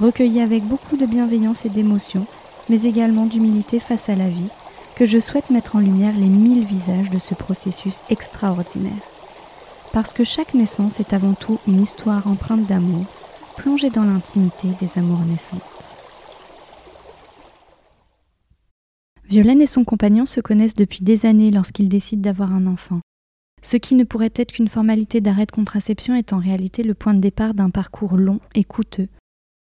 recueilli 0.00 0.40
avec 0.40 0.64
beaucoup 0.64 0.96
de 0.96 1.06
bienveillance 1.06 1.66
et 1.66 1.68
d'émotion, 1.68 2.26
mais 2.68 2.82
également 2.84 3.26
d'humilité 3.26 3.78
face 3.78 4.08
à 4.08 4.16
la 4.16 4.28
vie, 4.28 4.48
que 4.96 5.04
je 5.04 5.18
souhaite 5.18 5.50
mettre 5.50 5.76
en 5.76 5.80
lumière 5.80 6.16
les 6.16 6.26
mille 6.26 6.64
visages 6.64 7.10
de 7.10 7.18
ce 7.18 7.34
processus 7.34 8.00
extraordinaire. 8.08 8.92
Parce 9.92 10.12
que 10.12 10.24
chaque 10.24 10.54
naissance 10.54 11.00
est 11.00 11.12
avant 11.12 11.34
tout 11.34 11.58
une 11.66 11.82
histoire 11.82 12.26
empreinte 12.26 12.66
d'amour, 12.66 13.04
plongée 13.56 13.90
dans 13.90 14.04
l'intimité 14.04 14.68
des 14.80 14.98
amours 14.98 15.24
naissantes. 15.24 15.60
Violaine 19.28 19.62
et 19.62 19.66
son 19.66 19.84
compagnon 19.84 20.26
se 20.26 20.40
connaissent 20.40 20.74
depuis 20.74 21.02
des 21.02 21.24
années 21.26 21.50
lorsqu'ils 21.50 21.88
décident 21.88 22.22
d'avoir 22.22 22.52
un 22.52 22.66
enfant. 22.66 23.00
Ce 23.62 23.76
qui 23.76 23.94
ne 23.94 24.04
pourrait 24.04 24.32
être 24.34 24.52
qu'une 24.52 24.68
formalité 24.68 25.20
d'arrêt 25.20 25.46
de 25.46 25.52
contraception 25.52 26.14
est 26.14 26.32
en 26.32 26.38
réalité 26.38 26.82
le 26.82 26.94
point 26.94 27.14
de 27.14 27.20
départ 27.20 27.54
d'un 27.54 27.70
parcours 27.70 28.16
long 28.16 28.40
et 28.54 28.64
coûteux, 28.64 29.08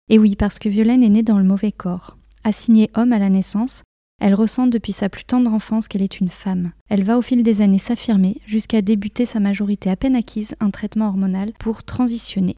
et 0.10 0.20
oui, 0.20 0.36
parce 0.36 0.60
que 0.60 0.70
Violaine 0.70 1.04
est 1.04 1.10
née 1.10 1.24
dans 1.24 1.38
le 1.38 1.44
mauvais 1.44 1.72
corps. 1.72 2.18
Assignée 2.44 2.90
homme 2.96 3.14
à 3.14 3.20
la 3.20 3.30
naissance, 3.30 3.84
elle 4.22 4.36
ressent 4.36 4.68
depuis 4.68 4.94
sa 4.94 5.10
plus 5.10 5.26
tendre 5.26 5.52
enfance 5.52 5.88
qu'elle 5.88 6.02
est 6.02 6.20
une 6.20 6.30
femme. 6.30 6.72
Elle 6.90 7.04
va 7.04 7.18
au 7.18 7.22
fil 7.22 7.44
des 7.44 7.62
années 7.62 7.78
s'affirmer 7.78 8.38
jusqu'à 8.46 8.82
débuter 8.82 9.26
sa 9.26 9.40
majorité 9.40 9.90
à 9.90 9.96
peine 9.96 10.16
acquise 10.16 10.56
un 10.60 10.70
traitement 10.70 11.08
hormonal 11.08 11.54
pour 11.60 11.84
transitionner. 11.84 12.56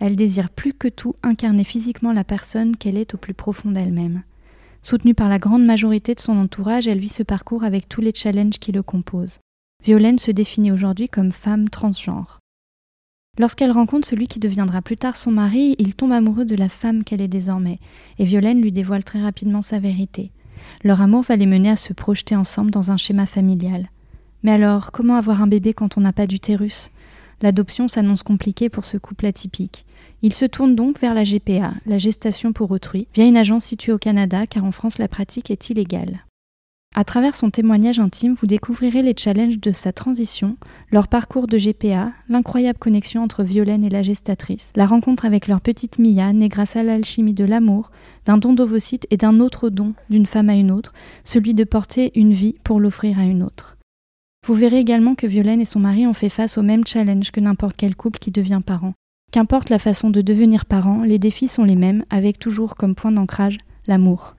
Elle 0.00 0.16
désire 0.16 0.50
plus 0.50 0.74
que 0.74 0.88
tout 0.88 1.14
incarner 1.22 1.64
physiquement 1.64 2.12
la 2.12 2.24
personne 2.24 2.76
qu'elle 2.76 2.98
est 2.98 3.14
au 3.14 3.18
plus 3.18 3.34
profond 3.34 3.70
d'elle-même. 3.70 4.22
Soutenue 4.82 5.14
par 5.14 5.28
la 5.28 5.38
grande 5.38 5.64
majorité 5.64 6.14
de 6.14 6.20
son 6.20 6.36
entourage, 6.36 6.86
elle 6.86 7.00
vit 7.00 7.08
ce 7.08 7.22
parcours 7.22 7.64
avec 7.64 7.88
tous 7.88 8.00
les 8.00 8.14
challenges 8.14 8.58
qui 8.58 8.72
le 8.72 8.82
composent. 8.82 9.40
Violaine 9.84 10.18
se 10.18 10.30
définit 10.30 10.72
aujourd'hui 10.72 11.08
comme 11.08 11.32
femme 11.32 11.68
transgenre. 11.68 12.37
Lorsqu'elle 13.38 13.70
rencontre 13.70 14.08
celui 14.08 14.26
qui 14.26 14.40
deviendra 14.40 14.82
plus 14.82 14.96
tard 14.96 15.16
son 15.16 15.30
mari, 15.30 15.76
il 15.78 15.94
tombe 15.94 16.10
amoureux 16.10 16.44
de 16.44 16.56
la 16.56 16.68
femme 16.68 17.04
qu'elle 17.04 17.20
est 17.20 17.28
désormais, 17.28 17.78
et 18.18 18.24
Violaine 18.24 18.60
lui 18.60 18.72
dévoile 18.72 19.04
très 19.04 19.22
rapidement 19.22 19.62
sa 19.62 19.78
vérité. 19.78 20.32
Leur 20.82 21.00
amour 21.00 21.22
va 21.22 21.36
les 21.36 21.46
mener 21.46 21.70
à 21.70 21.76
se 21.76 21.92
projeter 21.92 22.34
ensemble 22.34 22.72
dans 22.72 22.90
un 22.90 22.96
schéma 22.96 23.26
familial. 23.26 23.90
Mais 24.42 24.50
alors, 24.50 24.90
comment 24.90 25.14
avoir 25.14 25.40
un 25.40 25.46
bébé 25.46 25.72
quand 25.72 25.96
on 25.96 26.00
n'a 26.00 26.12
pas 26.12 26.26
d'utérus? 26.26 26.90
L'adoption 27.40 27.86
s'annonce 27.86 28.24
compliquée 28.24 28.68
pour 28.68 28.84
ce 28.84 28.96
couple 28.96 29.26
atypique. 29.26 29.86
Il 30.22 30.34
se 30.34 30.44
tourne 30.44 30.74
donc 30.74 30.98
vers 30.98 31.14
la 31.14 31.22
GPA, 31.22 31.74
la 31.86 31.98
gestation 31.98 32.52
pour 32.52 32.72
autrui, 32.72 33.06
via 33.14 33.24
une 33.24 33.36
agence 33.36 33.64
située 33.64 33.92
au 33.92 33.98
Canada, 33.98 34.48
car 34.48 34.64
en 34.64 34.72
France 34.72 34.98
la 34.98 35.06
pratique 35.06 35.52
est 35.52 35.70
illégale. 35.70 36.24
À 36.98 37.04
travers 37.04 37.36
son 37.36 37.50
témoignage 37.50 38.00
intime, 38.00 38.34
vous 38.34 38.48
découvrirez 38.48 39.02
les 39.02 39.14
challenges 39.16 39.60
de 39.60 39.70
sa 39.70 39.92
transition, 39.92 40.56
leur 40.90 41.06
parcours 41.06 41.46
de 41.46 41.56
GPA, 41.56 42.10
l'incroyable 42.28 42.80
connexion 42.80 43.22
entre 43.22 43.44
Violaine 43.44 43.84
et 43.84 43.88
la 43.88 44.02
gestatrice, 44.02 44.72
la 44.74 44.84
rencontre 44.84 45.24
avec 45.24 45.46
leur 45.46 45.60
petite 45.60 46.00
Mia, 46.00 46.32
née 46.32 46.48
grâce 46.48 46.74
à 46.74 46.82
l'alchimie 46.82 47.34
de 47.34 47.44
l'amour, 47.44 47.92
d'un 48.24 48.36
don 48.36 48.52
d'ovocyte 48.52 49.06
et 49.10 49.16
d'un 49.16 49.38
autre 49.38 49.70
don 49.70 49.94
d'une 50.10 50.26
femme 50.26 50.50
à 50.50 50.56
une 50.56 50.72
autre, 50.72 50.92
celui 51.22 51.54
de 51.54 51.62
porter 51.62 52.10
une 52.16 52.32
vie 52.32 52.56
pour 52.64 52.80
l'offrir 52.80 53.20
à 53.20 53.22
une 53.22 53.44
autre. 53.44 53.76
Vous 54.44 54.54
verrez 54.54 54.80
également 54.80 55.14
que 55.14 55.28
Violaine 55.28 55.60
et 55.60 55.66
son 55.66 55.78
mari 55.78 56.04
ont 56.04 56.14
fait 56.14 56.28
face 56.28 56.58
au 56.58 56.62
même 56.62 56.84
challenge 56.84 57.30
que 57.30 57.38
n'importe 57.38 57.76
quel 57.76 57.94
couple 57.94 58.18
qui 58.18 58.32
devient 58.32 58.62
parent. 58.66 58.94
Qu'importe 59.30 59.70
la 59.70 59.78
façon 59.78 60.10
de 60.10 60.20
devenir 60.20 60.66
parent, 60.66 61.04
les 61.04 61.20
défis 61.20 61.46
sont 61.46 61.62
les 61.62 61.76
mêmes, 61.76 62.04
avec 62.10 62.40
toujours 62.40 62.74
comme 62.74 62.96
point 62.96 63.12
d'ancrage 63.12 63.58
l'amour. 63.86 64.34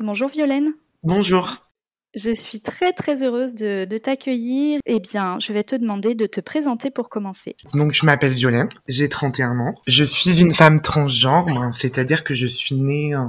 Bonjour 0.00 0.28
Violaine. 0.28 0.72
Bonjour. 1.02 1.68
Je 2.14 2.30
suis 2.30 2.60
très 2.60 2.92
très 2.92 3.22
heureuse 3.22 3.54
de, 3.54 3.98
t'accueillir. 3.98 4.80
Eh 4.86 5.00
bien, 5.00 5.38
je 5.38 5.52
vais 5.52 5.64
te 5.64 5.76
demander 5.76 6.14
de 6.14 6.26
te 6.26 6.40
présenter 6.40 6.90
pour 6.90 7.10
commencer. 7.10 7.56
Donc, 7.74 7.92
je 7.92 8.06
m'appelle 8.06 8.32
Violaine, 8.32 8.68
j'ai 8.88 9.08
31 9.08 9.58
ans. 9.60 9.74
Je 9.86 10.04
suis 10.04 10.40
une 10.40 10.52
femme 10.54 10.80
transgenre, 10.80 11.48
hein, 11.48 11.72
c'est-à-dire 11.72 12.24
que 12.24 12.34
je 12.34 12.46
suis 12.46 12.76
née 12.76 13.14
euh, 13.14 13.26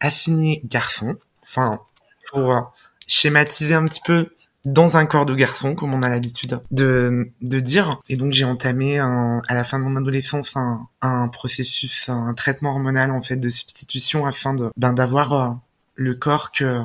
assignée 0.00 0.60
garçon. 0.64 1.16
Enfin, 1.44 1.80
pour 2.30 2.52
euh, 2.52 2.60
schématiser 3.06 3.74
un 3.74 3.84
petit 3.84 4.02
peu, 4.04 4.28
dans 4.64 4.96
un 4.96 5.06
corps 5.06 5.26
de 5.26 5.34
garçon, 5.34 5.74
comme 5.74 5.92
on 5.92 6.02
a 6.02 6.08
l'habitude 6.08 6.60
de, 6.70 7.32
de 7.40 7.58
dire. 7.58 8.00
Et 8.08 8.16
donc 8.16 8.32
j'ai 8.32 8.44
entamé 8.44 9.00
à 9.00 9.42
la 9.50 9.64
fin 9.64 9.78
de 9.80 9.84
mon 9.84 9.96
adolescence 9.96 10.56
un, 10.56 10.86
un, 11.00 11.26
processus, 11.28 12.08
un 12.08 12.32
traitement 12.34 12.70
hormonal 12.70 13.10
en 13.10 13.22
fait 13.22 13.36
de 13.36 13.48
substitution 13.48 14.24
afin 14.24 14.54
de 14.54 14.70
ben 14.76 14.92
d'avoir 14.92 15.32
euh, 15.32 15.50
le 15.94 16.14
corps 16.14 16.52
que 16.52 16.80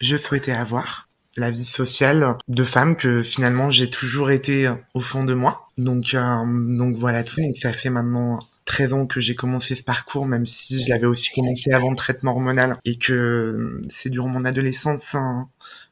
je 0.00 0.16
souhaitais 0.16 0.52
avoir, 0.52 1.08
la 1.36 1.50
vie 1.50 1.64
sociale 1.64 2.36
de 2.48 2.64
femme 2.64 2.96
que 2.96 3.22
finalement 3.22 3.70
j'ai 3.70 3.90
toujours 3.90 4.30
été 4.30 4.70
au 4.94 5.00
fond 5.00 5.24
de 5.24 5.34
moi. 5.34 5.68
Donc 5.78 6.14
euh, 6.14 6.44
donc 6.76 6.96
voilà 6.96 7.24
tout. 7.24 7.40
Donc 7.40 7.56
ça 7.56 7.72
fait 7.72 7.90
maintenant 7.90 8.38
13 8.64 8.92
ans 8.92 9.06
que 9.06 9.20
j'ai 9.20 9.34
commencé 9.34 9.74
ce 9.74 9.82
parcours, 9.82 10.26
même 10.26 10.46
si 10.46 10.82
je 10.82 10.90
l'avais 10.90 11.06
aussi 11.06 11.30
commencé 11.34 11.72
avant 11.72 11.90
le 11.90 11.96
traitement 11.96 12.32
hormonal 12.32 12.78
et 12.84 12.96
que 12.96 13.78
c'est 13.88 14.10
durant 14.10 14.28
mon 14.28 14.44
adolescence, 14.44 15.14
hein, 15.14 15.48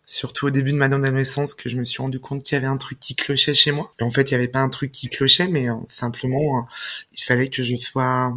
surtout 0.07 0.47
au 0.47 0.51
début 0.51 0.73
de 0.73 0.77
ma 0.77 0.87
adolescence, 0.87 1.55
que 1.55 1.69
je 1.69 1.77
me 1.77 1.85
suis 1.85 2.03
rendu 2.03 2.21
compte 2.21 2.43
qu'il 2.43 2.55
y 2.55 2.59
avait 2.59 2.67
un 2.67 2.77
truc 2.77 2.99
qui 3.01 3.15
clochait 3.15 3.55
chez 3.55 3.73
moi. 3.73 3.93
En 4.01 4.11
fait, 4.11 4.31
il 4.31 4.35
n'y 4.35 4.37
avait 4.37 4.49
pas 4.49 4.61
un 4.61 4.69
truc 4.69 4.93
qui 4.93 5.09
clochait, 5.09 5.49
mais 5.49 5.71
euh, 5.71 5.75
simplement, 5.89 6.59
euh, 6.59 6.63
il 7.13 7.23
fallait 7.23 7.49
que 7.49 7.63
je 7.63 7.77
sois 7.77 8.35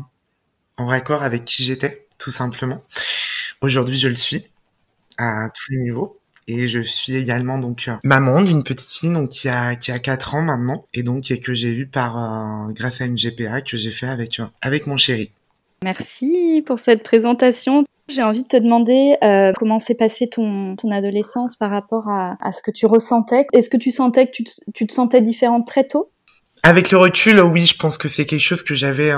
en 0.77 0.85
raccord 0.85 1.23
avec 1.23 1.45
qui 1.45 1.63
j'étais, 1.63 2.07
tout 2.17 2.31
simplement. 2.31 2.83
Aujourd'hui, 3.61 3.97
je 3.97 4.07
le 4.07 4.15
suis 4.15 4.45
à 5.17 5.49
tous 5.49 5.71
les 5.71 5.77
niveaux. 5.77 6.19
Et 6.49 6.69
je 6.69 6.79
suis 6.79 7.15
également 7.15 7.57
donc 7.57 7.89
euh, 7.89 7.95
maman 8.05 8.41
d'une 8.41 8.63
petite 8.63 8.89
fille 8.89 9.11
donc 9.11 9.29
qui 9.29 9.49
a 9.49 9.75
qui 9.75 9.91
a 9.91 9.99
4 9.99 10.35
ans 10.35 10.41
maintenant 10.41 10.85
et 10.93 11.03
donc 11.03 11.29
et 11.29 11.41
que 11.41 11.53
j'ai 11.53 11.67
eu 11.67 11.87
par 11.87 12.17
euh, 12.17 12.71
grâce 12.71 13.01
à 13.01 13.05
une 13.05 13.15
GPA 13.15 13.59
que 13.59 13.75
j'ai 13.75 13.91
fait 13.91 14.07
avec 14.07 14.39
euh, 14.39 14.45
avec 14.61 14.87
mon 14.87 14.95
chéri. 14.95 15.31
Merci 15.83 16.63
pour 16.65 16.79
cette 16.79 17.03
présentation. 17.03 17.83
J'ai 18.07 18.23
envie 18.23 18.43
de 18.43 18.47
te 18.47 18.55
demander 18.55 19.17
comment 19.59 19.79
s'est 19.79 19.93
passée 19.93 20.29
ton, 20.29 20.77
ton 20.77 20.89
adolescence 20.91 21.57
par 21.57 21.69
rapport 21.69 22.07
à, 22.07 22.37
à 22.39 22.53
ce 22.53 22.61
que 22.61 22.71
tu 22.71 22.85
ressentais. 22.85 23.45
Est-ce 23.51 23.69
que 23.69 23.75
tu 23.75 23.91
sentais 23.91 24.27
que 24.27 24.31
tu 24.31 24.45
te, 24.45 24.51
tu 24.73 24.87
te 24.87 24.93
sentais 24.93 25.21
différente 25.21 25.67
très 25.67 25.83
tôt? 25.85 26.09
Avec 26.63 26.89
le 26.89 26.97
recul, 26.97 27.41
oui, 27.41 27.65
je 27.65 27.75
pense 27.75 27.97
que 27.97 28.07
c'est 28.07 28.25
quelque 28.25 28.39
chose 28.39 28.63
que 28.63 28.73
j'avais 28.73 29.11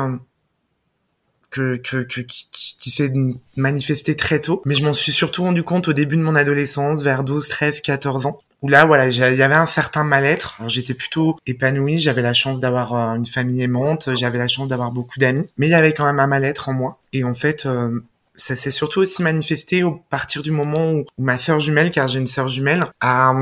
que, 1.49 1.77
que, 1.77 2.03
que 2.03 2.21
qui, 2.21 2.91
s'est 2.91 3.11
manifesté 3.55 4.15
très 4.15 4.39
tôt. 4.39 4.61
Mais 4.65 4.75
je 4.75 4.83
m'en 4.83 4.93
suis 4.93 5.11
surtout 5.11 5.43
rendu 5.43 5.63
compte 5.63 5.87
au 5.87 5.93
début 5.93 6.17
de 6.17 6.21
mon 6.21 6.35
adolescence, 6.35 7.01
vers 7.03 7.23
12, 7.23 7.47
13, 7.47 7.81
14 7.81 8.25
ans. 8.25 8.39
Où 8.61 8.67
là, 8.67 8.85
voilà, 8.85 9.07
il 9.07 9.15
y 9.15 9.23
avait 9.23 9.55
un 9.55 9.67
certain 9.67 10.03
mal-être. 10.03 10.57
J'étais 10.67 10.93
plutôt 10.93 11.37
épanouie. 11.47 11.99
J'avais 11.99 12.21
la 12.21 12.33
chance 12.33 12.59
d'avoir 12.59 12.93
euh, 12.93 13.15
une 13.15 13.25
famille 13.25 13.61
aimante. 13.61 14.09
J'avais 14.17 14.37
la 14.37 14.49
chance 14.49 14.67
d'avoir 14.67 14.91
beaucoup 14.91 15.17
d'amis. 15.17 15.47
Mais 15.57 15.67
il 15.67 15.71
y 15.71 15.75
avait 15.75 15.93
quand 15.93 16.05
même 16.05 16.19
un 16.19 16.27
mal-être 16.27 16.67
en 16.67 16.73
moi. 16.73 16.99
Et 17.13 17.23
en 17.23 17.33
fait, 17.33 17.65
euh, 17.65 17.99
ça 18.35 18.55
s'est 18.55 18.71
surtout 18.71 18.99
aussi 18.99 19.23
manifesté 19.23 19.83
au 19.83 20.03
partir 20.09 20.43
du 20.43 20.51
moment 20.51 20.91
où, 20.91 21.05
ma 21.17 21.37
sœur 21.37 21.61
jumelle, 21.61 21.91
car 21.91 22.07
j'ai 22.09 22.19
une 22.19 22.27
sœur 22.27 22.49
jumelle, 22.49 22.85
a 22.99 23.33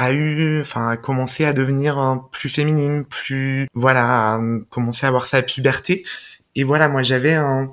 a 0.00 0.12
eu, 0.12 0.62
enfin, 0.62 0.88
a 0.88 0.96
commencé 0.96 1.44
à 1.44 1.52
devenir 1.52 1.98
euh, 1.98 2.16
plus 2.32 2.48
féminine, 2.48 3.04
plus, 3.04 3.68
voilà, 3.74 4.34
a 4.34 4.40
commencé 4.70 5.04
à 5.04 5.08
avoir 5.08 5.26
sa 5.26 5.42
puberté. 5.42 6.04
Et 6.56 6.64
voilà, 6.64 6.88
moi 6.88 7.02
j'avais 7.02 7.34
un, 7.34 7.72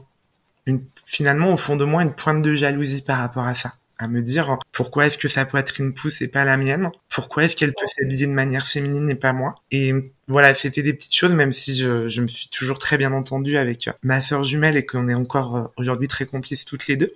une, 0.66 0.84
finalement 1.06 1.54
au 1.54 1.58
fond 1.58 1.76
de 1.76 1.86
moi 1.86 2.04
une 2.04 2.14
pointe 2.14 2.42
de 2.42 2.54
jalousie 2.56 3.02
par 3.02 3.20
rapport 3.20 3.46
à 3.46 3.56
ça. 3.56 3.76
à 4.00 4.08
me 4.08 4.22
dire 4.22 4.58
pourquoi 4.72 5.08
est-ce 5.08 5.18
que 5.18 5.28
sa 5.28 5.46
poitrine 5.46 5.94
pousse 5.94 6.22
et 6.22 6.28
pas 6.28 6.46
la 6.46 6.58
mienne? 6.58 6.90
Pourquoi 7.10 7.46
est-ce 7.46 7.56
qu'elle 7.56 7.74
peut 7.74 7.86
s'habiller 7.98 8.28
de 8.28 8.32
manière 8.32 8.68
féminine 8.68 9.10
et 9.10 9.16
pas 9.16 9.34
moi? 9.34 9.56
Et 9.72 9.94
voilà, 10.28 10.54
c'était 10.54 10.84
des 10.84 10.94
petites 10.94 11.16
choses, 11.16 11.32
même 11.34 11.52
si 11.52 11.76
je, 11.76 12.08
je 12.08 12.22
me 12.22 12.28
suis 12.28 12.50
toujours 12.50 12.78
très 12.78 12.98
bien 12.98 13.12
entendue 13.14 13.58
avec 13.58 13.90
ma 14.04 14.22
sœur 14.22 14.44
jumelle 14.44 14.78
et 14.78 14.86
qu'on 14.86 15.08
est 15.10 15.14
encore 15.16 15.56
euh, 15.56 15.64
aujourd'hui 15.78 16.08
très 16.08 16.26
complices 16.26 16.66
toutes 16.66 16.88
les 16.88 16.96
deux. 16.98 17.12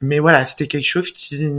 Mais 0.00 0.18
voilà, 0.18 0.46
c'était 0.46 0.66
quelque 0.68 0.86
chose 0.86 1.12
qui 1.12 1.50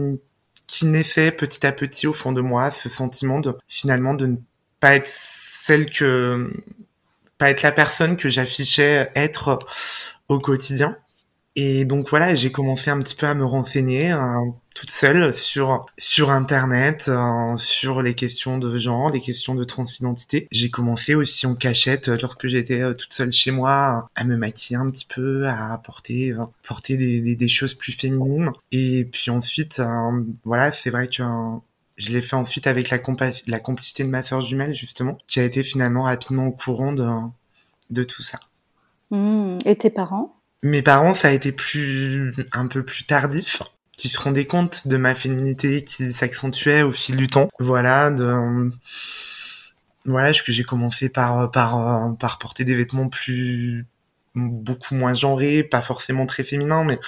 qui 0.68 0.86
naissait 0.88 1.31
petit 1.31 1.65
à 1.65 1.71
petit 1.71 2.07
au 2.07 2.13
fond 2.13 2.31
de 2.31 2.42
moi, 2.42 2.71
ce 2.71 2.89
sentiment 2.89 3.39
de 3.39 3.56
finalement 3.68 4.15
de 4.15 4.25
ne 4.25 4.38
pas 4.80 4.95
être 4.95 5.06
celle 5.07 5.89
que 5.92 6.51
pas 7.38 7.50
être 7.50 7.64
la 7.64 7.72
personne 7.72 8.18
que 8.18 8.30
j'affichais 8.30 9.12
être 9.16 9.60
au 10.28 10.40
quotidien 10.40 10.98
et 11.56 11.86
donc 11.86 12.10
voilà, 12.10 12.36
j'ai 12.36 12.52
commencé 12.52 12.90
un 12.90 13.00
petit 13.00 13.16
peu 13.16 13.28
à 13.28 13.34
me 13.34 13.46
renseigner 13.46 14.12
euh, 14.12 14.42
toute 14.76 14.90
seule 14.90 15.34
sur 15.34 15.86
sur 15.98 16.30
internet, 16.30 17.06
euh, 17.08 17.58
sur 17.58 18.02
les 18.02 18.14
questions 18.14 18.58
de 18.58 18.78
genre, 18.78 19.10
les 19.10 19.22
questions 19.22 19.56
de 19.56 19.64
transidentité. 19.64 20.50
J'ai 20.52 20.70
commencé 20.70 21.16
aussi 21.16 21.48
en 21.48 21.56
cachette 21.56 22.10
euh, 22.10 22.18
lorsque 22.22 22.48
j'étais 22.48 22.94
toute 22.96 23.14
seule 23.14 23.32
chez 23.32 23.52
moi 23.52 24.10
à 24.16 24.24
me 24.26 24.36
maquiller 24.36 24.78
un 24.78 24.90
petit 24.90 25.06
peu, 25.06 25.48
à 25.48 25.78
porter 25.78 26.34
porter 26.68 26.98
des, 26.98 27.36
des, 27.38 27.48
choses 27.48 27.74
plus 27.74 27.94
féminines. 27.94 28.52
Et 28.74 29.06
puis 29.06 29.31
ensuite, 29.31 29.81
voilà, 30.44 30.74
c'est 30.74 30.90
vrai 30.90 31.08
que 31.08 31.24
je 31.97 32.12
l'ai 32.12 32.21
fait 32.21 32.36
ensuite 32.36 32.68
avec 32.68 32.89
la, 32.89 33.00
la 33.47 33.59
complicité 33.59 34.03
de 34.03 34.09
ma 34.09 34.24
sœur 34.24 34.42
jumelle 34.42 34.75
justement, 34.75 35.18
qui 35.27 35.39
a 35.39 35.44
été 35.44 35.63
finalement 35.63 36.03
rapidement 36.03 36.47
au 36.47 36.51
courant 36.51 36.94
de 36.94 37.07
de 37.89 38.03
tout 38.03 38.24
ça. 38.24 38.39
Mmh. 39.12 39.59
Et 39.65 39.77
tes 39.77 39.89
parents? 39.89 40.36
Mes 40.63 40.81
parents, 40.81 41.13
ça 41.13 41.27
a 41.27 41.31
été 41.31 41.51
plus, 41.51 42.33
un 42.51 42.65
peu 42.65 42.83
plus 42.83 43.03
tardif 43.03 43.62
qui 43.92 44.09
se 44.09 44.19
rendaient 44.19 44.45
compte 44.45 44.88
de 44.88 44.97
ma 44.97 45.13
féminité 45.13 45.83
qui 45.83 46.12
s'accentuait 46.12 46.81
au 46.81 46.92
fil 46.92 47.15
du 47.15 47.27
temps. 47.27 47.50
Voilà, 47.59 48.09
de, 48.09 48.71
voilà, 50.06 50.33
que 50.33 50.51
j'ai 50.51 50.63
commencé 50.63 51.09
par, 51.09 51.51
par, 51.51 52.18
par 52.18 52.39
porter 52.39 52.65
des 52.65 52.74
vêtements 52.74 53.09
plus, 53.09 53.86
beaucoup 54.33 54.95
moins 54.95 55.13
genrés, 55.13 55.63
pas 55.63 55.81
forcément 55.81 56.25
très 56.25 56.44
féminins, 56.44 56.83
mais 56.83 57.00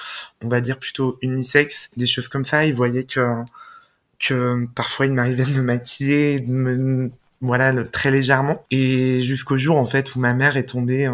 on 0.44 0.48
va 0.48 0.60
dire 0.60 0.78
plutôt 0.78 1.18
unisex, 1.20 1.90
des 1.96 2.06
choses 2.06 2.28
comme 2.28 2.44
ça. 2.44 2.64
Ils 2.64 2.74
voyaient 2.74 3.04
que, 3.04 3.42
que 4.18 4.66
parfois 4.74 5.06
il 5.06 5.14
m'arrivait 5.14 5.44
de 5.44 5.52
me 5.52 5.62
maquiller, 5.62 6.40
de 6.40 6.50
me, 6.50 7.10
voilà, 7.40 7.72
très 7.84 8.10
légèrement. 8.10 8.64
Et 8.70 9.22
jusqu'au 9.22 9.56
jour, 9.56 9.76
en 9.76 9.86
fait, 9.86 10.14
où 10.14 10.20
ma 10.20 10.34
mère 10.34 10.56
est 10.56 10.66
tombée 10.66 11.10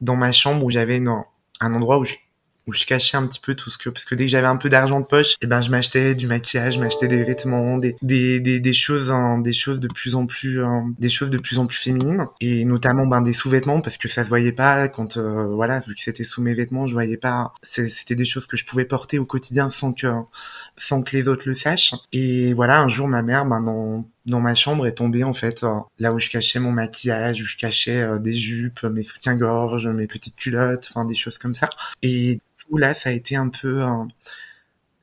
dans 0.00 0.16
ma 0.16 0.32
chambre 0.32 0.64
où 0.64 0.70
j'avais 0.70 1.02
un 1.60 1.74
endroit 1.74 1.98
où 1.98 2.04
je 2.04 2.14
où 2.68 2.72
je 2.74 2.84
cachais 2.84 3.16
un 3.16 3.26
petit 3.26 3.40
peu 3.40 3.54
tout 3.54 3.70
ce 3.70 3.78
que 3.78 3.88
parce 3.88 4.04
que 4.04 4.14
dès 4.14 4.24
que 4.24 4.30
j'avais 4.30 4.46
un 4.46 4.56
peu 4.56 4.68
d'argent 4.68 5.00
de 5.00 5.06
poche 5.06 5.32
et 5.32 5.36
eh 5.42 5.46
ben 5.46 5.62
je 5.62 5.70
m'achetais 5.70 6.14
du 6.14 6.26
maquillage 6.26 6.74
je 6.74 6.80
m'achetais 6.80 7.08
des 7.08 7.24
vêtements 7.24 7.78
des 7.78 7.96
des 8.02 8.40
des, 8.40 8.60
des 8.60 8.72
choses 8.74 9.10
hein, 9.10 9.38
des 9.38 9.54
choses 9.54 9.80
de 9.80 9.88
plus 9.88 10.14
en 10.14 10.26
plus 10.26 10.62
hein, 10.62 10.92
des 10.98 11.08
choses 11.08 11.30
de 11.30 11.38
plus 11.38 11.58
en 11.58 11.66
plus 11.66 11.78
féminines. 11.78 12.26
Et 12.40 12.64
notamment 12.64 13.06
ben 13.06 13.22
des 13.22 13.32
sous-vêtements 13.32 13.80
parce 13.80 13.96
que 13.96 14.06
ça 14.06 14.22
se 14.22 14.28
voyait 14.28 14.52
pas 14.52 14.88
quand 14.88 15.16
euh, 15.16 15.46
voilà 15.46 15.80
vu 15.80 15.94
que 15.94 16.02
c'était 16.02 16.24
sous 16.24 16.42
mes 16.42 16.54
vêtements 16.54 16.86
je 16.86 16.92
voyais 16.92 17.16
pas 17.16 17.52
c'était 17.62 18.14
des 18.14 18.26
choses 18.26 18.46
que 18.46 18.56
je 18.56 18.66
pouvais 18.66 18.84
porter 18.84 19.18
au 19.18 19.24
quotidien 19.24 19.70
sans 19.70 19.92
que 19.92 20.06
sans 20.76 21.02
que 21.02 21.16
les 21.16 21.26
autres 21.26 21.48
le 21.48 21.54
sachent. 21.54 21.94
Et 22.12 22.52
voilà 22.52 22.80
un 22.80 22.88
jour 22.88 23.08
ma 23.08 23.22
mère 23.22 23.46
ben 23.46 23.62
dans 23.62 24.06
dans 24.26 24.40
ma 24.40 24.54
chambre 24.54 24.86
est 24.86 24.92
tombée 24.92 25.24
en 25.24 25.32
fait 25.32 25.64
euh, 25.64 25.78
là 25.98 26.12
où 26.12 26.20
je 26.20 26.28
cachais 26.28 26.60
mon 26.60 26.70
maquillage 26.70 27.40
où 27.40 27.46
je 27.46 27.56
cachais 27.56 28.02
euh, 28.02 28.18
des 28.18 28.34
jupes 28.34 28.82
mes 28.82 29.02
soutiens-gorge 29.02 29.86
mes 29.88 30.06
petites 30.06 30.36
culottes 30.36 30.88
enfin 30.90 31.06
des 31.06 31.14
choses 31.14 31.38
comme 31.38 31.54
ça. 31.54 31.70
Et 32.02 32.40
là, 32.76 32.94
ça 32.94 33.10
a 33.10 33.12
été 33.12 33.36
un 33.36 33.48
peu, 33.48 33.84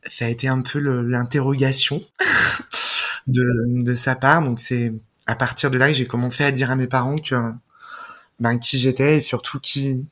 ça 0.06 0.26
a 0.26 0.28
été 0.30 0.48
un 0.48 0.62
peu 0.62 0.80
l'interrogation 0.80 2.04
de, 3.28 3.96
sa 3.96 4.16
part. 4.16 4.44
Donc 4.44 4.60
c'est 4.60 4.94
à 5.28 5.36
partir 5.36 5.72
de 5.72 5.78
là 5.78 5.88
que 5.88 5.96
j'ai 5.96 6.06
commencé 6.06 6.44
à 6.44 6.52
dire 6.52 6.70
à 6.72 6.76
mes 6.76 6.88
parents 6.88 7.18
que 7.18 7.36
ben 8.40 8.58
qui 8.60 8.78
j'étais 8.78 9.18
et 9.18 9.22
surtout 9.22 9.60
qui 9.60 10.08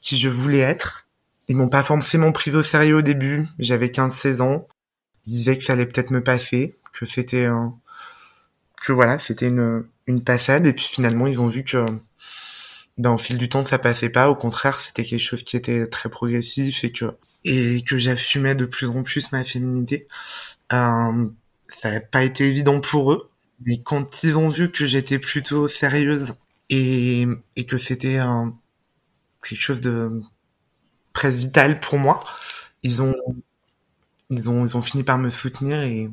qui 0.00 0.18
je 0.18 0.28
voulais 0.28 0.58
être. 0.58 1.06
Ils 1.48 1.56
m'ont 1.56 1.68
pas 1.68 1.82
forcément 1.82 2.32
pris 2.32 2.50
au 2.54 2.62
sérieux 2.62 2.96
au 2.96 3.02
début. 3.02 3.46
J'avais 3.58 3.88
15-16 3.88 4.42
ans. 4.42 4.68
Ils 5.26 5.32
disaient 5.32 5.56
que 5.56 5.64
ça 5.64 5.74
allait 5.74 5.86
peut-être 5.86 6.10
me 6.10 6.22
passer, 6.22 6.76
que 6.92 7.06
c'était 7.06 7.48
que 8.84 8.92
voilà, 8.92 9.18
c'était 9.18 9.48
une 9.48 9.86
une 10.06 10.24
passade 10.24 10.66
et 10.66 10.72
puis 10.72 10.86
finalement 10.86 11.26
ils 11.26 11.40
ont 11.40 11.48
vu 11.48 11.62
que 11.64 11.84
ben, 12.98 13.12
au 13.12 13.18
fil 13.18 13.38
du 13.38 13.48
temps, 13.48 13.64
ça 13.64 13.78
passait 13.78 14.08
pas. 14.08 14.28
Au 14.28 14.34
contraire, 14.34 14.80
c'était 14.80 15.04
quelque 15.04 15.20
chose 15.20 15.44
qui 15.44 15.56
était 15.56 15.86
très 15.86 16.08
progressif 16.08 16.82
et 16.84 16.90
que 16.92 17.16
et 17.44 17.82
que 17.82 17.96
j'assumais 17.96 18.56
de 18.56 18.64
plus 18.64 18.86
en 18.88 19.02
plus 19.04 19.30
ma 19.32 19.44
féminité. 19.44 20.06
Euh, 20.72 21.28
ça 21.68 21.92
n'a 21.92 22.00
pas 22.00 22.24
été 22.24 22.48
évident 22.48 22.80
pour 22.80 23.12
eux, 23.12 23.30
mais 23.64 23.78
quand 23.80 24.24
ils 24.24 24.36
ont 24.36 24.48
vu 24.48 24.70
que 24.72 24.84
j'étais 24.86 25.18
plutôt 25.20 25.68
sérieuse 25.68 26.34
et 26.70 27.26
et 27.56 27.66
que 27.66 27.78
c'était 27.78 28.18
quelque 29.42 29.60
chose 29.60 29.80
de 29.80 30.20
presque 31.12 31.38
vital 31.38 31.80
pour 31.80 31.98
moi, 31.98 32.24
ils 32.82 33.00
ont 33.00 33.14
ils 34.30 34.50
ont 34.50 34.64
ils 34.64 34.76
ont 34.76 34.82
fini 34.82 35.04
par 35.04 35.18
me 35.18 35.28
soutenir 35.28 35.82
et 35.82 36.10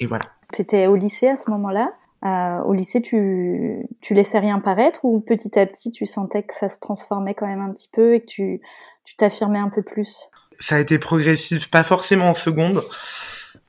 et 0.00 0.06
voilà. 0.06 0.24
Tu 0.54 0.62
étais 0.62 0.86
au 0.86 0.96
lycée 0.96 1.28
à 1.28 1.36
ce 1.36 1.50
moment-là? 1.50 1.92
Euh, 2.24 2.58
au 2.62 2.74
lycée, 2.74 3.00
tu, 3.00 3.86
tu 4.00 4.14
laissais 4.14 4.38
rien 4.38 4.58
paraître 4.58 5.04
ou 5.04 5.20
petit 5.20 5.58
à 5.58 5.66
petit, 5.66 5.90
tu 5.90 6.06
sentais 6.06 6.42
que 6.42 6.54
ça 6.54 6.68
se 6.68 6.80
transformait 6.80 7.34
quand 7.34 7.46
même 7.46 7.60
un 7.60 7.72
petit 7.72 7.88
peu 7.92 8.14
et 8.14 8.20
que 8.20 8.26
tu, 8.26 8.60
tu 9.04 9.16
t'affirmais 9.16 9.58
un 9.58 9.68
peu 9.68 9.82
plus? 9.82 10.30
Ça 10.58 10.76
a 10.76 10.80
été 10.80 10.98
progressif, 10.98 11.70
pas 11.70 11.84
forcément 11.84 12.30
en 12.30 12.34
seconde, 12.34 12.82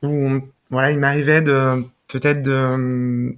où 0.02 0.40
voilà, 0.70 0.90
il 0.90 0.98
m'arrivait 0.98 1.42
de 1.42 1.84
peut-être 2.08 2.42
de 2.42 3.36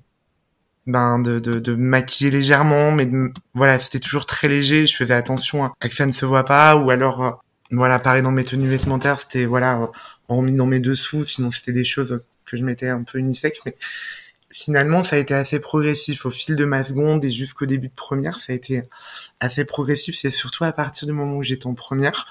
ben 0.86 1.20
de, 1.20 1.38
de, 1.38 1.60
de 1.60 1.74
maquiller 1.74 2.30
légèrement, 2.30 2.90
mais 2.90 3.08
voilà, 3.54 3.78
c'était 3.78 4.00
toujours 4.00 4.26
très 4.26 4.48
léger. 4.48 4.86
Je 4.86 4.96
faisais 4.96 5.14
attention 5.14 5.64
à, 5.64 5.72
que 5.80 5.94
ça 5.94 6.06
ne 6.06 6.12
se 6.12 6.24
voit 6.24 6.44
pas, 6.44 6.76
ou 6.76 6.90
alors 6.90 7.24
euh, 7.24 7.30
voilà, 7.70 7.98
pareil 7.98 8.22
dans 8.22 8.32
mes 8.32 8.44
tenues 8.44 8.68
vestimentaires, 8.68 9.20
c'était 9.20 9.44
voilà, 9.44 9.90
remis 10.28 10.56
dans 10.56 10.66
mes 10.66 10.80
dessous, 10.80 11.24
sinon 11.24 11.50
c'était 11.50 11.72
des 11.72 11.84
choses 11.84 12.22
que 12.46 12.56
je 12.56 12.64
mettais 12.64 12.88
un 12.88 13.02
peu 13.02 13.18
unisex, 13.18 13.60
mais 13.64 13.76
finalement, 14.52 15.02
ça 15.02 15.16
a 15.16 15.18
été 15.18 15.34
assez 15.34 15.58
progressif 15.58 16.26
au 16.26 16.30
fil 16.30 16.56
de 16.56 16.64
ma 16.64 16.84
seconde 16.84 17.24
et 17.24 17.30
jusqu'au 17.30 17.66
début 17.66 17.88
de 17.88 17.94
première. 17.94 18.38
Ça 18.40 18.52
a 18.52 18.56
été 18.56 18.82
assez 19.40 19.64
progressif. 19.64 20.16
C'est 20.16 20.30
surtout 20.30 20.64
à 20.64 20.72
partir 20.72 21.06
du 21.06 21.12
moment 21.12 21.36
où 21.36 21.42
j'étais 21.42 21.66
en 21.66 21.74
première, 21.74 22.26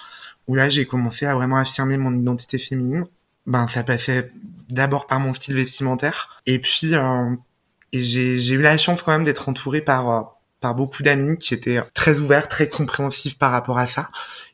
où 0.48 0.56
là, 0.56 0.70
j'ai 0.70 0.86
commencé 0.86 1.26
à 1.26 1.36
vraiment 1.36 1.58
affirmer 1.58 1.98
mon 1.98 2.14
identité 2.14 2.58
féminine. 2.58 3.06
Ben, 3.48 3.68
ça 3.68 3.84
passait 3.84 4.32
d'abord 4.70 5.08
par 5.08 5.20
mon 5.20 5.34
style 5.34 5.56
vestimentaire. 5.56 6.42
Et 6.46 6.60
puis, 6.60 6.94
euh, 6.94 7.36
j'ai 7.92 8.54
eu 8.54 8.62
la 8.62 8.78
chance 8.78 9.02
quand 9.02 9.12
même 9.12 9.24
d'être 9.24 9.50
entouré 9.50 9.82
par, 9.82 10.10
euh, 10.10 10.22
par 10.60 10.76
beaucoup 10.76 11.04
d'amis 11.04 11.38
qui 11.38 11.54
étaient 11.54 11.82
très 11.94 12.20
ouverts, 12.20 12.48
très 12.48 12.70
compréhensifs 12.70 13.38
par 13.38 13.52
rapport 13.52 13.80
à 13.80 13.88
ça 13.88 14.10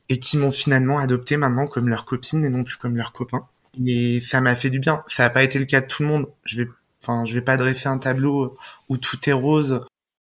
et 0.09 0.19
qui 0.19 0.37
m'ont 0.37 0.51
finalement 0.51 0.99
adopté 0.99 1.35
maintenant 1.35 1.67
comme 1.67 1.89
leur 1.89 2.05
copine 2.05 2.45
et 2.45 2.49
non 2.49 2.63
plus 2.63 2.77
comme 2.77 2.95
leur 2.95 3.11
copain. 3.11 3.45
Et 3.85 4.21
ça 4.21 4.41
m'a 4.41 4.55
fait 4.55 4.69
du 4.69 4.79
bien. 4.79 5.03
Ça 5.07 5.23
n'a 5.23 5.29
pas 5.29 5.43
été 5.43 5.59
le 5.59 5.65
cas 5.65 5.81
de 5.81 5.87
tout 5.87 6.03
le 6.03 6.09
monde. 6.09 6.27
Je 6.45 6.57
vais 6.57 6.67
Enfin, 7.03 7.25
je 7.25 7.33
vais 7.33 7.41
pas 7.41 7.57
dresser 7.57 7.87
un 7.87 7.97
tableau 7.97 8.57
où 8.89 8.97
tout 8.97 9.17
est 9.29 9.33
rose. 9.33 9.85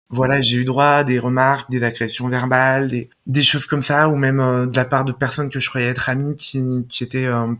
Voilà, 0.09 0.41
j'ai 0.41 0.57
eu 0.57 0.65
droit 0.65 0.85
à 0.85 1.03
des 1.03 1.19
remarques, 1.19 1.69
des 1.69 1.83
agressions 1.83 2.29
verbales, 2.29 2.87
des, 2.87 3.09
des 3.25 3.43
choses 3.43 3.65
comme 3.67 3.83
ça, 3.83 4.07
ou 4.09 4.15
même 4.15 4.39
euh, 4.39 4.65
de 4.65 4.75
la 4.75 4.85
part 4.85 5.03
de 5.05 5.11
personnes 5.11 5.49
que 5.49 5.59
je 5.59 5.69
croyais 5.69 5.87
être 5.87 6.09
amies 6.09 6.35
qui, 6.35 6.85
qui 6.89 7.03
étaient 7.03 7.25
euh, 7.25 7.53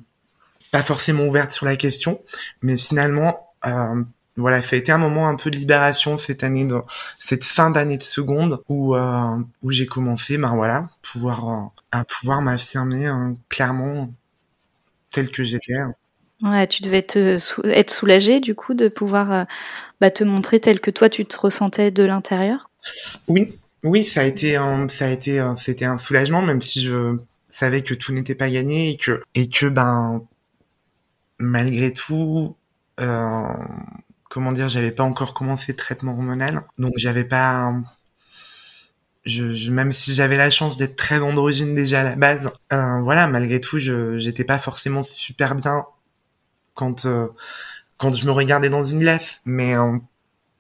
pas 0.72 0.82
forcément 0.84 1.26
ouvertes 1.26 1.52
sur 1.52 1.66
la 1.66 1.76
question. 1.76 2.22
Mais 2.62 2.78
finalement, 2.78 3.52
euh, 3.66 4.04
voilà, 4.38 4.62
ça 4.62 4.76
a 4.76 4.80
été 4.80 4.92
un 4.92 4.98
moment 4.98 5.28
un 5.28 5.36
peu 5.36 5.52
de 5.52 5.58
libération 5.58 6.18
cette 6.18 6.44
année, 6.44 6.66
de, 6.66 6.80
cette 7.20 7.44
fin 7.44 7.70
d'année 7.70 7.98
de 7.98 8.04
seconde 8.04 8.62
où 8.70 8.96
euh, 8.96 9.38
où 9.62 9.72
j'ai 9.72 9.88
commencé, 9.88 10.38
ben 10.38 10.56
voilà, 10.56 10.90
pouvoir 11.02 11.72
à 11.92 12.06
pouvoir 12.06 12.42
m'affirmer 12.42 13.10
clairement 13.50 14.14
tel 15.12 15.32
que 15.32 15.44
j'étais. 15.44 15.74
Ouais, 16.44 16.68
tu 16.68 16.84
devais 16.84 17.06
être 17.06 17.90
soulagé 17.90 18.40
du 18.40 18.54
coup 18.54 18.74
de 18.74 18.90
pouvoir 18.90 19.32
euh, 19.32 19.44
bah, 20.00 20.12
te 20.12 20.24
montrer 20.24 20.60
tel 20.60 20.80
que 20.80 20.92
toi 20.92 21.10
tu 21.10 21.26
te 21.26 21.38
ressentais 21.38 21.90
de 21.90 22.04
l'intérieur? 22.04 22.70
Oui, 23.28 23.54
oui, 23.84 24.04
ça 24.04 24.22
a 24.22 24.24
été 24.24 24.56
un, 24.56 24.88
ça 24.88 25.06
a 25.06 25.10
été, 25.10 25.44
c'était 25.58 25.86
un 25.86 25.98
soulagement 25.98 26.42
même 26.44 26.62
si 26.62 26.84
je 26.84 27.18
savais 27.50 27.82
que 27.82 27.94
tout 27.94 28.14
n'était 28.14 28.36
pas 28.36 28.50
gagné 28.50 28.98
et 29.34 29.50
que 29.50 29.66
ben 29.68 30.22
malgré 31.40 31.92
tout, 31.92 32.56
euh, 33.00 33.44
comment 34.30 34.52
dire, 34.52 34.70
j'avais 34.70 34.92
pas 34.92 35.04
encore 35.04 35.34
commencé 35.34 35.72
le 35.72 35.76
traitement 35.76 36.14
hormonal, 36.14 36.64
donc 36.78 36.94
j'avais 36.98 37.24
pas 37.24 37.74
même 39.70 39.92
si 39.92 40.14
j'avais 40.14 40.38
la 40.38 40.50
chance 40.50 40.78
d'être 40.78 40.96
très 40.96 41.20
androgyne 41.20 41.76
déjà 41.76 42.02
à 42.02 42.04
la 42.04 42.16
base, 42.16 42.52
euh, 42.72 43.02
voilà, 43.02 43.28
malgré 43.28 43.60
tout, 43.60 43.78
je 43.78 44.18
j'étais 44.18 44.46
pas 44.46 44.58
forcément 44.58 45.04
super 45.04 45.56
bien 45.56 45.86
quand 46.78 47.06
euh, 47.06 47.28
quand 47.98 48.14
je 48.14 48.26
me 48.26 48.32
regardais 48.32 48.70
dans 48.70 48.84
une 48.84 49.00
glace, 49.00 49.42
mais 49.44 49.76
euh, 49.76 49.98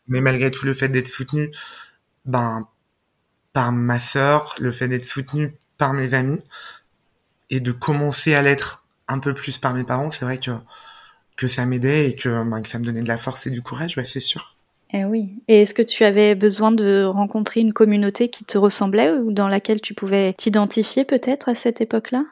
mais 0.07 0.19
malgré 0.21 0.51
tout 0.51 0.65
le 0.65 0.73
fait 0.73 0.89
d'être 0.89 1.07
soutenu, 1.07 1.51
ben 2.25 2.67
par 3.53 3.71
ma 3.71 3.99
sœur, 3.99 4.55
le 4.59 4.71
fait 4.71 4.87
d'être 4.87 5.05
soutenu 5.05 5.55
par 5.77 5.93
mes 5.93 6.13
amis 6.13 6.39
et 7.49 7.59
de 7.59 7.71
commencer 7.71 8.33
à 8.33 8.41
l'être 8.41 8.83
un 9.07 9.19
peu 9.19 9.33
plus 9.33 9.57
par 9.59 9.73
mes 9.73 9.83
parents, 9.83 10.11
c'est 10.11 10.25
vrai 10.25 10.39
que 10.39 10.51
que 11.37 11.47
ça 11.47 11.65
m'aidait 11.65 12.09
et 12.09 12.15
que, 12.15 12.43
ben, 12.43 12.61
que 12.61 12.67
ça 12.67 12.79
me 12.79 12.83
donnait 12.83 13.03
de 13.03 13.07
la 13.07 13.15
force 13.15 13.45
et 13.45 13.51
du 13.51 13.61
courage, 13.61 13.95
ouais, 13.95 14.05
c'est 14.07 14.19
sûr. 14.19 14.55
Eh 14.91 15.05
oui. 15.05 15.35
Et 15.47 15.61
est-ce 15.61 15.73
que 15.73 15.81
tu 15.81 16.03
avais 16.03 16.33
besoin 16.33 16.71
de 16.71 17.03
rencontrer 17.03 17.59
une 17.59 17.73
communauté 17.73 18.29
qui 18.29 18.43
te 18.43 18.57
ressemblait 18.57 19.11
ou 19.11 19.31
dans 19.31 19.47
laquelle 19.47 19.81
tu 19.81 19.93
pouvais 19.93 20.33
t'identifier 20.33 21.05
peut-être 21.05 21.49
à 21.49 21.53
cette 21.53 21.79
époque-là? 21.79 22.23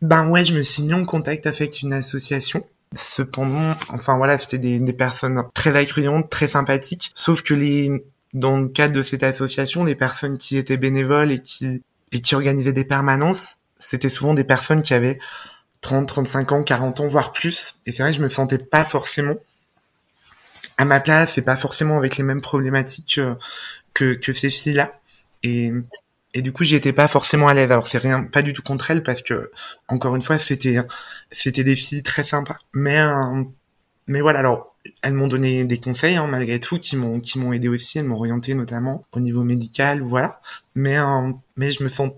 Ben 0.00 0.28
ouais, 0.28 0.44
je 0.44 0.54
me 0.54 0.62
suis 0.62 0.82
mis 0.82 0.94
en 0.94 1.04
contact 1.04 1.46
avec 1.46 1.80
une 1.82 1.92
association. 1.92 2.64
Cependant, 2.94 3.74
enfin 3.88 4.16
voilà, 4.16 4.38
c'était 4.38 4.58
des, 4.58 4.78
des 4.78 4.92
personnes 4.92 5.42
très 5.54 5.76
accueillantes, 5.76 6.28
très 6.28 6.48
sympathiques. 6.48 7.10
Sauf 7.14 7.42
que 7.42 7.54
les, 7.54 8.04
dans 8.32 8.58
le 8.58 8.68
cadre 8.68 8.94
de 8.94 9.02
cette 9.02 9.22
association, 9.22 9.84
les 9.84 9.94
personnes 9.94 10.38
qui 10.38 10.56
étaient 10.56 10.76
bénévoles 10.76 11.32
et 11.32 11.40
qui 11.40 11.82
et 12.12 12.20
qui 12.20 12.34
organisaient 12.34 12.74
des 12.74 12.84
permanences, 12.84 13.56
c'était 13.78 14.10
souvent 14.10 14.34
des 14.34 14.44
personnes 14.44 14.82
qui 14.82 14.92
avaient 14.94 15.18
30, 15.80 16.06
35 16.06 16.52
ans, 16.52 16.62
40 16.62 17.00
ans, 17.00 17.08
voire 17.08 17.32
plus. 17.32 17.76
Et 17.86 17.92
c'est 17.92 18.02
vrai 18.02 18.12
je 18.12 18.20
me 18.20 18.28
sentais 18.28 18.58
pas 18.58 18.84
forcément 18.84 19.34
à 20.78 20.84
ma 20.84 21.00
place 21.00 21.38
et 21.38 21.42
pas 21.42 21.56
forcément 21.56 21.96
avec 21.96 22.16
les 22.16 22.24
mêmes 22.24 22.40
problématiques 22.40 23.20
que, 23.94 24.14
que, 24.14 24.32
ces 24.32 24.50
filles-là. 24.50 24.94
Et, 25.42 25.72
et 26.34 26.42
du 26.42 26.52
coup, 26.52 26.64
j'y 26.64 26.76
étais 26.76 26.92
pas 26.92 27.08
forcément 27.08 27.48
à 27.48 27.54
l'aise. 27.54 27.70
Alors 27.70 27.86
c'est 27.86 27.98
rien, 27.98 28.24
pas 28.24 28.42
du 28.42 28.52
tout 28.52 28.62
contre 28.62 28.90
elles 28.90 29.02
parce 29.02 29.22
que, 29.22 29.50
encore 29.88 30.16
une 30.16 30.22
fois, 30.22 30.38
c'était, 30.38 30.78
c'était 31.30 31.64
des 31.64 31.76
filles 31.76 32.02
très 32.02 32.24
sympas. 32.24 32.58
Mais, 32.72 33.00
euh, 33.00 33.44
mais 34.06 34.20
voilà, 34.20 34.38
alors, 34.38 34.76
elles 35.02 35.12
m'ont 35.12 35.28
donné 35.28 35.64
des 35.64 35.78
conseils, 35.78 36.16
hein, 36.16 36.26
malgré 36.26 36.58
tout, 36.58 36.78
qui 36.78 36.96
m'ont, 36.96 37.20
qui 37.20 37.38
m'ont 37.38 37.52
aidé 37.52 37.68
aussi. 37.68 37.98
Elles 37.98 38.06
m'ont 38.06 38.16
orienté 38.16 38.54
notamment 38.54 39.04
au 39.12 39.20
niveau 39.20 39.44
médical, 39.44 40.00
voilà. 40.02 40.40
Mais, 40.74 40.98
euh, 40.98 41.32
mais 41.56 41.70
je 41.70 41.82
me 41.82 41.88
sens 41.88 42.12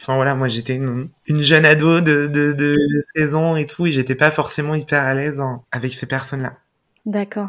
Enfin 0.00 0.16
voilà, 0.16 0.34
moi 0.34 0.48
j'étais 0.48 0.74
une, 0.74 1.08
une, 1.26 1.42
jeune 1.42 1.64
ado 1.64 2.00
de, 2.00 2.26
de, 2.26 2.52
de 2.52 2.76
16 3.14 3.36
ans 3.36 3.56
et 3.56 3.64
tout, 3.64 3.86
et 3.86 3.92
j'étais 3.92 4.16
pas 4.16 4.32
forcément 4.32 4.74
hyper 4.74 5.00
à 5.00 5.14
l'aise 5.14 5.40
hein, 5.40 5.62
avec 5.70 5.94
ces 5.94 6.06
personnes-là. 6.06 6.54
D'accord. 7.06 7.48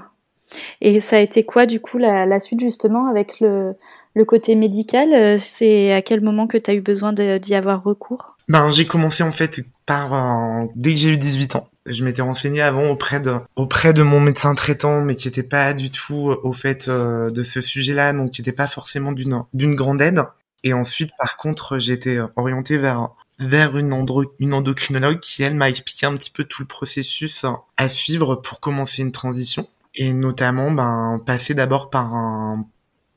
Et 0.79 0.99
ça 0.99 1.17
a 1.17 1.19
été 1.19 1.43
quoi 1.43 1.65
du 1.65 1.79
coup 1.79 1.97
la 1.97 2.39
suite 2.39 2.59
justement 2.59 3.09
avec 3.09 3.39
le, 3.39 3.75
le 4.15 4.25
côté 4.25 4.55
médical 4.55 5.13
euh, 5.13 5.37
C'est 5.39 5.93
à 5.93 6.01
quel 6.01 6.21
moment 6.21 6.47
que 6.47 6.57
tu 6.57 6.71
as 6.71 6.73
eu 6.73 6.81
besoin 6.81 7.13
d'y 7.13 7.53
avoir 7.53 7.83
recours? 7.83 8.37
Ben 8.47 8.71
j'ai 8.71 8.85
commencé 8.85 9.23
en 9.23 9.31
fait 9.31 9.61
par 9.85 10.13
euh, 10.13 10.65
dès 10.75 10.91
que 10.91 10.99
j'ai 10.99 11.09
eu 11.09 11.17
18 11.17 11.57
ans. 11.57 11.69
Je 11.85 12.03
m'étais 12.03 12.23
renseigné 12.23 12.61
avant 12.61 12.89
auprès 12.89 13.19
de 13.19 13.35
auprès 13.55 13.93
de 13.93 14.01
mon 14.01 14.19
médecin 14.19 14.55
traitant, 14.55 15.01
mais 15.01 15.15
qui 15.15 15.27
était 15.27 15.43
pas 15.43 15.73
du 15.73 15.91
tout 15.91 16.35
au 16.43 16.53
fait 16.53 16.87
euh, 16.87 17.29
de 17.29 17.43
ce 17.43 17.61
sujet-là, 17.61 18.13
donc 18.13 18.31
qui 18.31 18.41
était 18.41 18.51
pas 18.51 18.67
forcément 18.67 19.11
d'une 19.11 19.75
grande 19.75 20.01
aide. 20.01 20.23
Et 20.63 20.73
ensuite, 20.73 21.11
par 21.19 21.37
contre, 21.37 21.77
été 21.91 22.23
orienté 22.35 22.79
vers 22.79 23.09
vers 23.37 23.77
une, 23.77 23.93
une 24.39 24.53
endocrinologue 24.53 25.19
qui 25.19 25.43
elle 25.43 25.55
m'a 25.55 25.69
expliqué 25.69 26.05
un 26.05 26.15
petit 26.15 26.31
peu 26.31 26.45
tout 26.45 26.61
le 26.61 26.67
processus 26.67 27.45
à 27.77 27.89
suivre 27.89 28.35
pour 28.35 28.61
commencer 28.61 29.01
une 29.01 29.11
transition 29.11 29.67
et 29.93 30.13
notamment 30.13 30.71
ben 30.71 31.21
passer 31.25 31.53
d'abord 31.53 31.89
par 31.89 32.13
un 32.13 32.65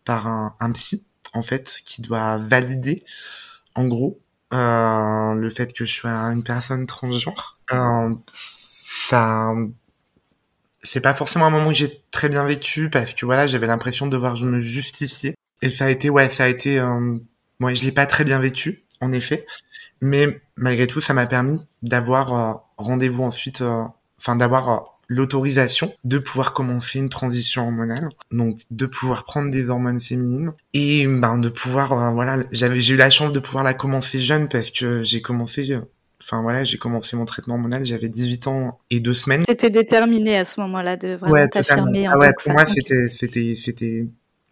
par 0.08 0.26
un, 0.26 0.72
psy 0.72 1.06
en 1.34 1.42
fait 1.42 1.82
qui 1.84 2.00
doit 2.00 2.38
valider 2.38 3.04
en 3.74 3.86
gros 3.86 4.18
euh, 4.54 5.34
le 5.34 5.50
fait 5.50 5.74
que 5.74 5.84
je 5.84 5.92
sois 5.92 6.10
une 6.10 6.42
personne 6.42 6.86
transgenre. 6.86 7.58
Euh, 7.72 8.14
ça 8.32 9.52
c'est 10.82 11.02
pas 11.02 11.12
forcément 11.12 11.44
un 11.44 11.50
moment 11.50 11.68
que 11.68 11.74
j'ai 11.74 12.02
très 12.10 12.30
bien 12.30 12.42
vécu 12.44 12.88
parce 12.88 13.12
que 13.12 13.26
voilà 13.26 13.46
j'avais 13.46 13.66
l'impression 13.66 14.06
de 14.06 14.12
devoir 14.12 14.40
me 14.40 14.62
justifier. 14.62 15.34
Et 15.60 15.68
ça 15.68 15.84
a 15.84 15.90
été 15.90 16.08
ouais 16.08 16.30
ça 16.30 16.44
a 16.44 16.48
été 16.48 16.78
euh, 16.78 17.18
moi 17.60 17.74
je 17.74 17.84
l'ai 17.84 17.92
pas 17.92 18.06
très 18.06 18.24
bien 18.24 18.38
vécu 18.38 18.86
en 19.02 19.12
effet. 19.12 19.44
Mais 20.00 20.40
malgré 20.56 20.86
tout 20.86 21.02
ça 21.02 21.12
m'a 21.12 21.26
permis 21.26 21.60
d'avoir 21.82 22.34
euh, 22.34 22.54
rendez-vous 22.78 23.24
ensuite 23.24 23.62
enfin 24.18 24.36
d'avoir 24.36 24.97
l'autorisation 25.08 25.92
de 26.04 26.18
pouvoir 26.18 26.52
commencer 26.52 26.98
une 26.98 27.08
transition 27.08 27.62
hormonale, 27.62 28.10
donc 28.30 28.60
de 28.70 28.86
pouvoir 28.86 29.24
prendre 29.24 29.50
des 29.50 29.70
hormones 29.70 30.00
féminines 30.00 30.52
et 30.74 31.06
ben 31.06 31.38
de 31.38 31.48
pouvoir 31.48 31.92
euh, 31.92 32.10
voilà, 32.10 32.44
j'avais 32.52 32.80
j'ai 32.80 32.94
eu 32.94 32.96
la 32.96 33.10
chance 33.10 33.32
de 33.32 33.40
pouvoir 33.40 33.64
la 33.64 33.74
commencer 33.74 34.20
jeune 34.20 34.48
parce 34.48 34.70
que 34.70 35.02
j'ai 35.02 35.22
commencé 35.22 35.72
euh, 35.72 35.80
enfin 36.22 36.42
voilà, 36.42 36.62
j'ai 36.64 36.76
commencé 36.76 37.16
mon 37.16 37.24
traitement 37.24 37.54
hormonal, 37.54 37.84
j'avais 37.86 38.10
18 38.10 38.46
ans 38.48 38.80
et 38.90 39.00
deux 39.00 39.14
semaines. 39.14 39.44
C'était 39.48 39.70
déterminé 39.70 40.36
à 40.36 40.44
ce 40.44 40.60
moment-là 40.60 40.98
de 40.98 41.14
vraiment 41.14 41.48
t'affirmer 41.48 42.06
en 42.08 42.12
ah 42.12 42.18
ouais, 42.18 42.32
pour 42.42 42.52
moi 42.52 42.66
c'était 42.66 43.08
c'était 43.08 43.54
c'était 43.56 44.06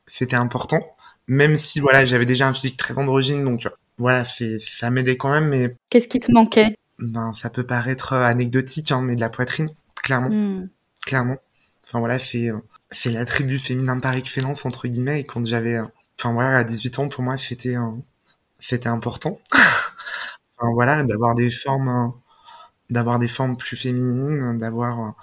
c'était 0.06 0.36
important. 0.36 0.80
Même 1.28 1.56
si 1.58 1.80
voilà, 1.80 2.06
j'avais 2.06 2.26
déjà 2.26 2.48
un 2.48 2.54
physique 2.54 2.78
très 2.78 2.96
androgyne 2.96 3.44
donc 3.44 3.68
voilà, 3.98 4.24
c'est 4.24 4.58
ça 4.60 4.90
m'aidait 4.90 5.18
quand 5.18 5.30
même 5.30 5.48
mais 5.48 5.76
Qu'est-ce 5.90 6.08
qui 6.08 6.20
te 6.20 6.32
manquait? 6.32 6.76
Ben 6.98 7.32
ça 7.38 7.50
peut 7.50 7.66
paraître 7.66 8.14
anecdotique 8.14 8.90
hein, 8.90 9.02
mais 9.02 9.16
de 9.16 9.20
la 9.20 9.28
poitrine 9.28 9.68
clairement. 10.06 10.28
Hmm. 10.30 10.68
Clairement. 11.04 11.36
Enfin 11.84 11.98
voilà, 11.98 12.18
c'est 12.18 12.50
euh, 12.50 12.58
c'est 12.90 13.10
l'attribut 13.10 13.58
féminin 13.58 13.98
par 14.00 14.14
excellence 14.14 14.64
entre 14.64 14.86
guillemets 14.88 15.20
et 15.20 15.24
quand 15.24 15.44
j'avais 15.44 15.76
euh, 15.76 15.84
enfin 16.18 16.32
voilà, 16.32 16.58
à 16.58 16.64
18 16.64 16.98
ans 17.00 17.08
pour 17.08 17.24
moi, 17.24 17.36
c'était 17.38 17.76
c'était 18.60 18.88
important. 18.88 19.40
enfin 19.52 20.72
voilà, 20.74 21.02
d'avoir 21.04 21.34
des 21.34 21.50
formes 21.50 21.88
euh, 21.88 22.08
d'avoir 22.90 23.18
des 23.18 23.28
formes 23.28 23.56
plus 23.56 23.76
féminines, 23.76 24.58
d'avoir 24.58 25.14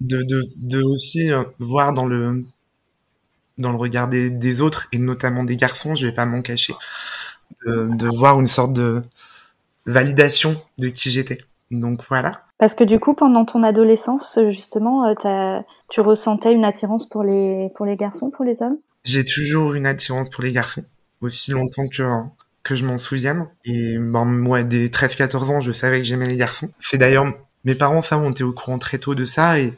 de, 0.00 0.22
de, 0.22 0.44
de 0.56 0.82
aussi 0.82 1.30
voir 1.58 1.94
dans 1.94 2.06
le 2.06 2.44
dans 3.56 3.70
le 3.70 3.78
regard 3.78 4.08
des, 4.08 4.28
des, 4.28 4.60
autres 4.60 4.86
et 4.92 4.98
notamment 4.98 5.42
des 5.42 5.56
garçons, 5.56 5.96
je 5.96 6.06
vais 6.06 6.12
pas 6.12 6.26
m'en 6.26 6.42
cacher, 6.42 6.74
de, 7.66 7.88
de 7.96 8.08
voir 8.08 8.38
une 8.38 8.46
sorte 8.46 8.74
de 8.74 9.02
validation 9.86 10.62
de 10.78 10.88
qui 10.88 11.10
j'étais. 11.10 11.38
Donc 11.70 12.00
voilà. 12.08 12.42
Parce 12.58 12.74
que 12.74 12.84
du 12.84 12.98
coup, 12.98 13.14
pendant 13.14 13.44
ton 13.44 13.62
adolescence, 13.62 14.38
justement, 14.50 15.06
euh, 15.06 15.60
tu 15.90 16.00
ressentais 16.00 16.52
une 16.52 16.64
attirance 16.64 17.08
pour 17.08 17.22
les, 17.22 17.70
pour 17.74 17.86
les 17.86 17.96
garçons, 17.96 18.30
pour 18.30 18.44
les 18.44 18.62
hommes? 18.62 18.78
J'ai 19.04 19.24
toujours 19.24 19.74
une 19.74 19.86
attirance 19.86 20.30
pour 20.30 20.42
les 20.42 20.52
garçons, 20.52 20.84
aussi 21.20 21.52
longtemps 21.52 21.86
que, 21.88 22.02
que 22.62 22.74
je 22.74 22.84
m'en 22.84 22.98
souvienne. 22.98 23.48
Et 23.64 23.98
bon, 23.98 24.24
moi, 24.24 24.62
dès 24.62 24.86
13-14 24.86 25.50
ans, 25.50 25.60
je 25.60 25.72
savais 25.72 25.98
que 25.98 26.04
j'aimais 26.04 26.26
les 26.26 26.36
garçons. 26.36 26.70
C'est 26.78 26.98
d'ailleurs, 26.98 27.26
mes 27.64 27.74
parents, 27.74 28.02
ça, 28.02 28.18
ont 28.18 28.30
été 28.30 28.42
au 28.42 28.52
courant 28.52 28.78
très 28.78 28.98
tôt 28.98 29.14
de 29.14 29.24
ça. 29.24 29.60
Et, 29.60 29.74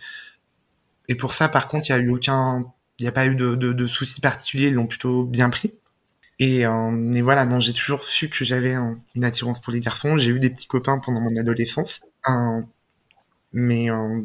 et 1.09 1.14
pour 1.14 1.33
ça, 1.33 1.49
par 1.49 1.68
contre, 1.68 1.88
il 1.88 1.95
n'y 1.95 2.00
a 2.00 2.04
eu 2.04 2.11
aucun, 2.11 2.64
il 2.99 3.02
n'y 3.02 3.09
a 3.09 3.12
pas 3.12 3.26
eu 3.26 3.35
de, 3.35 3.54
de, 3.54 3.73
de 3.73 3.87
soucis 3.87 4.21
particuliers, 4.21 4.68
ils 4.68 4.75
l'ont 4.75 4.87
plutôt 4.87 5.25
bien 5.25 5.50
pris. 5.50 5.73
Et, 6.40 6.66
euh, 6.66 7.12
et 7.12 7.23
voilà, 7.23 7.47
non, 7.47 7.61
j'ai 7.61 7.73
toujours 7.73 8.04
su 8.04 8.28
que 8.28 8.45
j'avais 8.45 8.75
une 9.14 9.25
attirance 9.25 9.61
pour 9.61 9.73
les 9.73 9.80
garçons. 9.80 10.16
J'ai 10.18 10.30
eu 10.30 10.38
des 10.38 10.50
petits 10.50 10.68
copains 10.68 10.99
pendant 10.99 11.21
mon 11.21 11.35
adolescence 11.37 12.00
mais 13.52 13.90
euh, 13.90 14.23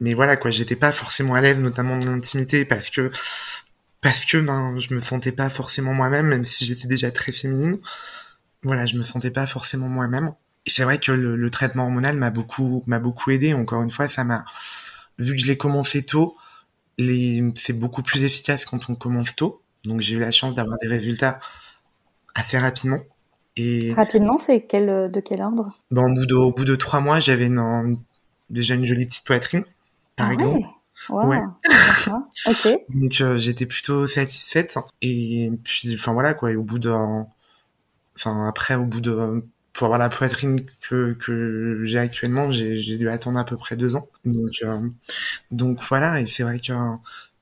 mais 0.00 0.14
voilà 0.14 0.36
quoi, 0.36 0.50
j'étais 0.50 0.76
pas 0.76 0.92
forcément 0.92 1.34
à 1.34 1.40
l'aise, 1.40 1.58
notamment 1.58 1.98
dans 1.98 2.10
l'intimité, 2.10 2.64
parce 2.64 2.90
que 2.90 3.10
parce 4.02 4.24
que 4.24 4.38
ben 4.38 4.78
je 4.78 4.94
me 4.94 5.00
sentais 5.00 5.32
pas 5.32 5.50
forcément 5.50 5.94
moi-même, 5.94 6.26
même 6.28 6.44
si 6.44 6.64
j'étais 6.64 6.88
déjà 6.88 7.10
très 7.10 7.32
féminine. 7.32 7.76
Voilà, 8.62 8.86
je 8.86 8.96
me 8.96 9.02
sentais 9.04 9.30
pas 9.30 9.46
forcément 9.46 9.88
moi-même. 9.88 10.34
Et 10.66 10.70
c'est 10.70 10.84
vrai 10.84 10.98
que 10.98 11.12
le, 11.12 11.50
traitement 11.50 11.84
hormonal 11.84 12.16
m'a 12.16 12.30
beaucoup 12.30 12.82
m'a 12.86 12.98
beaucoup 12.98 13.30
aidé. 13.30 13.54
Encore 13.54 13.82
une 13.82 13.90
fois, 13.90 14.08
ça 14.08 14.24
m'a 14.24 14.44
vu 15.18 15.34
que 15.36 15.42
je 15.42 15.46
l'ai 15.48 15.56
commencé 15.58 16.04
tôt, 16.04 16.36
les 16.98 17.42
c'est 17.56 17.72
beaucoup 17.74 18.02
plus 18.02 18.24
efficace 18.24 18.64
quand 18.64 18.90
on 18.90 18.94
commence 18.96 19.36
tôt. 19.36 19.62
Donc 19.84 20.00
j'ai 20.00 20.16
eu 20.16 20.20
la 20.20 20.30
chance 20.30 20.54
d'avoir 20.54 20.78
des 20.78 20.88
résultats 20.88 21.38
assez 22.34 22.58
rapidement. 22.58 23.00
Et 23.56 23.94
Rapidement, 23.94 24.36
c'est 24.36 24.62
quel, 24.62 25.10
de 25.10 25.20
quel 25.20 25.40
ordre? 25.40 25.72
Ben, 25.90 26.02
au, 26.02 26.14
bout 26.14 26.26
de, 26.26 26.34
au 26.34 26.52
bout 26.52 26.64
de 26.64 26.76
trois 26.76 27.00
mois, 27.00 27.20
j'avais 27.20 27.50
déjà 28.50 28.74
une 28.74 28.84
jolie 28.84 29.06
petite 29.06 29.24
poitrine, 29.24 29.64
par 30.14 30.28
ah 30.28 30.34
exemple. 30.34 30.66
Ouais. 31.10 31.40
ok. 32.46 32.78
Donc 32.88 33.20
euh, 33.20 33.38
j'étais 33.38 33.66
plutôt 33.66 34.06
satisfaite. 34.06 34.76
Et 35.02 35.50
puis, 35.64 35.94
enfin 35.94 36.12
voilà 36.12 36.34
quoi. 36.34 36.50
Et 36.50 36.56
au 36.56 36.62
bout 36.62 36.78
de, 36.78 36.90
enfin 38.16 38.46
après, 38.48 38.74
au 38.74 38.84
bout 38.84 39.00
de, 39.00 39.44
pour 39.72 39.86
avoir 39.86 39.98
la 39.98 40.08
poitrine 40.08 40.60
que 40.88 41.12
que 41.14 41.80
j'ai 41.82 41.98
actuellement, 41.98 42.50
j'ai 42.50 42.98
dû 42.98 43.08
attendre 43.08 43.38
à 43.38 43.44
peu 43.44 43.56
près 43.56 43.76
deux 43.76 43.96
ans. 43.96 44.08
Donc 44.24 44.52
euh, 44.62 44.88
donc 45.50 45.80
voilà. 45.88 46.20
Et 46.20 46.26
c'est 46.26 46.42
vrai 46.42 46.58
que 46.58 46.72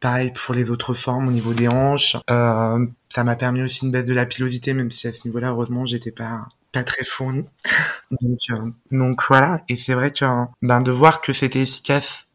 pareil 0.05 0.33
pour 0.33 0.55
les 0.55 0.69
autres 0.69 0.93
formes 0.93 1.29
au 1.29 1.31
niveau 1.31 1.55
des 1.55 1.67
hanches. 1.67 2.15
Euh, 2.31 2.87
ça 3.09 3.25
m'a 3.25 3.37
permis 3.37 3.63
aussi 3.63 3.87
une 3.87 3.91
baisse 3.91 4.05
de 4.05 4.13
la 4.13 4.27
pilosité, 4.27 4.75
même 4.75 4.91
si 4.91 5.09
à 5.09 5.15
ce 5.15 5.27
niveau-là, 5.27 5.49
heureusement, 5.49 5.87
j'étais 5.87 6.13
pas 6.13 6.47
pas 6.73 6.85
très 6.85 7.07
fourni. 7.07 7.47
donc, 8.21 8.39
euh, 8.51 8.71
donc 8.91 9.23
voilà. 9.27 9.63
Et 9.71 9.79
c'est 9.79 9.95
vrai 9.95 10.13
que 10.13 10.27
ben 10.61 10.81
de 10.83 10.91
voir 10.91 11.23
que 11.23 11.33
c'était 11.33 11.61
efficace 11.61 12.27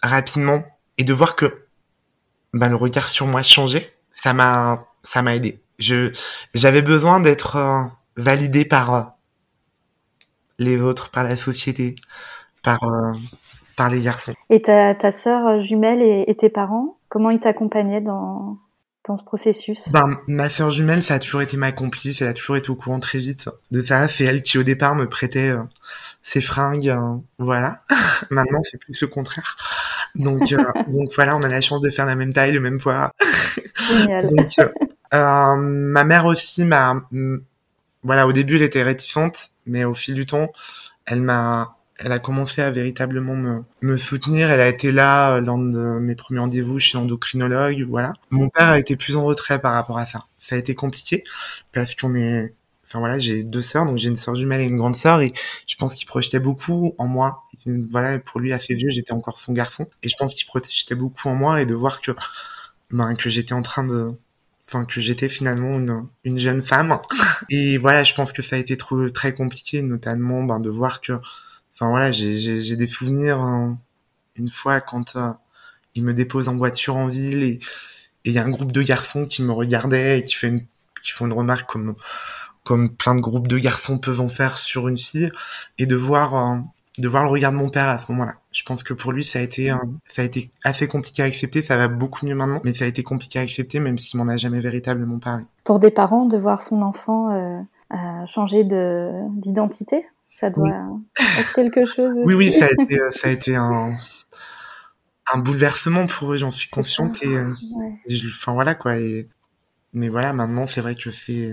rapidement 0.00 0.62
et 0.96 1.02
de 1.02 1.12
voir 1.12 1.34
que 1.34 1.66
ben 2.54 2.68
le 2.68 2.76
regard 2.76 3.08
sur 3.08 3.26
moi 3.26 3.42
changeait, 3.42 3.96
ça 4.12 4.32
m'a 4.32 4.86
ça 5.02 5.22
m'a 5.22 5.34
aidé. 5.34 5.60
Je 5.80 6.12
j'avais 6.54 6.82
besoin 6.82 7.18
d'être 7.18 7.56
euh, 7.56 7.82
validé 8.16 8.64
par 8.64 8.94
euh, 8.94 9.02
les 10.60 10.80
autres, 10.80 11.10
par 11.10 11.24
la 11.24 11.34
société, 11.34 11.96
par 12.62 12.78
par 13.76 13.90
les 13.90 14.00
garçons. 14.00 14.32
Et 14.50 14.62
ta 14.62 14.94
ta 14.94 15.10
sœur 15.10 15.60
jumelle 15.60 16.02
et, 16.02 16.24
et 16.26 16.34
tes 16.34 16.48
parents, 16.48 16.96
comment 17.08 17.30
ils 17.30 17.40
t'accompagnaient 17.40 18.00
dans 18.00 18.58
dans 19.06 19.16
ce 19.16 19.24
processus? 19.24 19.88
Ben, 19.90 20.18
Ma 20.28 20.48
sœur 20.48 20.70
jumelle, 20.70 21.02
ça 21.02 21.14
a 21.14 21.18
toujours 21.18 21.42
été 21.42 21.56
ma 21.56 21.72
complice, 21.72 22.22
elle 22.22 22.28
a 22.28 22.34
toujours 22.34 22.56
été 22.56 22.70
au 22.70 22.76
courant 22.76 23.00
très 23.00 23.18
vite 23.18 23.48
de 23.70 23.82
ça. 23.82 24.06
C'est 24.08 24.24
elle 24.24 24.42
qui 24.42 24.58
au 24.58 24.62
départ 24.62 24.94
me 24.94 25.08
prêtait 25.08 25.50
euh, 25.50 25.62
ses 26.22 26.40
fringues, 26.40 26.88
euh, 26.88 27.16
voilà. 27.38 27.82
Maintenant, 28.30 28.62
c'est 28.62 28.78
plus 28.78 29.00
le 29.00 29.08
contraire. 29.08 29.56
Donc, 30.14 30.52
euh, 30.52 30.56
donc 30.88 31.12
voilà, 31.14 31.36
on 31.36 31.42
a 31.42 31.48
la 31.48 31.60
chance 31.60 31.80
de 31.80 31.90
faire 31.90 32.06
la 32.06 32.14
même 32.14 32.32
taille, 32.32 32.52
le 32.52 32.60
même 32.60 32.78
poids. 32.78 33.10
Génial. 33.88 34.28
donc, 34.28 34.48
ma 35.12 36.04
mère 36.04 36.26
aussi 36.26 36.64
m'a, 36.64 37.02
voilà, 38.02 38.26
au 38.26 38.32
début, 38.32 38.56
elle 38.56 38.62
était 38.62 38.82
réticente, 38.82 39.50
mais 39.66 39.84
au 39.84 39.94
fil 39.94 40.14
du 40.14 40.26
temps, 40.26 40.50
elle 41.06 41.22
m'a 41.22 41.76
elle 41.98 42.12
a 42.12 42.18
commencé 42.18 42.62
à 42.62 42.70
véritablement 42.70 43.34
me, 43.34 43.62
me 43.82 43.96
soutenir. 43.96 44.50
Elle 44.50 44.60
a 44.60 44.68
été 44.68 44.92
là 44.92 45.36
euh, 45.36 45.40
lors 45.40 45.58
de 45.58 45.98
mes 45.98 46.14
premiers 46.14 46.40
rendez-vous 46.40 46.78
chez 46.78 46.98
l'endocrinologue, 46.98 47.82
voilà. 47.88 48.12
Mon 48.30 48.48
père 48.48 48.68
a 48.68 48.78
été 48.78 48.96
plus 48.96 49.16
en 49.16 49.24
retrait 49.24 49.60
par 49.60 49.74
rapport 49.74 49.98
à 49.98 50.06
ça. 50.06 50.26
Ça 50.38 50.56
a 50.56 50.58
été 50.58 50.74
compliqué 50.74 51.22
parce 51.72 51.94
qu'on 51.94 52.14
est, 52.14 52.54
enfin 52.86 52.98
voilà, 52.98 53.18
j'ai 53.18 53.42
deux 53.42 53.62
sœurs, 53.62 53.86
donc 53.86 53.98
j'ai 53.98 54.08
une 54.08 54.16
sœur 54.16 54.34
jumelle 54.34 54.60
et 54.60 54.64
une 54.64 54.76
grande 54.76 54.96
sœur, 54.96 55.20
et 55.20 55.32
je 55.66 55.76
pense 55.76 55.94
qu'il 55.94 56.06
projetait 56.06 56.40
beaucoup 56.40 56.94
en 56.98 57.06
moi. 57.06 57.44
Voilà, 57.90 58.18
pour 58.18 58.40
lui 58.40 58.52
assez 58.52 58.74
vieux, 58.74 58.90
j'étais 58.90 59.12
encore 59.12 59.38
son 59.38 59.52
garçon, 59.52 59.86
et 60.02 60.08
je 60.08 60.16
pense 60.18 60.34
qu'il 60.34 60.46
projetait 60.46 60.94
beaucoup 60.94 61.28
en 61.28 61.34
moi 61.34 61.60
et 61.62 61.66
de 61.66 61.74
voir 61.74 62.00
que, 62.00 62.12
ben, 62.90 63.14
que 63.14 63.30
j'étais 63.30 63.52
en 63.52 63.62
train 63.62 63.84
de, 63.84 64.10
enfin 64.66 64.84
que 64.84 65.00
j'étais 65.00 65.28
finalement 65.28 65.78
une, 65.78 66.06
une 66.24 66.38
jeune 66.38 66.62
femme. 66.62 66.98
Et 67.50 67.78
voilà, 67.78 68.04
je 68.04 68.14
pense 68.14 68.32
que 68.32 68.42
ça 68.42 68.56
a 68.56 68.58
été 68.58 68.76
trop, 68.76 69.10
très 69.10 69.34
compliqué, 69.34 69.82
notamment 69.82 70.42
ben, 70.44 70.60
de 70.60 70.70
voir 70.70 71.00
que 71.00 71.14
Enfin 71.82 71.90
voilà, 71.90 72.12
j'ai 72.12 72.76
des 72.76 72.86
souvenirs 72.86 73.40
hein, 73.40 73.76
une 74.36 74.48
fois 74.48 74.80
quand 74.80 75.16
euh, 75.16 75.32
il 75.96 76.04
me 76.04 76.14
dépose 76.14 76.48
en 76.48 76.56
voiture 76.56 76.94
en 76.94 77.08
ville 77.08 77.42
et 77.42 77.58
il 78.24 78.32
y 78.32 78.38
a 78.38 78.44
un 78.44 78.50
groupe 78.50 78.70
de 78.70 78.82
garçons 78.82 79.26
qui 79.26 79.42
me 79.42 79.50
regardaient 79.50 80.20
et 80.20 80.22
qui 80.22 80.36
font 80.36 81.26
une 81.26 81.32
remarque 81.32 81.68
comme 81.68 81.96
comme 82.62 82.88
plein 82.88 83.16
de 83.16 83.20
groupes 83.20 83.48
de 83.48 83.58
garçons 83.58 83.98
peuvent 83.98 84.20
en 84.20 84.28
faire 84.28 84.58
sur 84.58 84.86
une 84.86 84.96
fille 84.96 85.32
et 85.76 85.86
de 85.86 85.96
voir 85.96 86.36
euh, 86.36 86.58
de 86.98 87.08
voir 87.08 87.24
le 87.24 87.30
regard 87.30 87.50
de 87.50 87.56
mon 87.56 87.68
père 87.68 87.88
à 87.88 87.98
ce 87.98 88.12
moment-là. 88.12 88.36
Je 88.52 88.62
pense 88.62 88.84
que 88.84 88.94
pour 88.94 89.10
lui 89.10 89.24
ça 89.24 89.40
a 89.40 89.42
été 89.42 89.72
euh, 89.72 89.76
ça 90.06 90.22
a 90.22 90.24
été 90.24 90.52
assez 90.62 90.86
compliqué 90.86 91.24
à 91.24 91.26
accepter, 91.26 91.62
ça 91.62 91.76
va 91.76 91.88
beaucoup 91.88 92.24
mieux 92.26 92.36
maintenant, 92.36 92.60
mais 92.62 92.74
ça 92.74 92.84
a 92.84 92.86
été 92.86 93.02
compliqué 93.02 93.40
à 93.40 93.42
accepter 93.42 93.80
même 93.80 93.98
s'il 93.98 94.20
m'en 94.20 94.28
a 94.28 94.36
jamais 94.36 94.60
véritablement 94.60 95.18
parlé. 95.18 95.42
Pour 95.64 95.80
des 95.80 95.90
parents 95.90 96.26
de 96.26 96.38
voir 96.38 96.62
son 96.62 96.80
enfant 96.80 97.66
changer 98.26 98.62
de 98.62 99.10
d'identité? 99.32 100.06
Ça 100.32 100.48
doit 100.48 100.68
être 101.38 101.52
quelque 101.52 101.84
chose. 101.84 102.14
Oui, 102.24 102.32
oui, 102.34 102.52
ça 102.52 102.64
a 102.64 102.82
été, 102.82 103.00
euh, 103.00 103.10
ça 103.10 103.28
a 103.28 103.30
été 103.30 103.54
un, 103.54 103.92
un 105.32 105.38
bouleversement 105.38 106.06
pour 106.06 106.32
eux, 106.32 106.38
j'en 106.38 106.50
suis 106.50 106.70
consciente. 106.70 107.22
Et, 107.22 107.36
euh, 107.36 107.52
enfin 108.30 108.54
voilà 108.54 108.74
quoi. 108.74 108.96
Et, 108.96 109.28
mais 109.92 110.08
voilà, 110.08 110.32
maintenant, 110.32 110.66
c'est 110.66 110.80
vrai 110.80 110.94
que 110.94 111.10
c'est. 111.10 111.52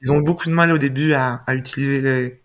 Ils 0.00 0.10
ont 0.10 0.20
beaucoup 0.20 0.48
de 0.48 0.54
mal 0.54 0.72
au 0.72 0.78
début 0.78 1.12
à, 1.12 1.42
à 1.46 1.54
utiliser 1.54 2.00
le, 2.00 2.36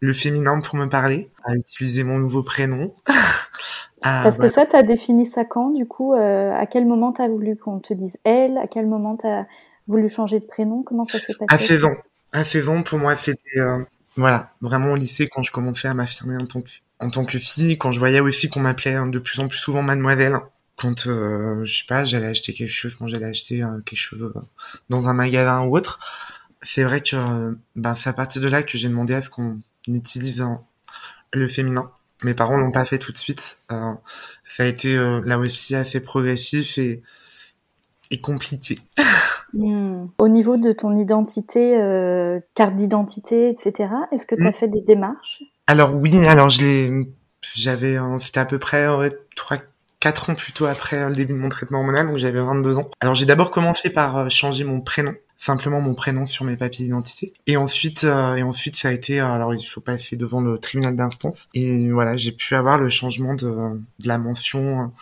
le 0.00 0.12
féminin 0.14 0.60
pour 0.60 0.76
me 0.76 0.86
parler, 0.86 1.30
à 1.44 1.54
utiliser 1.54 2.02
mon 2.02 2.18
nouveau 2.18 2.42
prénom. 2.42 2.94
Parce 4.02 4.38
que 4.38 4.48
ça, 4.48 4.64
tu 4.64 4.76
as 4.76 4.82
défini 4.82 5.26
ça 5.26 5.44
quand, 5.44 5.70
du 5.70 5.86
coup 5.86 6.14
euh, 6.14 6.52
À 6.52 6.66
quel 6.66 6.86
moment 6.86 7.12
tu 7.12 7.22
as 7.22 7.28
voulu 7.28 7.56
qu'on 7.56 7.80
te 7.80 7.92
dise 7.94 8.18
elle 8.24 8.58
À 8.58 8.66
quel 8.66 8.86
moment 8.86 9.16
tu 9.16 9.26
as 9.26 9.46
voulu 9.88 10.08
changer 10.08 10.40
de 10.40 10.46
prénom 10.46 10.82
Comment 10.82 11.04
ça 11.04 11.18
s'est 11.18 11.34
passé? 11.34 11.46
À 11.48 11.58
16 11.58 11.84
ans. 11.84 11.94
À 12.32 12.44
16 12.44 12.68
ans, 12.68 12.82
pour 12.82 12.98
moi, 12.98 13.16
c'était 13.16 13.60
voilà, 14.16 14.52
vraiment 14.60 14.92
au 14.92 14.96
lycée, 14.96 15.28
quand 15.28 15.42
je 15.42 15.50
commençais 15.50 15.88
à 15.88 15.94
m'affirmer 15.94 16.36
en 16.36 16.46
tant 16.46 16.62
que 16.62 16.70
en 17.00 17.10
tant 17.10 17.24
que 17.24 17.38
fille, 17.38 17.76
quand 17.76 17.92
je 17.92 17.98
voyais 17.98 18.20
aussi 18.20 18.48
qu'on 18.48 18.60
m'appelait 18.60 18.96
de 19.10 19.18
plus 19.18 19.40
en 19.40 19.48
plus 19.48 19.58
souvent 19.58 19.82
mademoiselle, 19.82 20.38
quand 20.76 21.06
euh, 21.06 21.64
je 21.64 21.78
sais 21.78 21.84
pas, 21.86 22.04
j'allais 22.04 22.26
acheter 22.26 22.52
quelque 22.52 22.72
chose, 22.72 22.94
quand 22.96 23.08
j'allais 23.08 23.26
acheter 23.26 23.62
euh, 23.62 23.80
quelque 23.84 23.98
chose 23.98 24.22
euh, 24.22 24.40
dans 24.88 25.08
un 25.08 25.14
magasin 25.14 25.62
ou 25.62 25.76
autre, 25.76 26.00
c'est 26.62 26.82
vrai 26.82 27.00
que 27.00 27.56
ben 27.76 27.94
c'est 27.94 28.08
à 28.08 28.12
partir 28.12 28.40
de 28.40 28.48
là 28.48 28.62
que 28.62 28.78
j'ai 28.78 28.88
demandé 28.88 29.14
à 29.14 29.22
ce 29.22 29.28
qu'on 29.28 29.60
utilise 29.86 30.44
le 31.32 31.48
féminin. 31.48 31.90
Mes 32.22 32.32
parents 32.32 32.56
l'ont 32.56 32.72
pas 32.72 32.86
fait 32.86 32.98
tout 32.98 33.12
de 33.12 33.18
suite. 33.18 33.58
ça 33.68 34.62
a 34.62 34.64
été 34.64 34.96
là 34.96 35.38
aussi 35.38 35.74
assez 35.74 36.00
progressif 36.00 36.78
et, 36.78 37.02
et 38.10 38.18
compliqué. 38.18 38.78
Hmm. 39.54 40.06
Au 40.18 40.28
niveau 40.28 40.56
de 40.56 40.72
ton 40.72 40.96
identité, 40.98 41.76
euh, 41.76 42.40
carte 42.54 42.74
d'identité, 42.74 43.48
etc., 43.48 43.88
est-ce 44.12 44.26
que 44.26 44.34
tu 44.34 44.44
as 44.46 44.50
hmm. 44.50 44.52
fait 44.52 44.68
des 44.68 44.80
démarches? 44.80 45.42
Alors 45.66 45.94
oui, 45.94 46.16
alors 46.26 46.50
je 46.50 46.64
l'ai, 46.64 47.08
j'avais, 47.54 47.96
c'était 48.18 48.40
à 48.40 48.44
peu 48.44 48.58
près 48.58 48.86
trois, 49.36 49.58
quatre 50.04 50.28
ans 50.28 50.34
plutôt 50.34 50.66
après 50.66 51.08
le 51.08 51.14
début 51.14 51.32
de 51.32 51.38
mon 51.38 51.48
traitement 51.48 51.78
hormonal, 51.78 52.08
donc 52.08 52.18
j'avais 52.18 52.38
22 52.38 52.76
ans. 52.76 52.90
Alors 53.00 53.14
j'ai 53.14 53.24
d'abord 53.24 53.50
commencé 53.50 53.88
par 53.88 54.18
euh, 54.18 54.28
changer 54.28 54.62
mon 54.62 54.82
prénom, 54.82 55.14
simplement 55.38 55.80
mon 55.80 55.94
prénom 55.94 56.26
sur 56.26 56.44
mes 56.44 56.58
papiers 56.58 56.84
d'identité, 56.84 57.32
et 57.46 57.56
ensuite, 57.56 58.04
euh, 58.04 58.34
et 58.34 58.42
ensuite 58.42 58.76
ça 58.76 58.88
a 58.88 58.92
été, 58.92 59.20
alors 59.20 59.54
il 59.54 59.62
faut 59.62 59.80
passer 59.80 60.16
devant 60.16 60.42
le 60.42 60.58
tribunal 60.58 60.94
d'instance, 60.94 61.48
et 61.54 61.90
voilà, 61.90 62.18
j'ai 62.18 62.32
pu 62.32 62.54
avoir 62.54 62.78
le 62.78 62.90
changement 62.90 63.34
de, 63.34 63.46
de 63.48 64.08
la 64.08 64.18
mention 64.18 64.92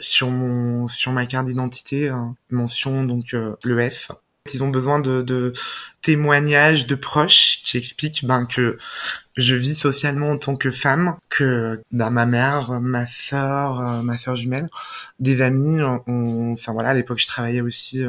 sur 0.00 0.30
mon 0.30 0.88
sur 0.88 1.12
ma 1.12 1.26
carte 1.26 1.46
d'identité 1.46 2.08
euh, 2.08 2.16
mention 2.50 3.04
donc 3.04 3.34
euh, 3.34 3.54
le 3.62 3.88
F 3.88 4.10
ils 4.52 4.64
ont 4.64 4.68
besoin 4.68 4.98
de, 4.98 5.20
de, 5.20 5.52
témoignages 6.02 6.86
de 6.86 6.94
proches 6.94 7.60
qui 7.62 7.76
expliquent 7.76 8.24
ben 8.24 8.46
que 8.46 8.78
je 9.36 9.54
vis 9.54 9.74
socialement 9.74 10.30
en 10.30 10.38
tant 10.38 10.56
que 10.56 10.70
femme, 10.70 11.16
que 11.28 11.82
ben, 11.92 12.10
ma 12.10 12.24
mère, 12.24 12.80
ma 12.80 13.06
sœur, 13.06 13.80
euh, 13.80 14.02
ma 14.02 14.16
sœur 14.16 14.36
jumelle, 14.36 14.66
des 15.20 15.42
amis, 15.42 15.80
enfin 15.82 16.72
voilà, 16.72 16.88
à 16.88 16.94
l'époque 16.94 17.18
je 17.18 17.26
travaillais 17.26 17.60
aussi, 17.60 18.02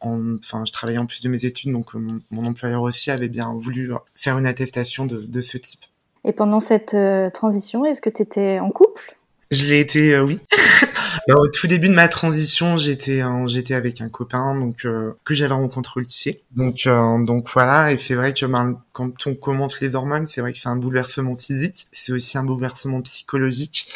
en, 0.00 0.36
enfin 0.36 0.64
je 0.66 0.70
travaillais 0.70 0.98
en 0.98 1.06
plus 1.06 1.22
de 1.22 1.30
mes 1.30 1.44
études, 1.46 1.72
donc 1.72 1.94
mon, 1.94 2.46
employeur 2.46 2.82
aussi 2.82 3.10
avait 3.10 3.30
bien 3.30 3.52
voulu 3.54 3.90
faire 4.14 4.38
une 4.38 4.46
attestation 4.46 5.06
de, 5.06 5.22
de 5.22 5.40
ce 5.40 5.56
type. 5.56 5.80
Et 6.24 6.32
pendant 6.32 6.60
cette 6.60 6.96
transition, 7.32 7.86
est-ce 7.86 8.02
que 8.02 8.10
tu 8.10 8.22
étais 8.22 8.60
en 8.60 8.70
couple? 8.70 9.14
Je 9.54 9.66
l'ai 9.66 9.80
été, 9.80 10.18
oui. 10.20 10.38
Bah, 11.26 11.36
au 11.36 11.48
tout 11.48 11.66
début 11.66 11.88
de 11.88 11.94
ma 11.94 12.08
transition, 12.08 12.76
j'étais 12.76 13.22
j'étais 13.46 13.74
avec 13.74 14.00
un 14.00 14.10
copain 14.10 14.54
donc 14.54 14.84
euh, 14.84 15.12
que 15.24 15.32
j'avais 15.32 15.54
rencontré 15.54 16.00
au 16.00 16.02
lycée. 16.02 16.42
Donc 16.54 16.86
euh, 16.86 17.24
donc 17.24 17.48
voilà 17.52 17.92
et 17.92 17.98
c'est 17.98 18.14
vrai 18.14 18.34
que 18.34 18.44
ben, 18.46 18.82
quand 18.92 19.26
on 19.26 19.34
commence 19.34 19.80
les 19.80 19.94
hormones, 19.94 20.26
c'est 20.26 20.40
vrai 20.40 20.52
que 20.52 20.58
c'est 20.58 20.68
un 20.68 20.76
bouleversement 20.76 21.36
physique, 21.36 21.86
c'est 21.92 22.12
aussi 22.12 22.36
un 22.36 22.44
bouleversement 22.44 23.00
psychologique. 23.02 23.88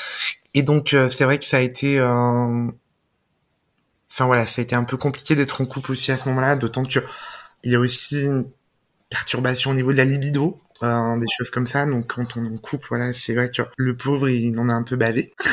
Et 0.55 0.63
donc 0.63 0.95
euh, 0.95 1.11
c'est 1.11 1.25
vrai 1.25 1.39
que 1.39 1.45
ça 1.45 1.59
a 1.59 1.61
été 1.61 2.01
enfin 2.01 2.73
voilà, 4.27 4.47
ça 4.47 4.61
a 4.61 4.63
été 4.63 4.75
un 4.75 4.85
peu 4.85 4.97
compliqué 4.97 5.35
d'être 5.37 5.61
en 5.61 5.67
couple 5.67 5.93
aussi 5.93 6.11
à 6.13 6.17
ce 6.17 6.29
moment-là, 6.29 6.57
d'autant 6.57 6.85
que 6.85 7.01
il 7.63 7.73
y 7.73 7.75
a 7.75 7.81
aussi 7.81 8.23
une 8.23 8.47
perturbation 9.11 9.73
au 9.73 9.75
niveau 9.75 9.93
de 9.93 9.99
la 9.99 10.05
libido, 10.05 10.61
des 10.83 11.27
choses 11.37 11.51
comme 11.51 11.67
ça. 11.67 11.87
Donc 11.87 12.15
quand 12.15 12.37
on 12.37 12.45
est 12.45 12.49
en 12.49 12.59
couple, 12.59 12.87
voilà, 12.89 13.13
c'est 13.13 13.35
vrai 13.35 13.51
que 13.51 13.63
le 13.77 13.97
pauvre, 13.97 14.29
il 14.29 14.59
en 14.59 14.69
a 14.69 14.73
un 14.73 14.83
peu 14.83 14.97
bavé. 14.97 15.35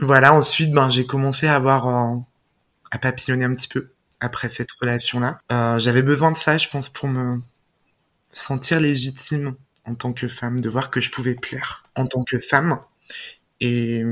Voilà, 0.00 0.32
ensuite, 0.32 0.70
ben, 0.70 0.88
j'ai 0.90 1.06
commencé 1.06 1.48
à 1.48 1.56
avoir, 1.56 1.88
euh, 1.88 2.16
à 2.92 2.98
papillonner 2.98 3.44
un 3.44 3.54
petit 3.56 3.66
peu 3.66 3.90
après 4.20 4.48
cette 4.48 4.70
relation-là. 4.80 5.40
Euh, 5.50 5.76
j'avais 5.80 6.02
besoin 6.02 6.30
de 6.30 6.36
ça, 6.36 6.56
je 6.56 6.68
pense, 6.68 6.88
pour 6.88 7.08
me 7.08 7.38
sentir 8.30 8.78
légitime 8.78 9.56
en 9.84 9.96
tant 9.96 10.12
que 10.12 10.28
femme, 10.28 10.60
de 10.60 10.68
voir 10.68 10.92
que 10.92 11.00
je 11.00 11.10
pouvais 11.10 11.34
plaire 11.34 11.82
en 11.96 12.06
tant 12.06 12.22
que 12.22 12.38
femme 12.38 12.78
et 13.60 14.04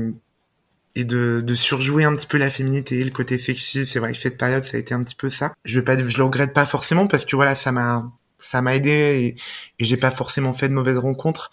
et 0.97 1.03
de, 1.03 1.53
surjouer 1.53 2.05
un 2.05 2.15
petit 2.15 2.25
peu 2.25 2.39
la 2.39 2.49
féminité, 2.49 3.03
le 3.03 3.11
côté 3.11 3.37
sexy. 3.37 3.85
C'est 3.85 3.99
vrai 3.99 4.13
que 4.13 4.17
cette 4.17 4.37
période, 4.37 4.63
ça 4.63 4.77
a 4.77 4.79
été 4.79 4.95
un 4.95 5.03
petit 5.03 5.15
peu 5.15 5.29
ça. 5.29 5.53
Je 5.63 5.79
vais 5.79 5.83
pas, 5.83 5.95
je 5.95 6.17
le 6.17 6.23
regrette 6.23 6.53
pas 6.53 6.65
forcément 6.65 7.05
parce 7.05 7.23
que 7.23 7.35
voilà, 7.35 7.53
ça 7.53 7.71
m'a 7.71 8.11
ça 8.37 8.61
m'a 8.61 8.75
aidé 8.75 8.89
et, 8.89 9.35
et 9.79 9.85
j'ai 9.85 9.97
pas 9.97 10.11
forcément 10.11 10.53
fait 10.53 10.69
de 10.69 10.73
mauvaises 10.73 10.97
rencontres. 10.97 11.51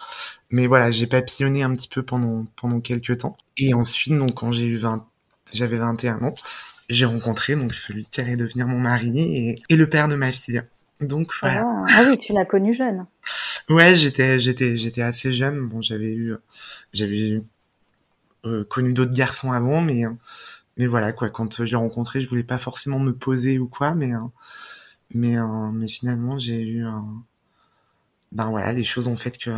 Mais 0.51 0.67
voilà, 0.67 0.91
j'ai 0.91 1.07
papillonné 1.07 1.63
un 1.63 1.75
petit 1.75 1.89
peu 1.89 2.03
pendant, 2.03 2.45
pendant 2.57 2.81
quelques 2.81 3.19
temps. 3.19 3.37
Et 3.57 3.75
ensuite, 3.75 4.17
donc, 4.17 4.35
quand 4.35 4.53
j'ai 4.53 4.67
eu 4.67 4.77
20, 4.77 5.07
j'avais 5.53 5.79
21 5.79 6.23
ans, 6.23 6.35
j'ai 6.89 7.05
rencontré 7.05 7.57
donc 7.57 7.75
celui 7.75 8.05
qui 8.05 8.21
allait 8.21 8.37
devenir 8.37 8.67
mon 8.67 8.79
mari 8.79 9.57
et, 9.69 9.77
le 9.77 9.89
père 9.89 10.09
de 10.09 10.15
ma 10.15 10.33
fille. 10.33 10.63
Donc 11.01 11.33
voilà. 11.41 11.65
Ah, 11.67 11.85
ah 11.89 12.05
oui, 12.09 12.19
tu 12.19 12.33
l'as 12.33 12.45
connu 12.45 12.75
jeune. 12.75 13.07
Ouais, 13.69 13.97
j'étais 13.97 14.39
j'étais 14.39 14.77
j'étais 14.77 15.03
assez 15.03 15.33
jeune. 15.33 15.67
Bon, 15.67 15.81
j'avais 15.83 16.13
eu 16.13 16.35
j'avais 16.93 17.43
euh, 18.45 18.65
connu 18.65 18.93
d'autres 18.93 19.13
garçons 19.13 19.53
avant, 19.53 19.81
mais 19.81 20.05
mais 20.77 20.87
voilà 20.87 21.13
quoi. 21.13 21.31
Quand 21.31 21.65
je 21.65 21.71
l'ai 21.71 21.77
rencontré, 21.77 22.21
je 22.21 22.29
voulais 22.29 22.45
pas 22.45 22.59
forcément 22.59 22.99
me 22.99 23.13
poser 23.13 23.59
ou 23.59 23.67
quoi, 23.67 23.95
mais 23.95 24.13
mais 25.13 25.37
mais 25.73 25.89
finalement 25.89 26.39
j'ai 26.39 26.63
eu 26.63 26.85
ben 28.35 28.51
voilà, 28.51 28.73
les 28.73 28.85
choses 28.85 29.09
ont 29.09 29.17
fait 29.17 29.39
que 29.39 29.51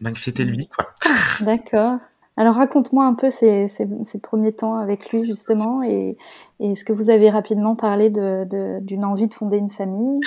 ben, 0.00 0.12
que 0.12 0.20
c'était 0.20 0.44
lui, 0.44 0.68
quoi. 0.68 0.92
D'accord. 1.40 1.98
Alors 2.36 2.56
raconte-moi 2.56 3.06
un 3.06 3.14
peu 3.14 3.30
ces, 3.30 3.66
ces, 3.68 3.86
ces, 4.04 4.20
premiers 4.20 4.52
temps 4.52 4.76
avec 4.76 5.10
lui 5.10 5.24
justement 5.24 5.82
et, 5.82 6.18
et 6.60 6.72
est-ce 6.72 6.84
que 6.84 6.92
vous 6.92 7.08
avez 7.08 7.30
rapidement 7.30 7.76
parlé 7.76 8.10
d'une 8.10 8.46
de, 8.46 8.78
d'une 8.82 9.06
envie 9.06 9.26
de 9.26 9.32
fonder 9.32 9.56
une 9.56 9.70
famille? 9.70 10.20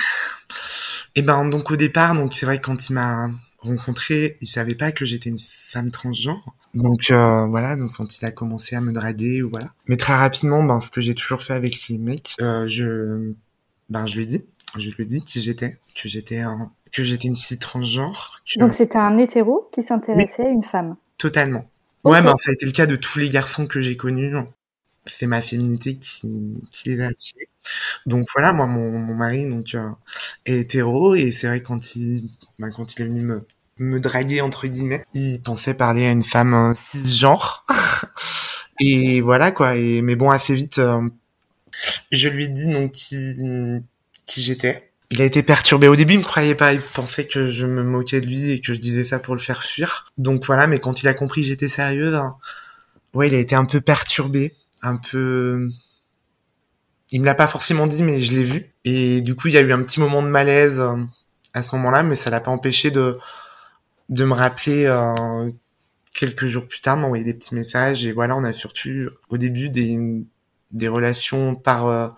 Eh 1.14 1.22
ben 1.22 1.48
donc 1.48 1.70
au 1.70 1.76
départ, 1.76 2.16
donc 2.16 2.34
c'est 2.34 2.48
vrai 2.48 2.58
que 2.58 2.66
quand 2.66 2.90
il 2.90 2.94
m'a 2.94 3.30
rencontré, 3.60 4.38
il 4.42 4.48
savait 4.48 4.74
pas 4.74 4.92
que 4.92 5.06
j'étais 5.06 5.30
une 5.30 5.38
femme 5.40 5.92
transgenre. 5.92 6.56
Donc 6.74 7.12
euh, 7.12 7.46
voilà, 7.46 7.76
donc 7.76 7.92
quand 7.96 8.18
il 8.18 8.26
a 8.26 8.32
commencé 8.32 8.76
à 8.76 8.82
me 8.82 8.92
draguer 8.92 9.44
ou 9.44 9.50
voilà. 9.52 9.68
Mais 9.88 9.98
très 9.98 10.16
rapidement, 10.16 10.64
ben 10.64 10.80
ce 10.80 10.90
que 10.90 11.02
j'ai 11.02 11.14
toujours 11.14 11.44
fait 11.44 11.54
avec 11.54 11.88
les 11.90 12.00
mecs, 12.00 12.36
euh, 12.42 12.68
je 12.68 13.34
ben 13.90 14.08
je 14.08 14.16
lui 14.16 14.24
ai 14.24 14.28
dit, 14.28 14.46
je 14.78 14.90
lui 14.90 15.04
ai 15.04 15.06
dit 15.06 15.22
qui 15.22 15.42
j'étais, 15.42 15.78
que 15.96 16.08
j'étais 16.08 16.40
un, 16.40 16.72
que 16.92 17.04
j'étais 17.04 17.28
une 17.28 17.36
fille 17.36 17.58
transgenre. 17.58 18.42
Que... 18.46 18.60
Donc 18.60 18.74
c'était 18.74 18.98
un 18.98 19.18
hétéro 19.18 19.70
qui 19.74 19.82
s'intéressait 19.82 20.46
à 20.46 20.50
une 20.50 20.64
femme. 20.64 20.96
Totalement. 21.18 21.70
Ouais, 22.04 22.22
ben 22.22 22.38
ça 22.38 22.52
a 22.52 22.54
été 22.54 22.66
le 22.66 22.72
cas 22.72 22.86
de 22.86 22.96
tous 22.96 23.20
les 23.20 23.30
garçons 23.30 23.68
que 23.68 23.82
j'ai 23.82 23.98
connus. 23.98 24.34
C'est 25.06 25.28
ma 25.28 25.42
féminité 25.42 25.98
qui, 25.98 26.62
qui 26.72 26.90
les 26.90 27.02
a 27.02 27.08
attirés. 27.08 27.50
Donc 28.06 28.28
voilà, 28.34 28.54
moi 28.54 28.68
mon, 28.68 28.92
mon 28.92 29.16
mari 29.16 29.46
donc 29.46 29.76
euh, 29.76 29.90
est 30.46 30.60
hétéro 30.60 31.16
et 31.16 31.32
c'est 31.32 31.48
vrai 31.48 31.62
quand 31.62 31.96
il 31.96 32.30
ben, 32.58 32.72
quand 32.72 32.96
il 32.96 33.02
est 33.02 33.06
venu 33.06 33.22
me 33.22 33.46
me 33.80 34.00
draguer 34.00 34.42
entre 34.42 34.68
guillemets. 34.68 35.04
Il 35.14 35.42
pensait 35.42 35.74
parler 35.74 36.06
à 36.06 36.12
une 36.12 36.24
femme 36.24 36.54
euh, 36.54 36.74
cisgenre. 36.76 37.66
et 38.80 39.22
voilà 39.22 39.52
quoi. 39.52 39.76
Et 39.76 40.02
mais 40.02 40.16
bon, 40.16 40.30
assez 40.30 40.54
vite, 40.54 40.80
euh, 40.80 41.02
je 42.12 42.30
lui 42.30 42.46
ai 42.46 42.50
dit 42.50 42.72
donc 42.72 42.92
qui, 42.92 43.16
qui 44.30 44.42
j'étais. 44.42 44.92
Il 45.12 45.22
a 45.22 45.26
été 45.26 45.42
perturbé 45.42 45.88
au 45.88 45.96
début, 45.96 46.14
il 46.14 46.20
me 46.20 46.24
croyait 46.24 46.56
pas, 46.56 46.74
il 46.74 46.82
pensait 46.82 47.26
que 47.26 47.50
je 47.50 47.66
me 47.66 47.84
moquais 47.84 48.22
de 48.22 48.28
lui 48.28 48.52
et 48.52 48.62
que 48.62 48.74
je 48.76 48.80
disais 48.80 49.04
ça 49.04 49.18
pour 49.18 49.34
le 49.34 49.42
faire 49.42 49.64
fuir. 49.64 50.06
Donc 50.18 50.46
voilà, 50.46 50.68
mais 50.68 50.78
quand 50.78 51.02
il 51.02 51.08
a 51.08 51.16
compris 51.16 51.42
que 51.42 51.48
j'étais 51.48 51.68
sérieuse, 51.68 52.14
hein, 52.14 52.38
ouais, 53.16 53.28
il 53.28 53.36
a 53.36 53.40
été 53.40 53.56
un 53.56 53.66
peu 53.66 53.82
perturbé, 53.82 54.56
un 54.84 54.98
peu. 54.98 55.70
Il 57.12 57.22
me 57.22 57.26
l'a 57.26 57.34
pas 57.34 57.48
forcément 57.48 57.88
dit, 57.88 58.04
mais 58.04 58.22
je 58.22 58.34
l'ai 58.34 58.44
vu. 58.44 58.72
Et 58.86 59.22
du 59.22 59.36
coup, 59.36 59.48
il 59.48 59.56
y 59.56 59.58
a 59.58 59.62
eu 59.62 59.74
un 59.74 59.82
petit 59.82 60.00
moment 60.00 60.22
de 60.22 60.28
malaise 60.28 60.80
euh, 60.80 60.96
à 61.56 61.64
ce 61.64 61.76
moment-là, 61.76 62.04
mais 62.04 62.14
ça 62.14 62.30
l'a 62.30 62.40
pas 62.40 62.52
empêché 62.52 62.92
de 62.92 63.18
de 64.10 64.26
me 64.26 64.34
rappeler 64.34 64.86
euh, 64.86 65.50
quelques 66.14 66.48
jours 66.48 66.68
plus 66.68 66.82
tard, 66.82 66.98
m'envoyer 66.98 67.24
des 67.24 67.34
petits 67.34 67.56
messages 67.56 68.06
et 68.06 68.12
voilà, 68.12 68.36
on 68.36 68.44
a 68.44 68.54
surtout 68.54 69.10
au 69.30 69.38
début 69.38 69.70
des 69.70 69.98
des 70.72 70.88
relations 70.88 71.56
par 71.56 71.88
euh, 71.88 72.10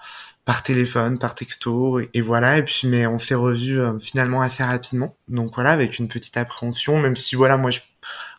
par 0.52 0.64
téléphone, 0.64 1.18
par 1.18 1.34
texto 1.34 2.02
et, 2.14 2.20
voilà 2.20 2.58
et 2.58 2.64
puis 2.66 2.86
mais 2.86 3.08
on 3.08 3.18
s'est 3.18 3.36
revus 3.36 3.80
euh, 3.80 3.98
finalement 4.00 4.42
assez 4.42 4.62
rapidement. 4.62 5.16
Donc 5.30 5.56
voilà, 5.56 5.72
avec 5.72 5.98
une 5.98 6.10
petite 6.10 6.36
appréhension 6.36 7.00
même 7.00 7.16
si 7.16 7.38
voilà, 7.38 7.56
moi 7.56 7.72
je 7.72 7.80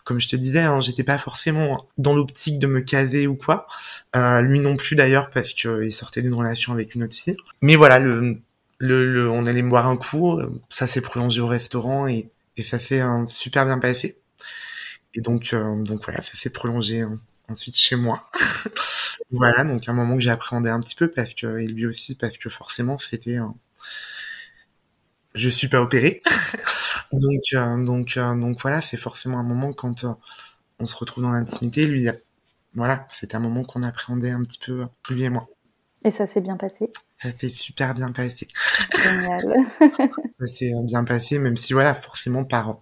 comme 0.05 0.21
je 0.21 0.29
te 0.29 0.37
disais, 0.37 0.59
hein, 0.61 0.79
j'étais 0.81 1.05
pas 1.05 1.17
forcément 1.17 1.89
dans 1.97 2.15
l'optique 2.15 2.59
de 2.59 2.67
me 2.67 2.83
caser 2.83 3.27
ou 3.27 3.35
quoi. 3.35 3.67
Euh, 4.15 4.43
lui 4.43 4.61
non 4.61 4.77
plus 4.77 4.95
d'ailleurs 4.95 5.31
parce 5.31 5.55
que 5.55 5.83
il 5.83 5.91
sortait 5.91 6.21
d'une 6.21 6.35
relation 6.35 6.75
avec 6.75 6.95
une 6.95 7.05
autre 7.05 7.15
fille. 7.15 7.39
Mais 7.63 7.77
voilà, 7.77 7.99
le, 7.99 8.43
le, 8.77 9.11
le 9.11 9.31
on 9.31 9.47
allait 9.47 9.63
me 9.63 9.71
boire 9.71 9.87
un 9.87 9.97
coup, 9.97 10.39
ça 10.69 10.87
s'est 10.87 11.01
prolongé 11.01 11.41
au 11.41 11.47
restaurant 11.47 12.07
et 12.07 12.29
et 12.59 12.63
ça 12.63 12.79
s'est 12.79 13.01
super 13.27 13.65
bien 13.65 13.79
passé. 13.79 14.19
Et 15.15 15.23
donc, 15.23 15.55
euh, 15.55 15.83
donc 15.83 16.05
voilà, 16.05 16.21
ça 16.21 16.35
s'est 16.35 16.51
prolongé 16.51 17.07
ensuite 17.49 17.77
chez 17.79 17.97
moi. 17.97 18.31
voilà, 19.33 19.65
donc 19.65 19.89
un 19.89 19.93
moment 19.93 20.15
que 20.15 20.21
j'ai 20.21 20.31
appréhendé 20.31 20.71
un 20.71 20.81
petit 20.81 20.95
peu 20.95 21.11
parce 21.11 21.35
que 21.35 21.59
et 21.59 21.67
lui 21.67 21.87
aussi 21.87 22.15
parce 22.15 22.39
que 22.39 22.49
forcément 22.49 22.99
c'était 22.99 23.39
je 25.35 25.49
suis 25.49 25.69
pas 25.69 25.81
opéré. 25.81 26.23
donc 27.13 27.43
euh, 27.55 27.85
donc 27.85 28.17
euh, 28.17 28.35
donc 28.35 28.61
voilà, 28.61 28.81
c'est 28.81 28.97
forcément 28.97 29.39
un 29.39 29.43
moment 29.43 29.73
quand 29.73 30.05
on 30.79 30.87
se 30.87 30.97
retrouve 30.97 31.25
dans 31.25 31.31
l'intimité, 31.31 31.87
lui 31.87 32.09
voilà, 32.75 33.07
c'était 33.09 33.37
un 33.37 33.41
moment 33.41 33.65
qu'on 33.65 33.83
appréhendait 33.83 34.31
un 34.31 34.43
petit 34.43 34.59
peu 34.59 34.87
lui 35.11 35.25
et 35.25 35.31
moi. 35.31 35.49
Et 36.05 36.11
ça 36.11 36.27
s'est 36.27 36.41
bien 36.41 36.57
passé 36.57 36.91
Ça 37.23 37.31
s'est 37.33 37.49
super 37.49 37.95
bien 37.95 38.11
passé. 38.11 38.49
Génial. 38.97 39.41
ça 40.41 40.47
s'est 40.47 40.73
bien 40.85 41.05
passé, 41.05 41.39
même 41.39 41.57
si 41.57 41.75
voilà, 41.75 41.95
forcément 41.95 42.45
par 42.45 42.81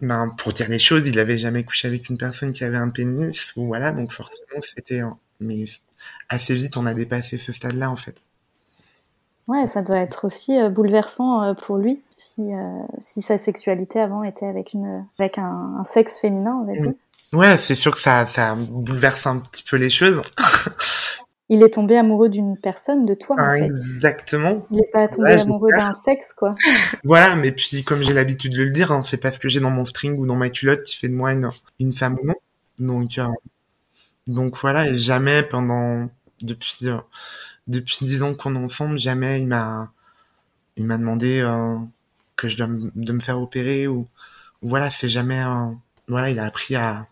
ben, 0.00 0.28
pour 0.36 0.52
dire 0.52 0.68
les 0.68 0.78
choses, 0.78 1.06
il 1.06 1.18
avait 1.18 1.38
jamais 1.38 1.64
couché 1.64 1.88
avec 1.88 2.08
une 2.08 2.18
personne 2.18 2.52
qui 2.52 2.64
avait 2.64 2.76
un 2.76 2.90
pénis, 2.90 3.52
ou 3.56 3.66
voilà, 3.66 3.92
donc 3.92 4.12
forcément 4.12 4.60
c'était, 4.62 5.02
mais 5.40 5.64
assez 6.28 6.54
vite 6.54 6.76
on 6.76 6.86
a 6.86 6.94
dépassé 6.94 7.38
ce 7.38 7.52
stade-là 7.52 7.90
en 7.90 7.96
fait. 7.96 8.20
Ouais, 9.48 9.68
ça 9.68 9.82
doit 9.82 9.98
être 9.98 10.24
aussi 10.24 10.58
euh, 10.58 10.68
bouleversant 10.68 11.42
euh, 11.44 11.54
pour 11.54 11.76
lui 11.76 12.02
si, 12.10 12.52
euh, 12.52 12.82
si 12.98 13.22
sa 13.22 13.38
sexualité 13.38 14.00
avant 14.00 14.24
était 14.24 14.46
avec 14.46 14.72
une 14.72 15.06
avec 15.18 15.38
un, 15.38 15.82
sexe 15.84 16.18
féminin, 16.18 16.60
on 16.62 16.66
va 16.66 16.72
dire. 16.72 16.92
Ouais, 17.32 17.56
c'est 17.56 17.76
sûr 17.76 17.94
que 17.94 18.00
ça 18.00 18.26
ça 18.26 18.56
bouleverse 18.56 19.26
un 19.26 19.38
petit 19.38 19.62
peu 19.62 19.76
les 19.76 19.90
choses. 19.90 20.22
il 21.48 21.62
est 21.62 21.74
tombé 21.74 21.96
amoureux 21.96 22.28
d'une 22.28 22.56
personne, 22.58 23.06
de 23.06 23.14
toi. 23.14 23.36
en 23.38 23.50
fait. 23.50 23.64
Exactement. 23.64 24.66
Il 24.70 24.78
n'est 24.78 24.90
pas 24.92 25.06
tombé 25.08 25.32
amoureux 25.32 25.70
d'un 25.70 25.92
sexe, 25.92 26.32
quoi. 26.32 26.54
voilà, 27.04 27.36
mais 27.36 27.52
puis 27.52 27.84
comme 27.84 28.02
j'ai 28.02 28.12
l'habitude 28.12 28.52
de 28.52 28.64
le 28.64 28.72
dire, 28.72 28.90
hein, 28.90 29.02
c'est 29.02 29.16
pas 29.16 29.30
ce 29.32 29.38
que 29.38 29.48
j'ai 29.48 29.60
dans 29.60 29.70
mon 29.70 29.84
string 29.84 30.18
ou 30.18 30.26
dans 30.26 30.34
ma 30.34 30.50
culotte 30.50 30.82
qui 30.82 30.96
fait 30.96 31.08
de 31.08 31.14
moi 31.14 31.32
une, 31.32 31.48
une 31.78 31.92
femme 31.92 32.18
ou 32.20 32.26
non. 32.26 32.34
Donc, 32.78 33.18
euh, 33.18 33.28
donc 34.26 34.56
voilà, 34.58 34.88
et 34.88 34.96
jamais 34.96 35.42
pendant 35.44 36.08
depuis 36.42 36.78
euh, 36.84 36.98
depuis 37.68 37.98
dix 38.02 38.22
ans 38.22 38.34
qu'on 38.34 38.56
est 38.56 38.58
ensemble, 38.58 38.98
jamais 38.98 39.40
il 39.40 39.46
m'a 39.46 39.92
il 40.76 40.84
m'a 40.84 40.98
demandé 40.98 41.40
euh, 41.40 41.76
que 42.34 42.48
je 42.48 42.56
dois 42.56 42.66
de 42.68 43.12
me 43.12 43.20
faire 43.20 43.40
opérer 43.40 43.86
ou, 43.86 44.08
ou 44.62 44.68
voilà, 44.68 44.90
c'est 44.90 45.08
jamais 45.08 45.42
voilà, 46.08 46.30
il 46.30 46.38
a 46.38 46.44
appris 46.44 46.74
à 46.74 47.06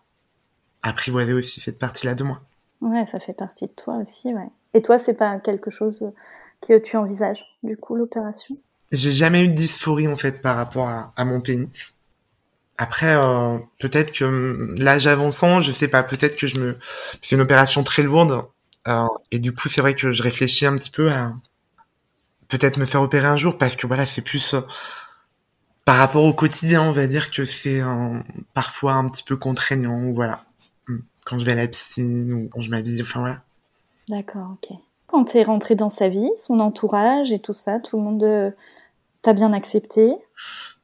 apprivoiser 0.83 1.33
aussi 1.33 1.61
cette 1.61 1.79
partie-là 1.79 2.15
de 2.15 2.23
moi. 2.23 2.41
Ouais, 2.81 3.05
ça 3.05 3.19
fait 3.19 3.33
partie 3.33 3.67
de 3.67 3.71
toi 3.71 3.97
aussi, 3.97 4.33
ouais. 4.33 4.49
Et 4.73 4.81
toi, 4.81 4.97
c'est 4.97 5.13
pas 5.13 5.39
quelque 5.39 5.71
chose 5.71 6.11
que 6.61 6.77
tu 6.77 6.97
envisages, 6.97 7.43
du 7.63 7.77
coup, 7.77 7.95
l'opération? 7.95 8.57
J'ai 8.91 9.11
jamais 9.11 9.41
eu 9.41 9.47
de 9.47 9.53
dysphorie, 9.53 10.07
en 10.07 10.15
fait, 10.15 10.41
par 10.41 10.55
rapport 10.55 10.89
à, 10.89 11.25
mon 11.25 11.41
pénis. 11.41 11.95
Après, 12.77 13.15
euh, 13.15 13.57
peut-être 13.79 14.11
que 14.11 14.75
l'âge 14.77 15.07
avançant, 15.07 15.61
je 15.61 15.71
sais 15.71 15.87
pas, 15.87 16.03
peut-être 16.03 16.35
que 16.35 16.47
je 16.47 16.59
me 16.59 16.77
fais 17.21 17.35
une 17.35 17.41
opération 17.41 17.83
très 17.83 18.03
lourde. 18.03 18.43
Euh, 18.87 19.07
et 19.31 19.39
du 19.39 19.53
coup, 19.53 19.69
c'est 19.69 19.81
vrai 19.81 19.95
que 19.95 20.11
je 20.11 20.21
réfléchis 20.21 20.65
un 20.65 20.77
petit 20.77 20.91
peu 20.91 21.11
à 21.11 21.33
peut-être 22.49 22.77
me 22.77 22.85
faire 22.85 23.01
opérer 23.01 23.27
un 23.27 23.37
jour, 23.37 23.57
parce 23.57 23.75
que 23.75 23.87
voilà, 23.87 24.05
c'est 24.05 24.21
plus... 24.21 24.53
Euh, 24.53 24.61
par 25.85 25.97
rapport 25.97 26.23
au 26.23 26.33
quotidien, 26.33 26.81
on 26.81 26.91
va 26.91 27.05
dire 27.05 27.29
que 27.29 27.45
c'est 27.45 27.79
parfois 28.55 28.93
un 28.93 29.07
petit 29.07 29.23
peu 29.23 29.37
contraignant, 29.37 30.11
voilà 30.13 30.43
quand 31.25 31.37
je 31.39 31.45
vais 31.45 31.51
à 31.51 31.55
la 31.55 31.67
piscine 31.67 32.31
ou 32.31 32.49
quand 32.49 32.61
je 32.61 32.69
m'habille, 32.69 33.01
enfin 33.01 33.19
voilà. 33.19 33.43
D'accord, 34.07 34.53
ok. 34.53 34.77
Quand 35.07 35.25
tu 35.25 35.37
es 35.37 35.43
rentré 35.43 35.75
dans 35.75 35.89
sa 35.89 36.07
vie, 36.07 36.29
son 36.37 36.59
entourage 36.59 37.33
et 37.33 37.39
tout 37.39 37.53
ça, 37.53 37.79
tout 37.79 37.97
le 37.97 38.03
monde 38.03 38.23
euh, 38.23 38.51
t'a 39.21 39.33
bien 39.33 39.51
accepté? 39.51 40.13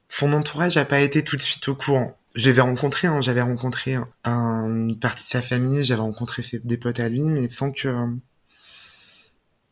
Son 0.10 0.34
entourage 0.34 0.76
n'a 0.76 0.86
pas 0.86 1.00
été 1.00 1.24
tout 1.24 1.38
de 1.38 1.42
suite 1.42 1.68
au 1.70 1.76
courant. 1.76 2.18
Je 2.34 2.50
l'avais 2.50 2.62
rencontré, 2.62 3.08
hein, 3.08 3.22
j'avais 3.22 3.42
rencontré 3.42 3.98
une 4.26 4.98
partie 5.00 5.26
de 5.26 5.32
sa 5.32 5.42
famille, 5.42 5.84
j'avais 5.84 6.02
rencontré 6.02 6.44
des 6.64 6.78
potes 6.78 7.00
à 7.00 7.10
lui, 7.10 7.24
mais 7.24 7.48
sans 7.48 7.72
que 7.72 8.08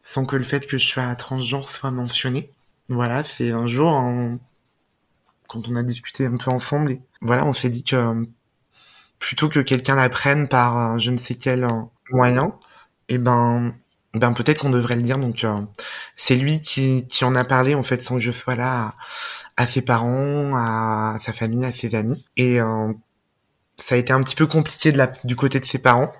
sans 0.01 0.25
que 0.25 0.35
le 0.35 0.43
fait 0.43 0.65
que 0.67 0.77
je 0.77 0.85
sois 0.85 1.13
transgenre 1.15 1.69
soit 1.69 1.91
mentionné. 1.91 2.51
Voilà, 2.89 3.23
c'est 3.23 3.51
un 3.51 3.67
jour, 3.67 3.91
quand 5.47 5.69
on 5.69 5.75
a 5.75 5.83
discuté 5.83 6.25
un 6.25 6.37
peu 6.37 6.51
ensemble, 6.51 6.91
et 6.91 7.01
voilà, 7.21 7.45
on 7.45 7.53
s'est 7.53 7.69
dit 7.69 7.83
que 7.83 8.25
plutôt 9.19 9.49
que 9.49 9.59
quelqu'un 9.59 9.95
l'apprenne 9.95 10.47
par 10.47 10.97
je 10.99 11.11
ne 11.11 11.17
sais 11.17 11.35
quel 11.35 11.65
euh, 11.65 11.81
moyen, 12.11 12.55
et 13.09 13.15
eh 13.15 13.17
ben, 13.17 13.75
ben 14.13 14.33
peut-être 14.33 14.59
qu'on 14.59 14.69
devrait 14.69 14.95
le 14.95 15.01
dire. 15.01 15.17
Donc 15.17 15.43
euh, 15.43 15.55
c'est 16.15 16.35
lui 16.35 16.61
qui, 16.61 17.05
qui 17.07 17.25
en 17.25 17.35
a 17.35 17.43
parlé 17.43 17.75
en 17.75 17.83
fait 17.83 18.01
sans 18.01 18.15
que 18.15 18.21
je 18.21 18.31
sois 18.31 18.55
là 18.55 18.93
à, 19.57 19.67
ses 19.67 19.81
parents, 19.81 20.55
à, 20.55 21.17
sa 21.21 21.33
famille, 21.33 21.65
à 21.65 21.71
ses 21.71 21.95
amis. 21.95 22.25
Et 22.37 22.61
euh, 22.61 22.91
ça 23.77 23.95
a 23.95 23.97
été 23.97 24.13
un 24.13 24.23
petit 24.23 24.35
peu 24.35 24.47
compliqué 24.47 24.91
de 24.91 24.97
la, 24.97 25.07
du 25.23 25.35
côté 25.35 25.59
de 25.59 25.65
ses 25.65 25.79
parents, 25.79 26.11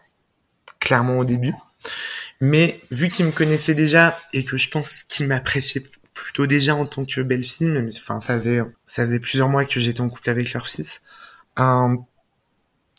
clairement 0.80 1.18
au 1.18 1.26
début. 1.26 1.54
Mais 2.42 2.82
vu 2.92 3.10
qu'il 3.10 3.26
me 3.26 3.32
connaissait 3.32 3.74
déjà 3.76 4.18
et 4.34 4.46
que 4.46 4.58
je 4.58 4.70
pense 4.70 5.04
qu'il 5.04 5.28
m'appréciait 5.28 5.84
plutôt 6.14 6.48
déjà 6.48 6.76
en 6.76 6.86
tant 6.86 7.06
que 7.06 7.22
belle-fille, 7.22 7.72
enfin 7.98 8.22
ça 8.22 8.40
faisait 8.40 8.62
ça 8.86 9.06
faisait 9.06 9.20
plusieurs 9.20 9.50
mois 9.50 9.66
que 9.66 9.80
j'étais 9.80 10.02
en 10.02 10.10
couple 10.10 10.30
avec 10.30 10.54
leur 10.54 10.68
fils. 10.68 11.02
Euh, 11.60 11.96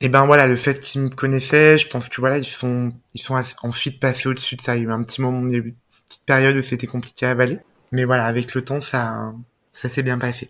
et 0.01 0.09
ben 0.09 0.25
voilà, 0.25 0.47
le 0.47 0.57
fait 0.57 0.81
qu'ils 0.81 1.03
me 1.03 1.09
connaissaient, 1.11 1.77
je 1.77 1.87
pense 1.89 2.09
que 2.09 2.21
voilà, 2.21 2.39
ils 2.39 2.47
sont, 2.47 2.91
ils 3.13 3.21
sont 3.21 3.35
ensuite 3.63 4.01
passés 4.01 4.29
au-dessus 4.29 4.57
de 4.57 4.63
ça. 4.63 4.77
Il 4.77 4.85
y 4.85 4.87
a 4.87 4.89
eu 4.89 4.93
un 4.93 5.03
petit 5.03 5.21
moment, 5.21 5.47
il 5.47 5.53
y 5.53 5.57
a 5.57 5.59
eu 5.59 5.69
une 5.69 5.75
petite 6.07 6.25
période 6.25 6.57
où 6.57 6.63
c'était 6.63 6.87
compliqué 6.87 7.27
à 7.27 7.31
avaler. 7.31 7.59
Mais 7.93 8.05
voilà, 8.05 8.25
avec 8.25 8.55
le 8.55 8.63
temps, 8.63 8.81
ça, 8.81 9.33
ça 9.73 9.89
s'est 9.89 10.03
bien 10.03 10.19
passé. 10.19 10.49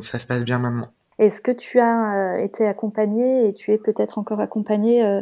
Ça, 0.00 0.18
se 0.18 0.26
passe 0.26 0.44
bien 0.44 0.58
maintenant. 0.58 0.88
Est-ce 1.18 1.40
que 1.40 1.50
tu 1.50 1.80
as 1.80 2.36
euh, 2.36 2.44
été 2.44 2.66
accompagné 2.66 3.48
et 3.48 3.54
tu 3.54 3.72
es 3.72 3.78
peut-être 3.78 4.18
encore 4.18 4.40
accompagné 4.40 5.04
euh, 5.04 5.20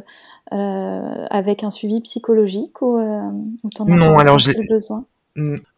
euh, 0.53 1.27
avec 1.31 1.65
un 1.65 1.71
suivi 1.71 2.01
psychologique 2.03 2.81
ou, 2.83 3.01
ou 3.01 3.71
t'en 3.75 3.87
as 3.87 3.97
non, 3.97 4.19
alors 4.19 4.39
j'ai 4.39 4.55
besoin? 4.69 5.05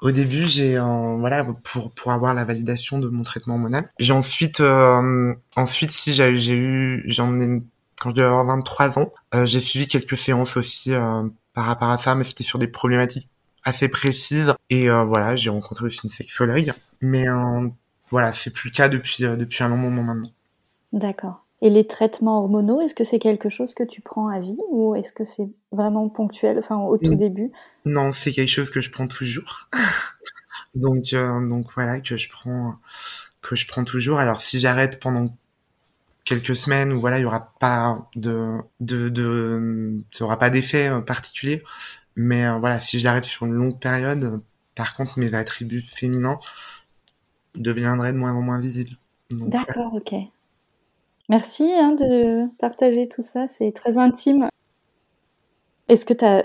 Au 0.00 0.10
début, 0.10 0.46
j'ai 0.46 0.78
voilà 0.78 1.44
pour 1.44 1.90
pour 1.92 2.12
avoir 2.12 2.34
la 2.34 2.44
validation 2.44 2.98
de 2.98 3.08
mon 3.08 3.22
traitement 3.22 3.54
hormonal. 3.54 3.90
J'ai 3.98 4.12
ensuite 4.12 4.60
euh, 4.60 5.34
ensuite 5.56 5.90
si 5.90 6.14
j'ai 6.14 6.54
eu 6.54 7.02
j'en 7.06 7.38
ai 7.40 7.62
quand 7.98 8.10
je 8.10 8.14
devais 8.14 8.26
avoir 8.26 8.46
23 8.46 8.98
ans, 8.98 9.12
euh, 9.34 9.44
j'ai 9.44 9.60
suivi 9.60 9.86
quelques 9.86 10.16
séances 10.16 10.56
aussi 10.56 10.94
euh, 10.94 11.22
par 11.52 11.66
rapport 11.66 11.90
à 11.90 11.98
ça, 11.98 12.14
mais 12.14 12.24
c'était 12.24 12.44
sur 12.44 12.58
des 12.58 12.68
problématiques 12.68 13.28
assez 13.62 13.88
précises. 13.88 14.54
Et 14.70 14.88
voilà, 14.88 15.36
j'ai 15.36 15.50
rencontré 15.50 15.84
aussi 15.84 16.00
une 16.04 16.10
sexologue, 16.10 16.72
mais 17.02 17.26
voilà, 18.10 18.32
c'est 18.32 18.50
plus 18.50 18.70
le 18.70 18.74
cas 18.74 18.88
depuis 18.88 19.24
depuis 19.24 19.62
un 19.62 19.68
long 19.68 19.76
moment 19.76 20.02
maintenant. 20.02 20.30
D'accord. 20.92 21.44
Et 21.62 21.68
les 21.68 21.86
traitements 21.86 22.38
hormonaux, 22.38 22.80
est-ce 22.80 22.94
que 22.94 23.04
c'est 23.04 23.18
quelque 23.18 23.50
chose 23.50 23.74
que 23.74 23.82
tu 23.82 24.00
prends 24.00 24.28
à 24.28 24.40
vie 24.40 24.58
ou 24.70 24.94
est-ce 24.94 25.12
que 25.12 25.26
c'est 25.26 25.50
vraiment 25.72 26.08
ponctuel, 26.08 26.58
enfin 26.58 26.76
au 26.78 26.96
tout 26.96 27.14
début? 27.14 27.52
Non, 27.84 28.12
c'est 28.12 28.32
quelque 28.32 28.48
chose 28.48 28.70
que 28.70 28.80
je 28.80 28.90
prends 28.90 29.06
toujours. 29.06 29.68
donc, 30.74 31.12
euh, 31.12 31.46
donc 31.48 31.66
voilà, 31.74 32.00
que 32.00 32.16
je 32.16 32.30
prends, 32.30 32.76
que 33.42 33.56
je 33.56 33.66
prends 33.66 33.84
toujours. 33.84 34.18
Alors 34.18 34.40
si 34.40 34.58
j'arrête 34.58 35.00
pendant 35.00 35.28
quelques 36.24 36.56
semaines 36.56 36.92
où 36.92 37.00
voilà, 37.00 37.18
il 37.18 37.22
y 37.22 37.26
aura 37.26 37.52
pas 37.58 38.08
de, 38.16 38.56
de, 38.80 39.08
de, 39.10 39.98
ça 40.12 40.24
aura 40.24 40.38
pas 40.38 40.48
d'effet 40.48 40.88
euh, 40.88 41.00
particulier. 41.00 41.62
Mais 42.16 42.46
euh, 42.46 42.58
voilà, 42.58 42.80
si 42.80 42.98
j'arrête 43.00 43.24
sur 43.24 43.46
une 43.46 43.52
longue 43.52 43.78
période, 43.78 44.40
par 44.74 44.94
contre, 44.94 45.18
mes 45.18 45.34
attributs 45.34 45.82
féminins 45.82 46.38
deviendraient 47.54 48.12
de 48.12 48.18
moins 48.18 48.32
en 48.32 48.42
moins 48.42 48.60
visibles. 48.60 48.96
D'accord, 49.30 49.94
ok. 49.94 50.14
Merci 51.30 51.72
hein, 51.72 51.92
de 51.92 52.48
partager 52.58 53.08
tout 53.08 53.22
ça, 53.22 53.46
c'est 53.46 53.70
très 53.70 53.98
intime. 53.98 54.48
Est-ce 55.86 56.04
que 56.04 56.12
tu 56.12 56.24
as 56.24 56.44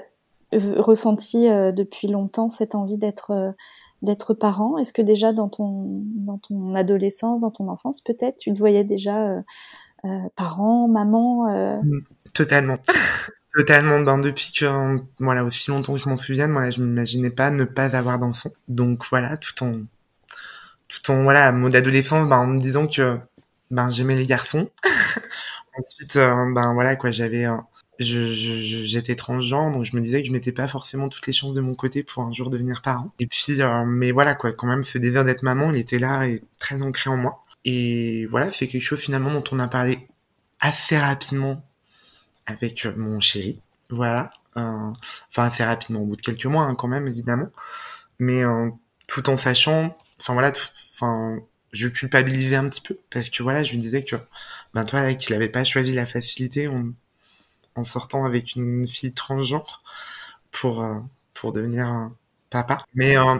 euh, 0.53 0.79
ressenti 0.79 1.49
euh, 1.49 1.71
depuis 1.71 2.07
longtemps 2.07 2.49
cette 2.49 2.75
envie 2.75 2.99
d'être 2.99 3.31
euh, 3.31 4.33
parent? 4.39 4.77
Est-ce 4.77 4.93
que 4.93 5.01
déjà 5.01 5.33
dans 5.33 5.49
ton 5.49 6.03
dans 6.17 6.37
ton 6.37 6.75
adolescence, 6.75 7.41
dans 7.41 7.49
ton 7.49 7.67
enfance 7.67 7.99
peut-être, 7.99 8.37
tu 8.37 8.53
te 8.53 8.59
voyais 8.59 8.83
déjà 8.83 9.43
parent, 10.35 10.87
maman 10.87 11.81
mmh, 11.81 12.01
Totalement. 12.35 12.77
Totalement. 13.57 14.01
Ben, 14.01 14.19
depuis 14.19 14.51
que, 14.51 14.99
voilà, 15.17 15.45
aussi 15.45 15.71
longtemps 15.71 15.93
que 15.93 15.99
je 15.99 16.07
m'en 16.07 16.17
souvienne, 16.17 16.51
moi, 16.51 16.69
je 16.69 16.81
m'imaginais 16.81 17.31
pas 17.31 17.49
ne 17.49 17.63
pas 17.63 17.95
avoir 17.95 18.19
d'enfant. 18.19 18.51
Donc, 18.67 19.03
voilà, 19.09 19.35
tout 19.37 19.63
en, 19.63 19.71
tout 20.89 21.11
en, 21.11 21.23
voilà, 21.23 21.51
mode 21.53 21.75
adolescent, 21.75 22.23
ben, 22.27 22.37
en 22.37 22.45
me 22.45 22.59
disant 22.59 22.85
que 22.85 23.17
ben 23.75 23.91
j'aimais 23.91 24.15
les 24.15 24.25
garçons. 24.25 24.69
Ensuite, 25.77 26.15
euh, 26.15 26.53
ben 26.53 26.73
voilà 26.73 26.95
quoi, 26.95 27.11
j'avais, 27.11 27.45
euh, 27.45 27.57
j'étais 27.99 29.15
transgenre, 29.15 29.73
donc 29.73 29.83
je 29.83 29.95
me 29.95 30.01
disais 30.01 30.21
que 30.21 30.27
je 30.27 30.31
mettais 30.31 30.53
pas 30.53 30.69
forcément 30.69 31.09
toutes 31.09 31.27
les 31.27 31.33
chances 31.33 31.53
de 31.53 31.59
mon 31.59 31.75
côté 31.75 32.01
pour 32.01 32.23
un 32.23 32.31
jour 32.31 32.49
devenir 32.49 32.81
parent. 32.81 33.11
Et 33.19 33.27
puis, 33.27 33.61
euh, 33.61 33.83
mais 33.85 34.11
voilà 34.11 34.33
quoi, 34.33 34.53
quand 34.53 34.67
même, 34.67 34.83
ce 34.83 34.97
désir 34.97 35.25
d'être 35.25 35.43
maman, 35.43 35.71
il 35.71 35.77
était 35.77 35.99
là 35.99 36.25
et 36.25 36.41
très 36.57 36.81
ancré 36.81 37.09
en 37.09 37.17
moi. 37.17 37.43
Et 37.65 38.25
voilà, 38.27 38.49
c'est 38.51 38.67
quelque 38.67 38.81
chose 38.81 38.99
finalement 38.99 39.33
dont 39.33 39.43
on 39.51 39.59
a 39.59 39.67
parlé 39.67 40.07
assez 40.61 40.97
rapidement 40.97 41.61
avec 42.45 42.85
mon 42.95 43.19
chéri. 43.19 43.61
Voilà, 43.89 44.29
enfin 44.55 44.93
assez 45.43 45.63
rapidement, 45.63 45.99
au 46.01 46.05
bout 46.05 46.15
de 46.15 46.21
quelques 46.21 46.45
mois 46.45 46.63
hein, 46.63 46.75
quand 46.75 46.87
même 46.87 47.07
évidemment, 47.07 47.49
mais 48.19 48.43
tout 49.07 49.29
en 49.29 49.37
sachant, 49.37 49.97
enfin 50.19 50.33
voilà, 50.33 50.51
enfin 50.93 51.39
je 51.75 51.87
culpabilisais 51.87 52.55
un 52.55 52.69
petit 52.69 52.81
peu 52.81 52.97
parce 53.11 53.29
que 53.29 53.43
voilà, 53.43 53.63
je 53.63 53.71
lui 53.71 53.77
disais 53.79 54.03
que 54.03 54.15
ben 54.73 54.85
toi 54.85 55.13
qu'il 55.13 55.35
avait 55.35 55.49
pas 55.49 55.63
choisi 55.63 55.93
la 55.93 56.05
facilité 56.05 56.67
en, 56.67 56.89
en 57.75 57.83
sortant 57.83 58.25
avec 58.25 58.55
une 58.55 58.87
fille 58.87 59.13
transgenre 59.13 59.83
pour 60.51 60.81
euh, 60.83 60.95
pour 61.33 61.51
devenir 61.51 62.11
papa. 62.49 62.79
Mais 62.93 63.17
euh, 63.17 63.35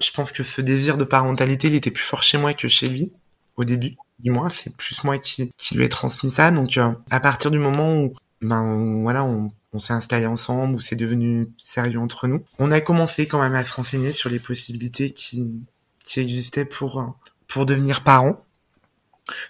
je 0.00 0.10
pense 0.10 0.32
que 0.32 0.42
ce 0.42 0.60
désir 0.60 0.98
de 0.98 1.04
parentalité, 1.04 1.68
il 1.68 1.74
était 1.74 1.90
plus 1.90 2.02
fort 2.02 2.22
chez 2.22 2.38
moi 2.38 2.54
que 2.54 2.68
chez 2.68 2.86
lui 2.86 3.12
au 3.56 3.64
début. 3.64 3.96
Du 4.18 4.30
moins, 4.30 4.48
c'est 4.48 4.74
plus 4.74 5.04
moi 5.04 5.18
qui, 5.18 5.50
qui 5.56 5.74
lui 5.76 5.84
ai 5.84 5.88
transmis 5.88 6.30
ça. 6.30 6.50
Donc, 6.50 6.76
euh, 6.76 6.92
à 7.10 7.20
partir 7.20 7.50
du 7.50 7.58
moment 7.58 7.96
où, 7.96 8.14
ben 8.40 9.02
voilà, 9.02 9.24
on, 9.24 9.50
on 9.72 9.78
s'est 9.78 9.92
installé 9.92 10.26
ensemble, 10.26 10.74
où 10.74 10.80
c'est 10.80 10.96
devenu 10.96 11.48
sérieux 11.56 11.98
entre 11.98 12.26
nous, 12.26 12.44
on 12.58 12.70
a 12.70 12.80
commencé 12.80 13.26
quand 13.26 13.40
même 13.40 13.54
à 13.54 13.64
se 13.64 13.72
renseigner 13.72 14.12
sur 14.12 14.30
les 14.30 14.38
possibilités 14.38 15.10
qui 15.12 15.52
qui 16.06 16.20
existait 16.20 16.64
pour 16.64 17.00
euh, 17.00 17.06
pour 17.48 17.66
devenir 17.66 18.02
parent. 18.02 18.42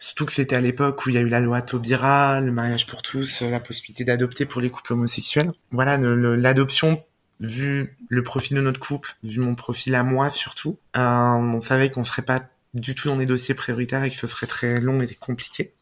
Surtout 0.01 0.25
que 0.25 0.33
c'était 0.33 0.57
à 0.57 0.61
l'époque 0.61 1.05
où 1.05 1.11
il 1.11 1.14
y 1.14 1.19
a 1.19 1.21
eu 1.21 1.29
la 1.29 1.40
loi 1.40 1.61
Taubira, 1.61 2.40
le 2.40 2.51
mariage 2.51 2.87
pour 2.87 3.03
tous, 3.03 3.42
euh, 3.42 3.51
la 3.51 3.61
possibilité 3.61 4.05
d'adopter 4.05 4.47
pour 4.47 4.62
les 4.62 4.71
couples 4.71 4.95
homosexuels. 4.95 5.53
Voilà, 5.71 5.99
l'adoption, 5.99 7.05
vu 7.40 7.97
le 8.09 8.23
profil 8.23 8.57
de 8.57 8.62
notre 8.62 8.81
couple, 8.81 9.16
vu 9.23 9.38
mon 9.38 9.55
profil 9.55 9.95
à 9.95 10.03
moi 10.03 10.31
surtout, 10.31 10.79
euh, 10.97 11.01
on 11.01 11.61
savait 11.61 11.90
qu'on 11.90 12.05
serait 12.05 12.23
pas 12.23 12.40
du 12.73 12.95
tout 12.95 13.09
dans 13.09 13.16
des 13.16 13.27
dossiers 13.27 13.55
prioritaires 13.55 14.03
et 14.03 14.11
que 14.11 14.16
ce 14.16 14.27
serait 14.27 14.47
très 14.47 14.81
long 14.81 15.01
et 15.03 15.14
compliqué. 15.14 15.75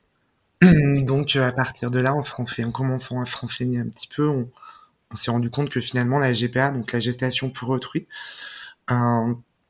Donc 0.62 1.36
à 1.36 1.52
partir 1.52 1.92
de 1.92 2.00
là, 2.00 2.14
en, 2.14 2.22
en 2.22 2.70
commençant 2.72 3.20
à 3.20 3.26
se 3.26 3.36
renseigner 3.36 3.78
un 3.78 3.88
petit 3.88 4.08
peu, 4.08 4.28
on, 4.28 4.50
s'est 5.14 5.30
rendu 5.30 5.50
compte 5.50 5.70
que 5.70 5.80
finalement 5.80 6.18
la 6.18 6.32
GPA, 6.32 6.72
donc 6.72 6.90
la 6.90 6.98
gestation 6.98 7.48
pour 7.48 7.68
autrui, 7.68 8.08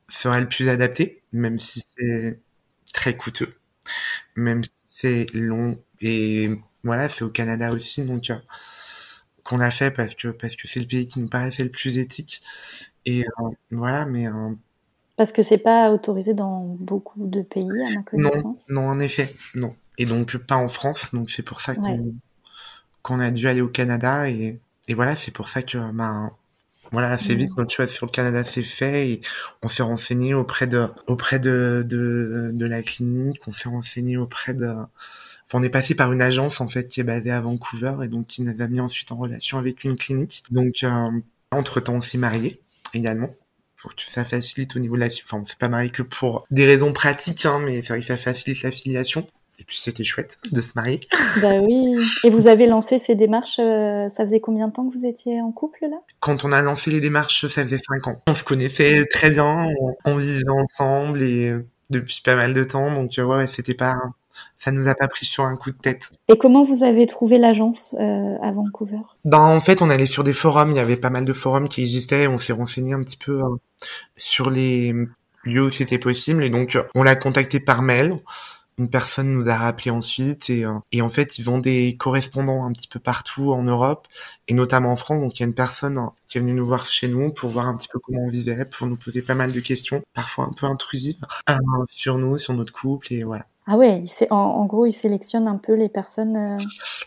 serait 0.09 0.41
le 0.41 0.49
plus 0.49 0.69
adapté, 0.69 1.23
même 1.33 1.59
si 1.59 1.83
c'est 1.97 2.41
très 2.93 3.17
coûteux, 3.17 3.55
même 4.37 4.63
si 4.65 4.71
c'est 4.87 5.27
long 5.35 5.79
et 6.01 6.51
voilà, 6.83 7.09
fait 7.09 7.25
au 7.25 7.31
Canada 7.31 7.73
aussi, 7.73 8.03
donc 8.05 8.31
euh, 8.31 8.37
qu'on 9.43 9.59
l'a 9.59 9.71
fait 9.71 9.91
parce 9.91 10.15
que 10.15 10.29
parce 10.29 10.57
que 10.57 10.69
c'est 10.69 10.81
le 10.81 10.87
pays 10.87 11.07
qui 11.07 11.21
nous 11.21 11.29
paraissait 11.29 11.65
le 11.65 11.71
plus 11.71 11.99
éthique 11.99 12.43
et 13.07 13.25
euh, 13.25 13.51
voilà, 13.71 14.07
mais 14.07 14.27
euh, 14.29 14.51
parce 15.17 15.33
que 15.33 15.43
c'est 15.43 15.59
pas 15.59 15.91
autorisé 15.91 16.35
dans 16.35 16.77
beaucoup 16.79 17.27
de 17.27 17.43
pays 17.43 17.65
à 17.65 17.95
ma 17.97 18.03
connaissance. 18.03 18.69
Non, 18.69 18.83
non 18.83 18.89
en 18.89 19.01
effet, 19.01 19.33
non. 19.55 19.75
Et 19.97 20.07
donc 20.07 20.37
pas 20.39 20.57
en 20.57 20.69
France, 20.69 21.15
donc 21.15 21.31
c'est 21.31 21.43
pour 21.43 21.61
ça 21.61 21.75
qu'on 21.75 22.15
qu'on 23.03 23.21
a 23.21 23.31
dû 23.31 23.47
aller 23.49 23.61
au 23.61 23.69
Canada 23.69 24.29
et 24.29 24.59
et 24.89 24.95
voilà, 24.95 25.17
c'est 25.17 25.31
pour 25.31 25.49
ça 25.49 25.63
que 25.63 25.79
ben 25.93 26.33
voilà, 26.95 27.11
assez 27.11 27.35
vite, 27.35 27.51
notre 27.59 27.75
choix 27.75 27.87
sur 27.87 28.07
le 28.07 28.11
Canada 28.11 28.45
s'est 28.45 28.63
fait 28.63 29.11
et 29.11 29.21
on 29.63 29.69
s'est 29.69 29.83
renseigné 29.83 30.33
auprès 30.33 30.67
de, 30.67 30.87
auprès 31.07 31.39
de, 31.39 31.85
de, 31.87 32.51
de 32.53 32.67
la 32.67 32.83
clinique, 32.83 33.41
on 33.47 33.53
s'est 33.53 33.69
renseigné 33.69 34.17
auprès 34.17 34.55
de, 34.55 34.67
enfin, 34.67 35.59
on 35.59 35.63
est 35.63 35.69
passé 35.69 35.95
par 35.95 36.13
une 36.13 36.23
agence, 36.23 36.61
en 36.61 36.69
fait, 36.69 36.89
qui 36.89 37.01
est 37.01 37.05
basée 37.05 37.31
à 37.31 37.41
Vancouver 37.41 37.97
et 38.03 38.09
donc 38.09 38.27
qui 38.27 38.43
nous 38.43 38.63
a 38.63 38.67
mis 38.69 38.81
ensuite 38.81 39.13
en 39.13 39.17
relation 39.17 39.59
avec 39.59 39.85
une 39.85 39.97
clinique. 39.97 40.43
Donc, 40.51 40.83
euh, 40.83 41.11
entre 41.51 41.81
temps, 41.81 41.97
on 41.97 42.01
s'est 42.01 42.19
marié 42.19 42.61
également 42.95 43.31
pour 43.77 43.95
que 43.95 44.03
ça 44.09 44.25
facilite 44.25 44.77
au 44.77 44.79
niveau 44.79 44.95
de 44.95 45.01
la, 45.01 45.07
enfin, 45.07 45.39
on 45.39 45.45
s'est 45.45 45.57
pas 45.59 45.69
marié 45.69 45.91
que 45.91 46.03
pour 46.03 46.47
des 46.51 46.65
raisons 46.65 46.93
pratiques, 46.95 47.45
hein, 47.45 47.61
mais 47.63 47.83
c'est 47.83 47.89
vrai 47.89 48.01
que 48.01 48.07
ça 48.07 48.17
facilite 48.17 48.63
l'affiliation. 48.63 49.27
Et 49.59 49.65
puis 49.65 49.77
c'était 49.79 50.05
chouette 50.05 50.39
de 50.53 50.61
se 50.61 50.73
marier. 50.75 51.01
Bah 51.43 51.55
oui. 51.61 51.93
Et 52.23 52.31
vous 52.31 52.47
avez 52.47 52.67
lancé 52.67 52.99
ces 52.99 53.15
démarches, 53.15 53.59
euh, 53.59 54.09
ça 54.09 54.25
faisait 54.25 54.41
combien 54.41 54.69
de 54.69 54.73
temps 54.73 54.89
que 54.89 54.97
vous 54.97 55.05
étiez 55.05 55.41
en 55.41 55.53
couple 55.53 55.81
là? 55.83 55.97
Quand 56.21 56.45
on 56.45 56.53
a 56.53 56.63
lancé 56.63 56.91
les 56.91 57.01
démarches, 57.01 57.47
ça 57.47 57.63
faisait 57.65 57.79
cinq 57.79 58.07
ans. 58.07 58.23
On 58.29 58.35
se 58.35 58.45
connaissait 58.45 59.05
très 59.11 59.31
bien, 59.31 59.69
on, 60.05 60.17
vivait 60.17 60.49
ensemble 60.49 61.23
et 61.23 61.51
euh, 61.51 61.67
depuis 61.91 62.21
pas 62.25 62.37
mal 62.37 62.53
de 62.55 62.63
temps, 62.63 62.93
donc 62.95 63.19
euh, 63.19 63.25
ouais, 63.25 63.47
c'était 63.47 63.75
pas, 63.75 63.97
ça 64.57 64.71
nous 64.71 64.87
a 64.87 64.95
pas 64.95 65.09
pris 65.09 65.27
sur 65.27 65.45
un 65.45 65.57
coup 65.57 65.71
de 65.71 65.77
tête. 65.77 66.11
Et 66.29 66.39
comment 66.39 66.65
vous 66.65 66.85
avez 66.85 67.07
trouvé 67.07 67.39
l'agence 67.39 67.95
à 67.99 68.53
Vancouver? 68.53 69.01
Ben 69.25 69.41
en 69.41 69.61
fait, 69.61 69.83
on 69.83 69.91
allait 69.91 70.07
sur 70.07 70.25
des 70.25 70.33
forums, 70.33 70.71
il 70.71 70.77
y 70.77 70.81
avait 70.81 70.97
pas 70.97 71.11
mal 71.11 71.25
de 71.25 71.33
forums 71.33 71.69
qui 71.69 71.81
existaient, 71.81 72.27
on 72.29 72.39
s'est 72.39 72.53
renseigné 72.53 72.93
un 72.95 73.03
petit 73.03 73.19
peu 73.19 73.41
sur 74.17 74.51
les 74.51 74.95
lieux 75.45 75.65
où 75.65 75.71
c'était 75.71 75.99
possible 75.99 76.45
et 76.45 76.51
donc 76.51 76.79
on 76.95 77.03
l'a 77.03 77.17
contacté 77.17 77.61
par 77.61 77.83
mail 77.83 78.21
une 78.79 78.89
personne 78.89 79.33
nous 79.33 79.49
a 79.49 79.57
rappelé 79.57 79.91
ensuite 79.91 80.51
et, 80.51 80.65
euh, 80.65 80.75
et 80.93 81.03
en 81.03 81.09
fait 81.09 81.39
ils 81.39 81.51
ont 81.51 81.59
des 81.59 81.97
correspondants 81.97 82.65
un 82.65 82.73
petit 82.73 82.89
peu 82.89 82.99
partout 82.99 83.53
en 83.53 83.63
Europe 83.63 84.07
et 84.49 84.55
notamment 84.55 84.93
en 84.93 84.97
France 84.97 85.21
donc 85.21 85.39
il 85.39 85.43
y 85.43 85.45
a 85.45 85.47
une 85.47 85.55
personne 85.55 85.99
hein, 85.99 86.13
qui 86.27 86.39
est 86.39 86.41
venue 86.41 86.55
nous 86.55 86.67
voir 86.67 86.87
chez 86.87 87.09
nous 87.09 87.33
pour 87.33 87.51
voir 87.51 87.69
un 87.69 87.77
petit 87.77 87.89
peu 87.89 87.99
comment 87.99 88.23
on 88.23 88.29
vivait 88.29 88.65
pour 88.65 88.87
nous 88.87 88.97
poser 88.97 89.23
pas 89.23 89.35
mal 89.35 89.53
de 89.53 89.61
questions 89.61 90.03
parfois 90.13 90.47
un 90.47 90.53
peu 90.53 90.67
intrusives 90.67 91.17
euh, 91.51 91.57
sur 91.89 92.19
nous 92.19 92.39
sur 92.39 92.55
notre 92.55 92.73
couple 92.73 93.13
et 93.13 93.23
voilà 93.25 93.47
ah 93.67 93.79
ouais, 93.79 94.03
en, 94.31 94.37
en, 94.37 94.67
gros, 94.67 94.85
il 94.85 94.93
sélectionne 94.93 95.49
un 95.49 95.57
peu 95.57 95.73
les 95.73 95.89
personnes. 95.89 96.37
Euh, 96.37 96.63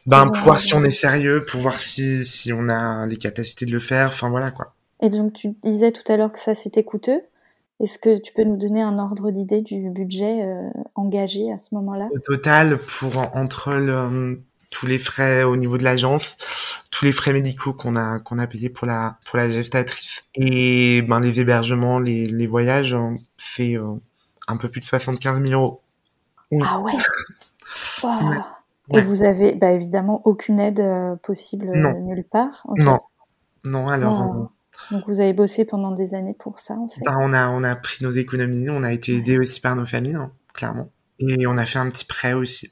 ben, 0.07 0.27
pour 0.27 0.43
voir 0.43 0.59
si 0.59 0.73
on 0.73 0.83
est 0.83 0.89
sérieux, 0.89 1.45
pour 1.45 1.61
voir 1.61 1.79
si, 1.79 2.25
si 2.25 2.51
on 2.51 2.67
a 2.67 3.05
les 3.05 3.17
capacités 3.17 3.67
de 3.67 3.71
le 3.71 3.79
faire, 3.79 4.07
enfin 4.07 4.29
voilà 4.29 4.49
quoi. 4.49 4.73
Et 5.01 5.09
donc 5.09 5.33
tu 5.33 5.49
disais 5.63 5.91
tout 5.91 6.11
à 6.11 6.17
l'heure 6.17 6.31
que 6.31 6.39
ça 6.39 6.55
c'était 6.55 6.83
coûteux? 6.83 7.21
Est-ce 7.79 7.99
que 7.99 8.17
tu 8.17 8.33
peux 8.33 8.43
nous 8.43 8.57
donner 8.57 8.81
un 8.81 8.97
ordre 8.97 9.29
d'idée 9.29 9.61
du 9.61 9.89
budget 9.89 10.43
euh, 10.43 10.69
engagé 10.95 11.51
à 11.51 11.57
ce 11.57 11.75
moment-là? 11.75 12.09
Au 12.11 12.19
total, 12.19 12.77
pour 12.77 13.35
entre 13.35 13.73
le, 13.73 14.41
tous 14.71 14.87
les 14.87 14.97
frais 14.97 15.43
au 15.43 15.55
niveau 15.55 15.77
de 15.77 15.83
l'agence, 15.83 16.37
tous 16.89 17.05
les 17.05 17.11
frais 17.11 17.33
médicaux 17.33 17.73
qu'on 17.73 17.95
a 17.95 18.19
qu'on 18.19 18.39
a 18.39 18.47
payés 18.47 18.69
pour 18.69 18.87
la 18.87 19.19
pour 19.25 19.37
la 19.37 19.49
gestatrice 19.51 20.25
et 20.33 21.03
ben 21.03 21.19
les 21.19 21.39
hébergements, 21.39 21.99
les, 21.99 22.25
les 22.25 22.47
voyages, 22.47 22.97
c'est 23.37 23.77
euh, 23.77 23.93
un 24.47 24.57
peu 24.57 24.69
plus 24.69 24.81
de 24.81 24.85
75 24.85 25.45
000 25.45 25.61
euros. 25.61 25.81
Ah 26.63 26.79
ouais. 26.79 26.93
Et 28.93 29.01
vous 29.01 29.23
avez 29.23 29.53
bah, 29.53 29.71
évidemment 29.71 30.21
aucune 30.23 30.61
aide 30.61 30.79
euh, 30.79 31.15
possible 31.17 31.69
nulle 32.01 32.23
part? 32.23 32.65
Non. 32.77 32.99
Non. 33.65 33.89
Alors. 33.89 34.49
Donc 34.91 35.03
vous 35.07 35.19
avez 35.19 35.33
bossé 35.33 35.65
pendant 35.65 35.91
des 35.91 36.15
années 36.15 36.35
pour 36.37 36.59
ça, 36.59 36.75
en 36.75 36.87
fait 36.87 37.01
bah, 37.03 37.15
on, 37.19 37.33
a, 37.33 37.49
on 37.49 37.63
a 37.63 37.75
pris 37.75 38.03
nos 38.03 38.11
économies, 38.11 38.69
on 38.69 38.83
a 38.83 38.93
été 38.93 39.15
aidé 39.15 39.37
aussi 39.37 39.61
par 39.61 39.75
nos 39.75 39.85
familles, 39.85 40.15
hein, 40.15 40.31
clairement. 40.53 40.89
Et 41.19 41.47
on 41.47 41.57
a 41.57 41.65
fait 41.65 41.79
un 41.79 41.89
petit 41.89 42.05
prêt 42.05 42.33
aussi. 42.33 42.71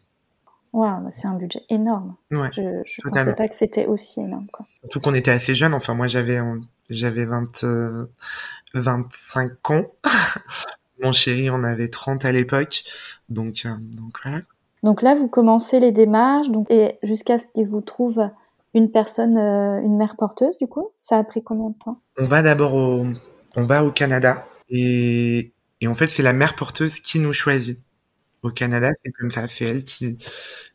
Waouh, 0.75 1.03
bah, 1.03 1.09
c'est 1.09 1.27
un 1.27 1.35
budget 1.35 1.63
énorme. 1.69 2.15
Ouais, 2.31 2.49
je 2.53 2.61
ne 2.61 3.09
pensais 3.09 3.33
pas 3.33 3.47
que 3.47 3.55
c'était 3.55 3.85
aussi 3.85 4.19
énorme. 4.19 4.47
Quoi. 4.51 4.65
Surtout 4.81 4.99
qu'on 4.99 5.13
était 5.13 5.31
assez 5.31 5.55
jeunes. 5.55 5.73
Enfin, 5.73 5.93
moi, 5.93 6.07
j'avais 6.07 6.39
j'avais 6.89 7.25
20, 7.25 7.63
25 8.73 9.51
euh, 9.71 9.73
ans. 9.73 9.85
Mon 11.01 11.11
chéri 11.11 11.49
en 11.49 11.63
avait 11.63 11.87
30 11.87 12.25
à 12.25 12.31
l'époque. 12.31 12.83
Donc, 13.29 13.63
euh, 13.65 13.69
donc 13.79 14.19
voilà. 14.21 14.41
Donc 14.83 15.01
là, 15.01 15.15
vous 15.15 15.27
commencez 15.27 15.79
les 15.79 15.91
démarches, 15.91 16.49
donc 16.49 16.69
et 16.69 16.99
jusqu'à 17.03 17.39
ce 17.39 17.47
qu'il 17.47 17.67
vous 17.67 17.81
trouve 17.81 18.29
une 18.75 18.91
personne, 18.91 19.37
euh, 19.37 19.81
une 19.81 19.97
mère 19.97 20.15
porteuse, 20.17 20.55
du 20.59 20.67
coup, 20.67 20.89
ça 20.95 21.17
a 21.17 21.23
pris 21.23 21.41
combien 21.43 21.69
de 21.69 21.77
temps? 21.83 22.01
On 22.19 22.25
va 22.25 22.43
d'abord 22.43 22.75
au, 22.75 23.07
on 23.55 23.63
va 23.63 23.83
au 23.83 23.91
Canada 23.91 24.45
et, 24.69 25.53
et 25.81 25.87
en 25.87 25.95
fait, 25.95 26.07
c'est 26.07 26.21
la 26.21 26.33
mère 26.33 26.55
porteuse 26.55 26.99
qui 26.99 27.19
nous 27.19 27.33
choisit. 27.33 27.79
Au 28.43 28.49
Canada, 28.49 28.91
c'est 29.03 29.11
comme 29.11 29.31
ça, 29.31 29.47
c'est 29.47 29.65
elle 29.65 29.83
qui, 29.83 30.19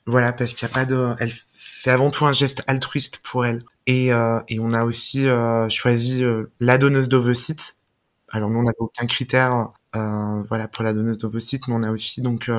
voilà, 0.04 0.32
parce 0.32 0.54
qu'il 0.54 0.66
n'y 0.66 0.72
a 0.72 0.74
pas 0.74 0.86
de, 0.86 1.14
elle, 1.20 1.30
c'est 1.52 1.90
avant 1.90 2.10
tout 2.10 2.26
un 2.26 2.32
geste 2.32 2.64
altruiste 2.66 3.20
pour 3.22 3.46
elle. 3.46 3.62
Et, 3.86 4.12
euh, 4.12 4.40
et 4.48 4.58
on 4.58 4.72
a 4.72 4.84
aussi 4.84 5.28
euh, 5.28 5.68
choisi 5.68 6.24
euh, 6.24 6.50
la 6.58 6.78
donneuse 6.78 7.08
d'ovocytes. 7.08 7.76
Alors 8.30 8.50
nous, 8.50 8.58
on 8.58 8.62
n'avait 8.64 8.76
aucun 8.78 9.06
critère, 9.06 9.72
euh, 9.94 10.42
voilà, 10.48 10.68
pour 10.68 10.84
la 10.84 10.92
donneuse 10.92 11.18
d'ovocytes, 11.18 11.68
mais 11.68 11.74
on 11.74 11.82
a 11.82 11.90
aussi 11.92 12.22
donc 12.22 12.50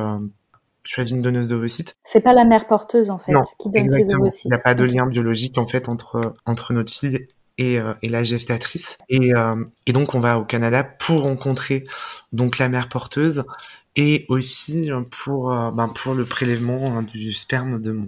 euh, 0.84 0.88
choisi 0.88 1.14
une 1.14 1.22
donneuse 1.22 1.48
d'ovocytes. 1.48 1.96
C'est 2.04 2.22
pas 2.22 2.34
la 2.34 2.46
mère 2.46 2.68
porteuse 2.68 3.10
en 3.10 3.18
fait 3.20 3.32
Non, 3.32 3.42
qui 3.60 3.70
donne 3.70 3.90
ses 3.90 3.98
Exactement. 3.98 4.24
ovocytes. 4.24 4.46
Il 4.46 4.50
n'y 4.52 4.58
a 4.58 4.62
pas 4.62 4.76
de 4.76 4.84
lien 4.84 5.06
biologique 5.08 5.58
en 5.58 5.68
fait 5.68 5.90
entre 5.90 6.34
entre 6.46 6.74
notre 6.74 6.92
fille 6.94 7.28
et, 7.58 7.80
euh, 7.80 7.94
et 8.02 8.10
la 8.10 8.24
gestatrice. 8.24 8.98
Et, 9.10 9.34
euh, 9.36 9.64
et 9.86 9.94
donc 9.94 10.16
on 10.16 10.20
va 10.20 10.40
au 10.40 10.46
Canada 10.46 10.84
pour 10.84 11.24
rencontrer 11.24 11.84
donc 12.32 12.58
la 12.58 12.70
mère 12.70 12.90
porteuse 12.90 13.44
et 13.96 14.26
aussi 14.30 14.90
pour 15.24 15.52
euh, 15.54 15.72
ben, 15.72 15.88
pour 15.90 16.14
le 16.16 16.26
prélèvement 16.26 16.98
hein, 16.98 17.04
du 17.04 17.34
sperme 17.34 17.82
de 17.82 17.92
mon 17.92 18.08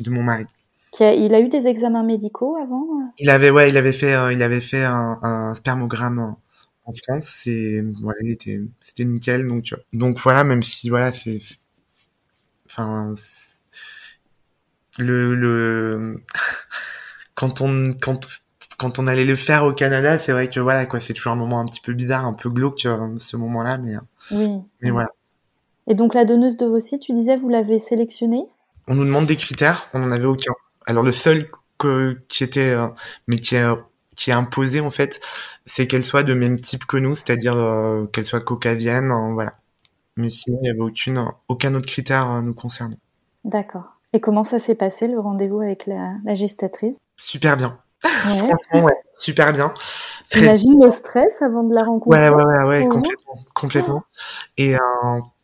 de 0.00 0.10
mon 0.10 0.22
mari. 0.22 0.44
Qui 0.92 1.04
a- 1.04 1.14
il 1.14 1.32
a 1.34 1.40
eu 1.40 1.48
des 1.48 1.68
examens 1.68 2.02
médicaux 2.02 2.56
avant 2.60 2.84
Il 3.18 3.30
avait 3.30 3.50
ouais 3.50 3.68
il 3.70 3.76
avait 3.76 3.92
fait 3.92 4.14
il 4.34 4.42
avait 4.42 4.60
fait 4.60 4.82
un, 4.84 5.18
un 5.22 5.54
spermogramme 5.54 6.18
en- 6.18 6.38
France 7.06 7.46
et 7.46 7.84
voilà 8.02 8.18
il 8.24 8.32
était 8.32 8.60
c'était 8.80 9.04
nickel 9.04 9.46
donc 9.46 9.72
donc 9.92 10.18
voilà 10.18 10.42
même 10.42 10.64
si 10.64 10.88
voilà 10.90 11.12
c'est 11.12 11.38
enfin 12.70 13.14
le 14.98 15.34
le 15.34 16.16
quand 17.34 17.60
on 17.60 17.92
quand 18.00 18.26
quand 18.78 18.98
on 18.98 19.06
allait 19.06 19.24
le 19.24 19.36
faire 19.36 19.64
au 19.64 19.72
Canada 19.72 20.18
c'est 20.18 20.32
vrai 20.32 20.48
que 20.48 20.60
voilà 20.60 20.86
quoi 20.86 21.00
c'est 21.00 21.12
toujours 21.12 21.32
un 21.32 21.36
moment 21.36 21.60
un 21.60 21.66
petit 21.66 21.80
peu 21.80 21.92
bizarre 21.92 22.24
un 22.24 22.32
peu 22.32 22.48
glauque 22.48 22.86
ce 23.16 23.36
moment-là 23.36 23.78
mais 23.78 23.96
euh, 23.96 24.00
Oui. 24.32 24.50
mais 24.80 24.90
voilà. 24.90 25.10
Et 25.86 25.94
donc 25.94 26.14
la 26.14 26.24
donneuse 26.24 26.56
d'ovocytes, 26.56 27.02
tu 27.02 27.12
disais, 27.12 27.36
vous 27.36 27.48
l'avez 27.48 27.80
sélectionnée? 27.80 28.44
On 28.86 28.94
nous 28.94 29.04
demande 29.04 29.26
des 29.26 29.36
critères 29.36 29.86
on 29.92 29.98
n'en 30.00 30.10
avait 30.10 30.26
aucun. 30.26 30.52
Alors 30.86 31.02
le 31.02 31.12
seul 31.12 31.46
que 31.78 32.18
qui 32.28 32.44
était 32.44 32.70
euh, 32.70 32.88
mais 33.26 33.36
qui 33.36 33.56
est 33.56 33.64
qui 34.16 34.30
est 34.30 34.34
imposé 34.34 34.80
en 34.80 34.90
fait 34.90 35.20
c'est 35.64 35.86
qu'elle 35.86 36.04
soit 36.04 36.22
de 36.22 36.34
même 36.34 36.60
type 36.60 36.84
que 36.84 36.96
nous 36.98 37.16
c'est-à-dire 37.16 37.56
euh, 37.56 38.06
qu'elle 38.06 38.26
soit 38.26 38.40
caucasienne 38.40 39.10
euh, 39.10 39.32
voilà 39.32 39.54
mais 40.20 40.30
sinon 40.30 40.58
il 40.62 40.66
y 40.66 40.70
avait 40.70 40.80
aucune 40.80 41.24
aucun 41.48 41.74
autre 41.74 41.86
critère 41.88 42.42
nous 42.42 42.54
concernant 42.54 42.96
D'accord. 43.44 43.96
Et 44.12 44.20
comment 44.20 44.44
ça 44.44 44.58
s'est 44.58 44.74
passé 44.74 45.06
le 45.08 45.18
rendez-vous 45.20 45.60
avec 45.60 45.86
la, 45.86 46.14
la 46.24 46.34
gestatrice? 46.34 46.96
Super 47.16 47.56
bien 47.56 47.78
Ouais. 48.26 48.50
Ouais, 48.82 48.96
super 49.14 49.52
bien 49.52 49.72
très 50.30 50.40
J'imagine 50.40 50.82
le 50.82 50.90
stress 50.90 51.42
avant 51.42 51.64
de 51.64 51.74
la 51.74 51.84
rencontrer? 51.84 52.30
Ouais, 52.30 52.34
ouais, 52.34 52.44
ouais, 52.44 52.64
ouais, 52.64 52.84
complètement, 52.86 53.34
complètement. 53.54 54.02
Et 54.56 54.74
euh, 54.74 54.78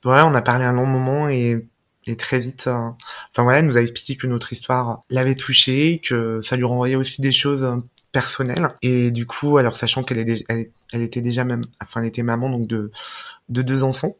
ouais, 0.05 0.21
on 0.23 0.35
a 0.35 0.43
parlé 0.43 0.65
un 0.65 0.73
long 0.73 0.87
moment 0.87 1.29
et, 1.29 1.69
et 2.07 2.17
très 2.17 2.39
vite, 2.39 2.67
euh, 2.69 2.89
enfin 3.31 3.43
voilà, 3.43 3.59
elle 3.59 3.67
nous 3.67 3.77
a 3.77 3.83
expliqué 3.83 4.17
que 4.17 4.27
notre 4.27 4.53
histoire 4.53 5.03
l'avait 5.11 5.35
touchée, 5.35 6.01
que 6.05 6.41
ça 6.41 6.57
lui 6.57 6.65
renvoyait 6.65 6.97
aussi 6.97 7.21
des 7.21 7.33
choses 7.33 7.62
euh, 7.65 7.77
personnelles. 8.12 8.69
Et 8.81 9.11
du 9.11 9.27
coup, 9.27 9.59
alors 9.59 9.77
sachant 9.77 10.03
qu'elle 10.03 10.19
est, 10.19 10.25
dé- 10.25 10.45
elle, 10.49 10.71
elle 10.93 11.03
était 11.03 11.21
déjà 11.23 11.45
même, 11.45 11.62
enfin 11.83 12.01
elle 12.01 12.07
était 12.09 12.23
maman 12.23 12.49
donc 12.49 12.67
de 12.67 12.91
de 13.49 13.62
deux 13.62 13.83
enfants. 13.83 14.15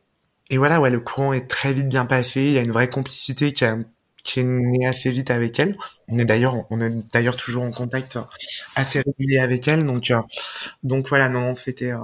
Et 0.50 0.59
voilà, 0.59 0.80
ouais, 0.80 0.90
le 0.90 1.00
courant 1.00 1.32
est 1.32 1.48
très 1.48 1.72
vite 1.72 1.88
bien 1.88 2.06
passé. 2.06 2.42
Il 2.42 2.52
y 2.52 2.59
a 2.59 2.62
une 2.62 2.72
vraie 2.72 2.88
complicité 2.88 3.52
qui 3.52 3.64
a 3.64 3.76
qui 4.26 4.40
est 4.40 4.44
née 4.44 4.87
assez 4.87 5.11
vite 5.12 5.30
avec 5.30 5.59
elle. 5.61 5.76
On 6.09 6.18
est 6.18 6.24
d'ailleurs, 6.24 6.56
on 6.70 6.80
est 6.80 6.96
d'ailleurs 7.12 7.37
toujours 7.37 7.62
en 7.62 7.70
contact 7.70 8.18
assez 8.74 9.00
régulier 9.00 9.38
avec 9.38 9.68
elle. 9.68 9.87
Donc, 9.87 10.11
euh, 10.11 10.20
donc 10.82 11.09
voilà, 11.09 11.28
non, 11.28 11.54
c'était 11.54 11.92
euh, 11.92 11.98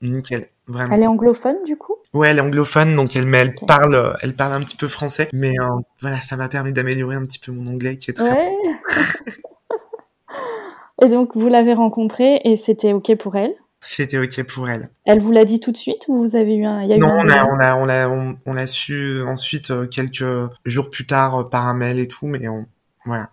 nickel, 0.00 0.48
vraiment. 0.66 0.94
Elle 0.94 1.02
est 1.02 1.06
anglophone 1.06 1.58
du 1.66 1.76
coup? 1.76 1.96
Ouais, 2.14 2.30
elle 2.30 2.38
est 2.38 2.40
anglophone, 2.40 2.96
donc 2.96 3.14
elle, 3.14 3.26
mais 3.26 3.38
elle 3.38 3.54
Ok. 3.60 3.66
parle, 3.66 3.94
euh, 3.94 4.12
elle 4.22 4.34
parle 4.34 4.54
un 4.54 4.60
petit 4.60 4.76
peu 4.76 4.88
français. 4.88 5.28
Mais 5.34 5.52
euh, 5.60 5.66
voilà, 6.00 6.18
ça 6.20 6.36
m'a 6.36 6.48
permis 6.48 6.72
d'améliorer 6.72 7.16
un 7.16 7.26
petit 7.26 7.38
peu 7.38 7.52
mon 7.52 7.70
anglais, 7.70 7.98
qui 7.98 8.10
est 8.10 8.14
très. 8.14 8.32
Ouais. 8.32 8.56
et 11.02 11.08
donc 11.08 11.36
vous 11.36 11.48
l'avez 11.48 11.74
rencontrée 11.74 12.40
et 12.44 12.56
c'était 12.56 12.94
ok 12.94 13.14
pour 13.16 13.36
elle? 13.36 13.54
C'était 13.90 14.18
ok 14.18 14.42
pour 14.44 14.68
elle. 14.68 14.90
Elle 15.06 15.18
vous 15.20 15.32
l'a 15.32 15.46
dit 15.46 15.60
tout 15.60 15.72
de 15.72 15.76
suite 15.78 16.04
ou 16.08 16.18
vous 16.18 16.36
avez 16.36 16.54
eu 16.56 16.66
un, 16.66 16.82
il 16.82 16.90
y 16.90 16.92
a 16.92 16.96
eu 16.96 16.98
Non, 17.00 17.08
un 17.08 17.16
on 17.16 17.20
a, 17.20 17.24
délai 17.24 17.40
on 17.40 17.58
a, 17.58 17.76
on 17.76 17.88
a, 17.88 18.08
on, 18.08 18.38
on 18.44 18.52
l'a 18.52 18.66
su 18.66 19.22
ensuite 19.22 19.70
euh, 19.70 19.86
quelques 19.86 20.24
jours 20.66 20.90
plus 20.90 21.06
tard 21.06 21.36
euh, 21.40 21.44
par 21.44 21.66
un 21.66 21.72
mail 21.74 21.98
et 21.98 22.06
tout, 22.06 22.26
mais 22.26 22.46
on, 22.48 22.66
voilà. 23.06 23.30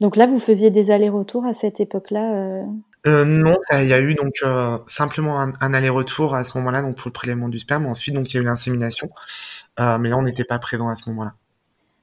Donc 0.00 0.16
là 0.16 0.26
vous 0.26 0.40
faisiez 0.40 0.70
des 0.70 0.90
allers-retours 0.90 1.44
à 1.46 1.54
cette 1.54 1.78
époque-là. 1.78 2.32
euh, 2.34 2.64
Euh, 3.06 3.24
non, 3.24 3.56
il 3.72 3.86
y 3.88 3.92
a 3.92 4.00
eu 4.00 4.14
donc 4.14 4.34
euh, 4.42 4.76
simplement 4.88 5.40
un, 5.40 5.52
un 5.60 5.72
aller-retour 5.72 6.34
à 6.34 6.42
ce 6.42 6.58
moment-là, 6.58 6.82
donc 6.82 6.96
pour 6.96 7.08
le 7.08 7.12
prélèvement 7.12 7.48
du 7.48 7.60
sperme. 7.60 7.86
Ensuite, 7.86 8.14
donc 8.16 8.28
il 8.32 8.34
y 8.34 8.38
a 8.38 8.42
eu 8.42 8.44
l'insémination, 8.44 9.08
euh, 9.78 9.98
mais 9.98 10.08
là 10.08 10.18
on 10.18 10.22
n'était 10.22 10.44
pas 10.44 10.58
présent 10.58 10.88
à 10.88 10.96
ce 10.96 11.08
moment-là. 11.10 11.34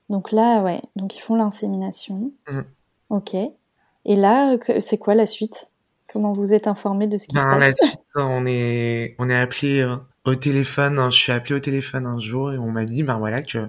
Donc 0.09 0.31
là 0.31 0.61
ouais, 0.61 0.81
donc 0.95 1.17
ils 1.17 1.19
font 1.19 1.35
l'insémination. 1.35 2.31
Mhm. 2.49 2.63
Ok. 3.09 3.33
Et 3.35 4.15
là 4.15 4.53
euh, 4.53 4.79
c'est 4.79 4.97
quoi 4.97 5.15
la 5.15 5.25
suite? 5.25 5.69
Comment 6.11 6.31
vous 6.33 6.53
êtes 6.53 6.67
informé 6.67 7.07
de 7.07 7.17
ce 7.17 7.27
qui 7.27 7.35
se 7.35 7.41
Ben, 7.41 7.49
passe 7.49 7.59
la 7.59 7.75
suite, 7.75 7.99
on 8.15 8.45
est, 8.45 9.15
on 9.19 9.29
est 9.29 9.37
appelé 9.39 9.81
euh, 9.81 9.97
au 10.25 10.35
téléphone. 10.35 10.99
hein, 10.99 11.09
je 11.11 11.17
suis 11.17 11.31
appelé 11.31 11.55
au 11.55 11.59
téléphone 11.59 12.05
un 12.05 12.19
jour 12.19 12.53
et 12.53 12.57
on 12.57 12.71
m'a 12.71 12.85
dit, 12.85 13.03
ben 13.03 13.17
voilà 13.17 13.41
que 13.41 13.67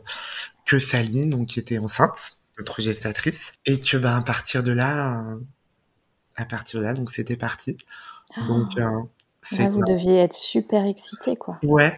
que 0.64 0.78
Saline, 0.78 1.30
donc 1.30 1.46
qui 1.48 1.60
était 1.60 1.78
enceinte, 1.78 2.38
notre 2.58 2.82
gestatrice, 2.82 3.52
et 3.64 3.80
que 3.80 3.96
ben 3.96 4.16
à 4.16 4.22
partir 4.22 4.62
de 4.62 4.72
là, 4.72 5.20
euh, 5.20 5.36
à 6.36 6.44
partir 6.44 6.80
de 6.80 6.84
là, 6.84 6.92
donc 6.94 7.10
c'était 7.10 7.36
parti. 7.36 7.76
Donc 8.48 8.76
euh, 8.78 8.90
Là 9.56 9.68
vous 9.70 9.82
deviez 9.82 10.18
être 10.18 10.34
super 10.34 10.84
excité 10.84 11.36
quoi. 11.36 11.58
ouais, 11.62 11.96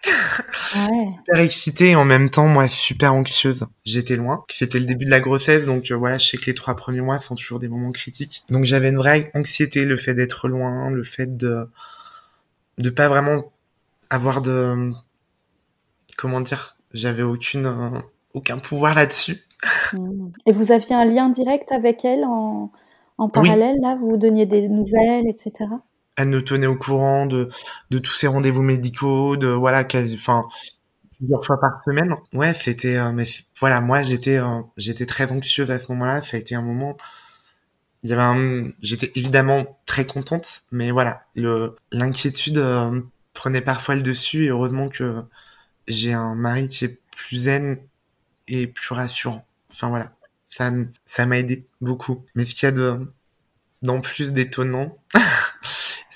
Ouais. 0.89 1.09
super 1.27 1.41
excitée 1.41 1.91
et 1.91 1.97
en 1.97 2.05
même 2.05 2.31
temps 2.31 2.47
moi 2.47 2.69
super 2.69 3.15
anxieuse. 3.15 3.67
J'étais 3.85 4.17
loin. 4.17 4.45
C'était 4.49 4.79
le 4.79 4.85
début 4.87 5.05
de 5.05 5.11
la 5.11 5.21
grossesse, 5.21 5.65
donc 5.65 5.91
euh, 5.91 5.97
voilà, 5.97 6.19
je 6.19 6.27
sais 6.29 6.37
que 6.37 6.47
les 6.47 6.55
trois 6.55 6.77
premiers 6.77 7.01
mois 7.01 7.19
sont 7.19 7.35
toujours 7.35 7.59
des 7.59 7.69
moments 7.69 7.93
critiques. 7.93 8.45
Donc 8.51 8.65
j'avais 8.65 8.91
une 8.91 8.97
vraie 8.99 9.31
anxiété, 9.35 9.85
le 9.85 9.97
fait 9.97 10.15
d'être 10.15 10.49
loin, 10.49 10.91
le 10.91 11.03
fait 11.05 11.37
de 11.37 11.69
de 12.79 12.91
pas 12.91 13.09
vraiment 13.09 13.53
avoir 14.11 14.41
de 14.43 14.91
comment 16.17 16.41
dire, 16.41 16.77
j'avais 16.93 17.23
aucune 17.23 17.67
euh, 17.67 17.91
aucun 18.35 18.59
pouvoir 18.59 18.95
là-dessus. 18.95 19.39
Mhm. 19.93 20.33
Et 20.47 20.53
vous 20.53 20.73
aviez 20.73 20.95
un 20.95 21.05
lien 21.05 21.29
direct 21.29 21.73
avec 21.73 22.05
elle 22.05 22.25
en, 22.25 22.71
en 23.19 23.29
parallèle, 23.29 23.77
là, 23.83 23.97
vous 24.01 24.11
vous 24.11 24.17
donniez 24.17 24.47
des 24.47 24.69
nouvelles, 24.69 25.29
etc. 25.29 25.67
Elle 26.21 26.31
nous 26.31 26.43
tenait 26.43 26.67
au 26.67 26.77
courant 26.77 27.27
de 27.27 27.49
de 27.91 27.99
tous 27.99 28.15
ses 28.15 28.27
rendez-vous 28.27 28.63
médicaux, 28.63 29.37
de 29.37 29.49
voilà, 29.49 29.85
enfin 30.15 30.45
plusieurs 31.19 31.45
fois 31.45 31.61
par 31.61 31.83
semaine. 31.85 32.15
Ouais, 32.33 32.55
c'était 32.55 32.97
euh, 32.97 33.13
mais 33.13 33.25
voilà, 33.59 33.81
moi 33.81 34.03
j'étais 34.05 34.39
euh, 34.39 34.61
j'étais 34.77 35.07
très 35.07 35.31
anxieuse 35.31 35.71
à 35.71 35.79
ce 35.79 35.87
moment-là, 35.93 36.23
ça 36.23 36.37
a 36.37 36.41
été 36.41 36.55
un 36.55 36.63
moment 36.63 36.97
il 38.03 38.11
y 38.11 38.13
avait 38.15 38.75
j'étais 38.83 39.13
évidemment 39.15 39.79
très 39.87 40.07
contente, 40.07 40.63
mais 40.73 40.91
voilà, 40.91 41.25
l'inquiétude 41.93 42.59
euh, 42.59 43.01
prenait 43.35 43.61
parfois 43.61 43.97
le 43.97 44.03
dessus 44.03 44.47
et 44.47 44.49
heureusement 44.49 44.89
que 44.89 45.23
j'ai 45.87 46.13
un 46.13 46.35
mari 46.35 46.69
qui 46.69 46.87
est 46.87 46.99
plus 47.17 47.37
zen 47.37 47.79
et 48.49 48.67
plus 48.67 48.95
rassurant. 48.95 49.47
Enfin 49.71 49.89
voilà, 49.89 50.13
ça 50.49 50.71
ça 51.07 51.27
m'a 51.27 51.39
aidé 51.39 51.67
beaucoup. 51.81 52.25
Mais 52.35 52.47
ce 52.47 52.55
qu'il 52.55 52.67
y 52.67 52.69
a 52.69 52.73
de 52.73 53.13
d'en 53.83 54.01
plus 54.01 54.33
d'étonnant, 54.33 54.99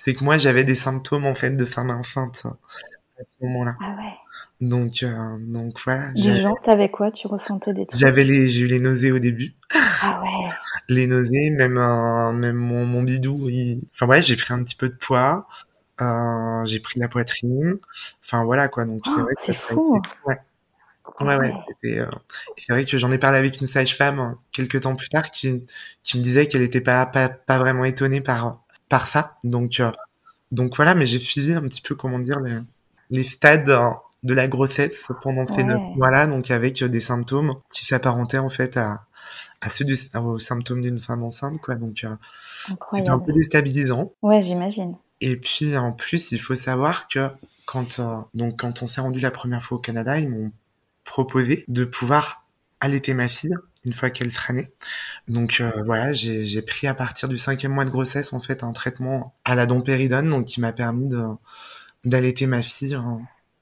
c'est 0.05 0.15
que 0.15 0.23
moi 0.23 0.37
j'avais 0.39 0.65
des 0.65 0.75
symptômes 0.75 1.25
en 1.27 1.35
fait 1.35 1.53
de 1.53 1.65
femme 1.65 1.91
enceinte 1.91 2.43
euh, 2.45 2.51
à 3.21 3.23
ce 3.23 3.47
moment-là. 3.47 3.75
Ah 3.81 3.95
ouais. 3.99 4.13
Donc 4.61 5.03
euh, 5.03 5.37
donc 5.41 5.81
voilà, 5.85 6.13
Du 6.13 6.35
genre, 6.37 6.61
t'avais 6.63 6.89
quoi? 6.89 7.11
Tu 7.11 7.27
ressentais 7.27 7.73
des 7.73 7.87
trucs? 7.87 8.01
J'avais 8.01 8.25
les 8.25 8.49
j'ai 8.49 8.61
eu 8.61 8.67
les 8.67 8.81
nausées 8.81 9.13
au 9.13 9.19
début, 9.19 9.55
Ah 10.03 10.21
ouais. 10.23 10.49
les 10.89 11.07
nausées, 11.07 11.51
même 11.51 11.79
euh, 11.79 12.33
même 12.33 12.57
mon, 12.57 12.85
mon 12.85 13.03
bidou, 13.03 13.49
il... 13.49 13.83
enfin 13.93 14.07
voilà, 14.07 14.21
j'ai 14.21 14.37
pris 14.37 14.53
un 14.53 14.63
petit 14.63 14.77
peu 14.77 14.89
de 14.89 14.95
poids, 14.97 15.47
euh, 16.01 16.65
j'ai 16.67 16.81
pris 16.81 17.01
la 17.01 17.09
poitrine, 17.09 17.77
enfin 18.25 18.45
voilà 18.45 18.69
quoi. 18.69 18.85
Donc 18.85 19.03
c'est 19.07 19.13
Oh, 19.17 19.27
c'est 19.39 19.55
fou. 19.55 19.97
été- 19.99 20.09
ouais. 20.27 20.39
Ouais, 21.21 21.27
ouais, 21.27 21.37
ouais. 21.39 21.53
c'était. 21.69 22.01
euh, 22.01 22.07
C'est 22.57 22.73
vrai 22.73 22.85
que 22.85 22.99
j'en 22.99 23.11
ai 23.13 23.19
parlé 23.19 23.39
avec 23.39 23.61
une 23.61 23.67
sage-femme 23.67 24.19
euh, 24.21 24.35
quelques 24.53 24.81
temps 24.81 24.97
plus 24.97 25.09
tard 25.09 25.31
qui, 25.31 25.65
qui 26.03 26.19
me 26.19 26.23
disait 26.23 26.49
qu'elle 26.49 26.63
était 26.63 26.81
pas, 26.81 27.07
pas, 27.07 27.29
pas 27.29 27.59
vraiment 27.59 27.85
étonnée 27.85 28.21
par, 28.23 28.64
par 28.89 29.07
ça. 29.07 29.37
Donc, 29.45 29.81
euh, 29.81 29.91
donc 30.53 30.77
voilà, 30.77 30.95
mais 30.95 31.07
j'ai 31.07 31.19
suivi 31.19 31.53
un 31.53 31.63
petit 31.63 31.83
peu, 31.83 31.95
comment 31.95 32.19
dire, 32.19 32.41
les, 32.41 32.59
les 33.11 33.25
stades 33.25 33.69
euh, 33.71 33.91
de 34.23 34.35
la 34.35 34.49
grossesse 34.49 35.03
pendant 35.23 35.47
ces 35.47 35.57
Ouais. 35.57 35.65
neuf 35.65 35.81
mois-là, 35.97 36.27
donc 36.27 36.51
avec 36.51 36.83
euh, 36.83 36.89
des 36.89 37.01
symptômes 37.01 37.55
qui 37.73 37.85
s'apparentaient 37.87 38.39
en 38.39 38.49
fait 38.51 38.77
à, 38.77 39.05
à 39.61 39.69
ceux 39.71 39.85
du, 39.85 39.97
aux 40.17 40.39
symptômes 40.39 40.81
d'une 40.81 40.99
femme 40.99 41.23
enceinte, 41.23 41.61
quoi. 41.61 41.75
Donc, 41.75 42.05
euh, 42.05 42.15
c'était 42.93 43.11
un 43.11 43.19
peu 43.19 43.33
déstabilisant. 43.33 44.13
Ouais, 44.23 44.43
j'imagine. 44.43 44.97
Et 45.21 45.37
puis 45.37 45.77
en 45.77 45.93
plus, 45.93 46.33
il 46.33 46.39
faut 46.39 46.55
savoir 46.55 47.09
que 47.09 47.29
quand 47.67 47.99
euh, 47.99 48.17
donc 48.35 48.61
quand 48.61 48.83
on 48.83 48.87
s'est 48.87 49.01
rendu 49.01 49.21
la 49.21 49.31
première 49.31 49.63
fois 49.63 49.79
au 49.79 49.81
Canada, 49.81 50.19
ils 50.19 50.29
m'ont 50.29 50.51
proposé 51.05 51.65
de 51.69 51.85
pouvoir 51.85 52.45
allaiter 52.81 53.15
ma 53.15 53.29
fille 53.29 53.55
une 53.85 53.93
fois 53.93 54.11
qu'elle 54.11 54.31
née. 54.51 54.69
Donc 55.29 55.59
euh, 55.61 55.71
voilà, 55.85 56.13
j'ai 56.13 56.63
pris 56.63 56.87
à 56.87 56.95
partir 56.95 57.29
du 57.29 57.39
cinquième 57.39 57.73
mois 57.73 57.85
de 57.85 57.91
grossesse 57.91 58.33
en 58.33 58.41
fait 58.41 58.63
un 58.63 58.73
traitement 58.73 59.35
à 59.45 59.55
la 59.55 59.67
dompéridone, 59.67 60.31
donc 60.31 60.47
qui 60.47 60.61
m'a 60.61 60.73
permis 60.73 61.09
d'allaiter 62.05 62.47
ma 62.47 62.63
fille 62.63 62.99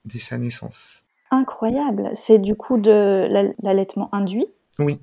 dès 0.05 0.19
sa 0.19 0.39
naissance. 0.39 1.05
Incroyable. 1.31 2.11
C'est 2.15 2.39
du 2.39 2.55
coup 2.55 2.79
de 2.79 3.27
l'allaitement 3.63 4.09
induit? 4.15 4.47
Oui. 4.79 5.01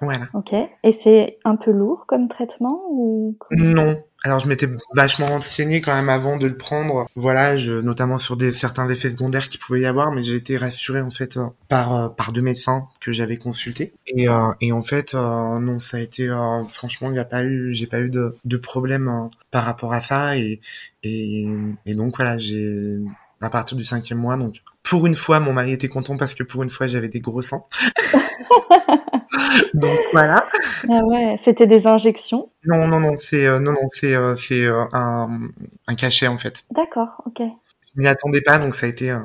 Voilà. 0.00 0.28
Ok. 0.34 0.54
Et 0.82 0.90
c'est 0.90 1.38
un 1.44 1.56
peu 1.56 1.70
lourd 1.70 2.04
comme 2.06 2.28
traitement 2.28 2.82
ou 2.90 3.36
Non. 3.50 4.02
Alors 4.24 4.40
je 4.40 4.48
m'étais 4.48 4.68
vachement 4.92 5.26
renseigné 5.26 5.80
quand 5.80 5.94
même 5.94 6.08
avant 6.08 6.36
de 6.36 6.46
le 6.46 6.56
prendre. 6.56 7.06
Voilà, 7.14 7.56
je, 7.56 7.72
notamment 7.72 8.18
sur 8.18 8.36
des 8.36 8.52
certains 8.52 8.88
effets 8.90 9.10
secondaires 9.10 9.48
qu'il 9.48 9.60
pouvait 9.60 9.82
y 9.82 9.86
avoir, 9.86 10.10
mais 10.12 10.24
j'ai 10.24 10.34
été 10.34 10.56
rassuré 10.56 11.00
en 11.00 11.10
fait 11.10 11.36
euh, 11.36 11.46
par 11.68 11.94
euh, 11.94 12.08
par 12.08 12.32
deux 12.32 12.42
médecins 12.42 12.88
que 13.00 13.12
j'avais 13.12 13.36
consultés. 13.36 13.92
Et 14.06 14.28
euh, 14.28 14.52
et 14.60 14.72
en 14.72 14.82
fait 14.82 15.14
non, 15.14 15.80
ça 15.80 15.98
a 15.98 16.00
été 16.00 16.28
franchement 16.68 17.08
il 17.08 17.12
n'y 17.12 17.18
a 17.18 17.24
pas 17.24 17.44
eu 17.44 17.72
j'ai 17.72 17.86
pas 17.86 18.00
eu 18.00 18.10
de 18.10 18.36
de 18.44 18.56
problème 18.56 19.30
par 19.50 19.64
rapport 19.64 19.92
à 19.92 20.00
ça 20.00 20.36
et 20.36 20.60
et 21.02 21.46
et 21.86 21.94
donc 21.94 22.16
voilà 22.16 22.36
j'ai 22.36 22.98
à 23.40 23.50
partir 23.50 23.76
du 23.76 23.84
cinquième 23.84 24.18
mois 24.18 24.36
donc 24.36 24.56
pour 24.82 25.06
une 25.06 25.14
fois 25.14 25.40
mon 25.40 25.52
mari 25.52 25.72
était 25.72 25.88
content 25.88 26.16
parce 26.16 26.34
que 26.34 26.42
pour 26.42 26.62
une 26.62 26.70
fois 26.70 26.86
j'avais 26.86 27.08
des 27.08 27.20
gros 27.20 27.42
seins. 27.42 27.62
Donc 29.74 29.98
voilà. 30.12 30.46
Ah 30.88 31.00
ouais, 31.04 31.36
c'était 31.42 31.66
des 31.66 31.86
injections? 31.86 32.50
Non, 32.64 32.86
non, 32.86 33.00
non, 33.00 33.16
c'est 33.18 33.46
euh, 33.46 33.60
non, 33.60 33.72
non, 33.72 33.88
c'est 33.92 34.14
euh, 34.14 34.36
c'est 34.36 34.64
euh, 34.64 34.84
un, 34.92 35.48
un 35.86 35.94
cachet 35.94 36.26
en 36.26 36.38
fait. 36.38 36.64
D'accord, 36.70 37.22
ok. 37.26 37.40
Je 37.40 38.00
m'y 38.00 38.06
attendais 38.06 38.40
pas, 38.40 38.58
donc 38.58 38.74
ça 38.74 38.86
a 38.86 38.88
été 38.88 39.16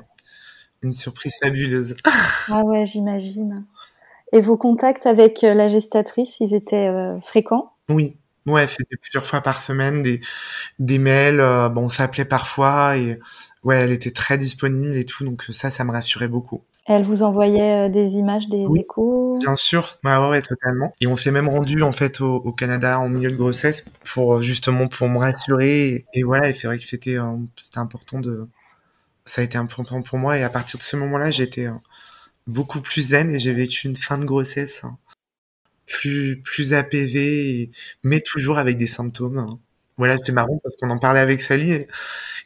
une 0.81 0.93
surprise 0.93 1.33
fabuleuse. 1.41 1.95
ah 2.51 2.61
ouais, 2.63 2.85
j'imagine. 2.85 3.65
Et 4.33 4.41
vos 4.41 4.57
contacts 4.57 5.05
avec 5.05 5.41
la 5.41 5.67
gestatrice, 5.67 6.39
ils 6.39 6.53
étaient 6.53 6.89
fréquents? 7.21 7.73
Oui, 7.89 8.15
ouais, 8.45 8.67
c'était 8.67 8.95
plusieurs 8.95 9.25
fois 9.25 9.41
par 9.41 9.61
semaine, 9.61 10.03
des 10.03 10.21
des 10.79 10.99
mails, 10.99 11.37
bon, 11.73 11.83
on 11.83 11.89
s'appelait 11.89 12.23
parfois 12.23 12.95
et 12.97 13.19
ouais, 13.63 13.77
elle 13.77 13.91
était 13.91 14.11
très 14.11 14.37
disponible 14.37 14.95
et 14.95 15.03
tout, 15.03 15.25
donc 15.25 15.43
ça, 15.49 15.69
ça 15.69 15.83
me 15.83 15.91
rassurait 15.91 16.29
beaucoup. 16.29 16.61
Elle 16.87 17.03
vous 17.03 17.21
envoyait 17.21 17.87
euh, 17.87 17.89
des 17.89 18.15
images 18.15 18.47
des 18.47 18.65
échos? 18.75 19.37
Bien 19.39 19.55
sûr, 19.55 19.99
ouais, 20.03 20.17
ouais, 20.29 20.41
totalement. 20.41 20.93
Et 20.99 21.05
on 21.05 21.15
s'est 21.15 21.31
même 21.31 21.47
rendu 21.47 21.83
en 21.83 21.91
fait 21.91 22.21
au, 22.21 22.51
Canada 22.53 22.99
en 22.99 23.07
milieu 23.07 23.29
de 23.29 23.35
grossesse 23.35 23.85
pour 24.11 24.37
euh, 24.37 24.41
justement 24.41 24.87
pour 24.87 25.07
me 25.07 25.19
rassurer. 25.19 26.05
Et, 26.13 26.23
voilà, 26.23 26.49
et 26.49 26.53
c'est 26.53 26.67
vrai 26.67 26.79
que 26.79 26.85
c'était 26.85 27.17
euh, 27.17 27.37
c'était 27.55 27.77
important 27.77 28.19
de, 28.19 28.47
ça 29.25 29.41
a 29.41 29.43
été 29.43 29.57
important 29.57 30.01
pour 30.01 30.17
moi. 30.17 30.37
Et 30.37 30.43
à 30.43 30.49
partir 30.49 30.79
de 30.79 30.83
ce 30.83 30.95
moment-là, 30.97 31.29
j'étais 31.29 31.67
beaucoup 32.47 32.81
plus 32.81 33.09
zen 33.09 33.31
et 33.31 33.39
j'ai 33.39 33.53
vécu 33.53 33.87
une 33.87 33.95
fin 33.95 34.17
de 34.17 34.25
grossesse 34.25 34.83
hein, 34.83 34.97
plus 35.85 36.41
plus 36.41 36.73
apaisée, 36.73 37.71
mais 38.03 38.21
toujours 38.21 38.57
avec 38.57 38.77
des 38.77 38.87
symptômes. 38.87 39.37
Hein. 39.37 39.59
Voilà, 39.97 40.17
c'est 40.25 40.31
marrant 40.31 40.59
parce 40.63 40.75
qu'on 40.77 40.89
en 40.89 40.99
parlait 40.99 41.19
avec 41.19 41.41
Sally 41.41 41.73
et, 41.73 41.87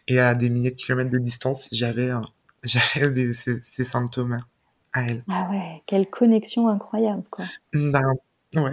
et, 0.09 0.19
à 0.19 0.35
des 0.35 0.49
milliers 0.49 0.71
de 0.71 0.75
kilomètres 0.75 1.11
de 1.11 1.19
distance, 1.19 1.69
j'avais 1.71 2.11
j'avais 2.65 3.33
ces, 3.33 3.83
symptômes 3.83 4.39
à 4.93 5.03
elle. 5.03 5.23
Ah 5.29 5.47
ouais, 5.49 5.83
quelle 5.85 6.09
connexion 6.09 6.67
incroyable, 6.67 7.23
quoi. 7.29 7.45
Ben, 7.73 8.13
ouais. 8.55 8.71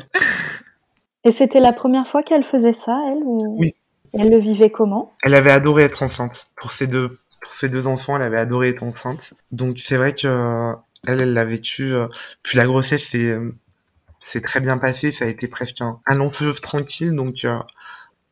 Et 1.25 1.31
c'était 1.31 1.61
la 1.61 1.73
première 1.73 2.09
fois 2.09 2.23
qu'elle 2.23 2.45
faisait 2.45 2.73
ça, 2.73 2.99
elle 3.09 3.23
ou... 3.25 3.57
Oui. 3.59 3.75
elle 4.13 4.31
le 4.31 4.39
vivait 4.39 4.71
comment? 4.71 5.13
Elle 5.23 5.35
avait 5.35 5.53
adoré 5.53 5.85
être 5.85 6.03
enceinte. 6.03 6.49
Pour 6.57 6.73
ses 6.73 6.87
deux, 6.87 7.21
pour 7.41 7.55
ses 7.55 7.69
deux 7.69 7.87
enfants, 7.87 8.17
elle 8.17 8.23
avait 8.23 8.41
adoré 8.41 8.71
être 8.71 8.83
enceinte. 8.83 9.35
Donc 9.53 9.79
c'est 9.79 9.97
vrai 9.97 10.15
que 10.15 10.75
elle, 11.07 11.21
elle 11.21 11.33
l'a 11.33 11.45
vécu. 11.45 11.93
Euh, 11.95 12.09
puis 12.43 12.57
la 12.57 12.67
grossesse, 12.67 13.07
c'est, 13.11 13.37
c'est 14.19 14.41
très 14.41 14.61
bien 14.61 14.79
passé. 14.79 15.13
Ça 15.13 15.25
a 15.25 15.29
été 15.29 15.49
presque 15.49 15.81
un, 15.81 16.01
long 16.15 16.31
feu 16.31 16.53
tranquille, 16.55 17.15
donc 17.15 17.45
euh, 17.45 17.59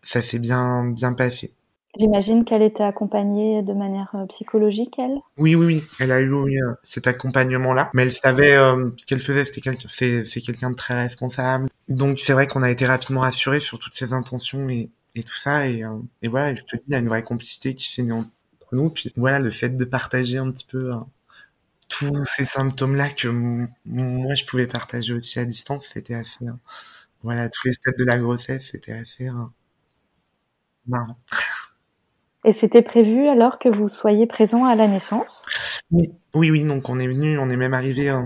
ça 0.03 0.23
s'est 0.23 0.39
bien, 0.39 0.85
bien 0.91 1.13
passé. 1.13 1.53
J'imagine 1.99 2.45
qu'elle 2.45 2.63
était 2.63 2.85
accompagnée 2.85 3.63
de 3.63 3.73
manière 3.73 4.11
euh, 4.15 4.25
psychologique, 4.27 4.97
elle? 4.99 5.19
Oui, 5.39 5.57
oui, 5.57 5.67
oui. 5.67 5.83
Elle 5.99 6.13
a 6.13 6.21
eu 6.21 6.33
euh, 6.33 6.75
cet 6.83 7.09
accompagnement-là. 7.09 7.91
Mais 7.95 8.03
elle 8.03 8.13
savait 8.13 8.55
euh, 8.55 8.91
ce 8.97 9.07
qu'elle 9.07 9.19
faisait. 9.19 9.45
C'était 9.45 9.61
quelqu'un, 9.61 9.89
c'est, 9.89 10.25
quelqu'un 10.41 10.71
de 10.71 10.77
très 10.77 10.95
responsable. 10.95 11.69
Donc 11.89 12.21
c'est 12.21 12.33
vrai 12.33 12.47
qu'on 12.47 12.63
a 12.63 12.71
été 12.71 12.87
rapidement 12.87 13.23
rassurés 13.23 13.61
sur 13.61 13.79
toutes 13.81 13.95
ses 13.95 14.13
intentions 14.13 14.69
et, 14.69 14.91
tout 15.17 15.37
ça. 15.37 15.69
Et, 15.69 15.83
et 16.23 16.29
voilà, 16.29 16.55
je 16.55 16.63
te 16.63 16.77
dis, 16.77 16.83
il 16.87 16.93
y 16.93 16.95
a 16.95 17.01
une 17.01 17.09
vraie 17.09 17.25
complicité 17.25 17.75
qui 17.75 17.91
s'est 17.93 18.03
née 18.03 18.13
entre 18.13 18.31
nous. 18.71 18.91
Puis 18.91 19.13
voilà, 19.17 19.41
le 19.41 19.51
fait 19.51 19.71
de 19.71 19.85
partager 19.85 20.39
un 20.39 20.51
petit 20.53 20.67
peu 20.67 20.93
tous 21.89 22.25
ces 22.25 22.45
symptômes-là 22.45 23.09
que 23.11 23.27
moi 23.85 24.35
je 24.37 24.45
pouvais 24.45 24.69
partager 24.69 25.13
aussi 25.13 25.41
à 25.41 25.45
distance, 25.45 25.89
c'était 25.93 26.15
assez... 26.15 26.47
voilà, 27.25 27.49
tous 27.49 27.67
les 27.67 27.73
stades 27.73 27.97
de 27.99 28.05
la 28.05 28.17
grossesse, 28.17 28.69
c'était 28.71 28.93
assez 28.93 29.29
marrant. 30.87 31.17
Et 32.45 32.53
c'était 32.53 32.83
prévu 32.83 33.29
alors 33.29 33.59
que 33.59 33.69
vous 33.69 33.89
soyez 33.89 34.27
présent 34.27 34.65
à 34.65 34.75
la 34.75 34.87
naissance? 34.87 35.45
Oui, 35.91 36.11
oui, 36.35 36.51
oui. 36.51 36.65
Donc 36.65 36.89
on 36.89 36.99
est 36.99 37.07
venu, 37.07 37.39
on 37.39 37.51
est 37.51 37.57
même 37.57 37.75
arrivé 37.75 38.11
euh, 38.11 38.23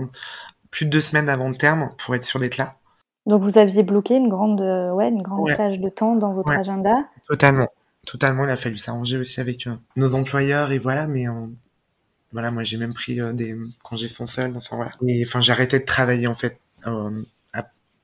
plus 0.71 0.85
de 0.85 0.91
deux 0.91 1.01
semaines 1.01 1.27
avant 1.27 1.49
le 1.49 1.55
terme 1.55 1.91
pour 1.97 2.15
être 2.15 2.23
sûr 2.23 2.39
d'être 2.39 2.57
là. 2.57 2.75
Donc 3.25 3.41
vous 3.41 3.57
aviez 3.57 3.83
bloqué 3.83 4.15
une 4.15 4.29
grande, 4.29 4.61
euh, 4.61 4.91
ouais, 4.91 5.09
une 5.09 5.21
grande 5.21 5.47
plage 5.47 5.79
de 5.79 5.89
temps 5.89 6.15
dans 6.15 6.33
votre 6.33 6.51
agenda? 6.51 6.95
Totalement, 7.27 7.67
totalement. 8.05 8.45
Il 8.45 8.51
a 8.51 8.55
fallu 8.55 8.77
s'arranger 8.77 9.17
aussi 9.17 9.41
avec 9.41 9.67
euh, 9.67 9.75
nos 9.97 10.13
employeurs 10.15 10.71
et 10.71 10.77
voilà. 10.77 11.07
Mais 11.07 11.25
voilà, 12.31 12.51
moi 12.51 12.63
j'ai 12.63 12.77
même 12.77 12.93
pris 12.93 13.19
des 13.33 13.57
congés 13.83 14.07
sans 14.07 14.27
solde. 14.27 14.55
Enfin 14.55 14.77
voilà. 14.77 14.91
Et 15.05 15.23
enfin 15.25 15.41
j'ai 15.41 15.51
arrêté 15.51 15.79
de 15.79 15.85
travailler 15.85 16.27
en 16.27 16.35
fait 16.35 16.59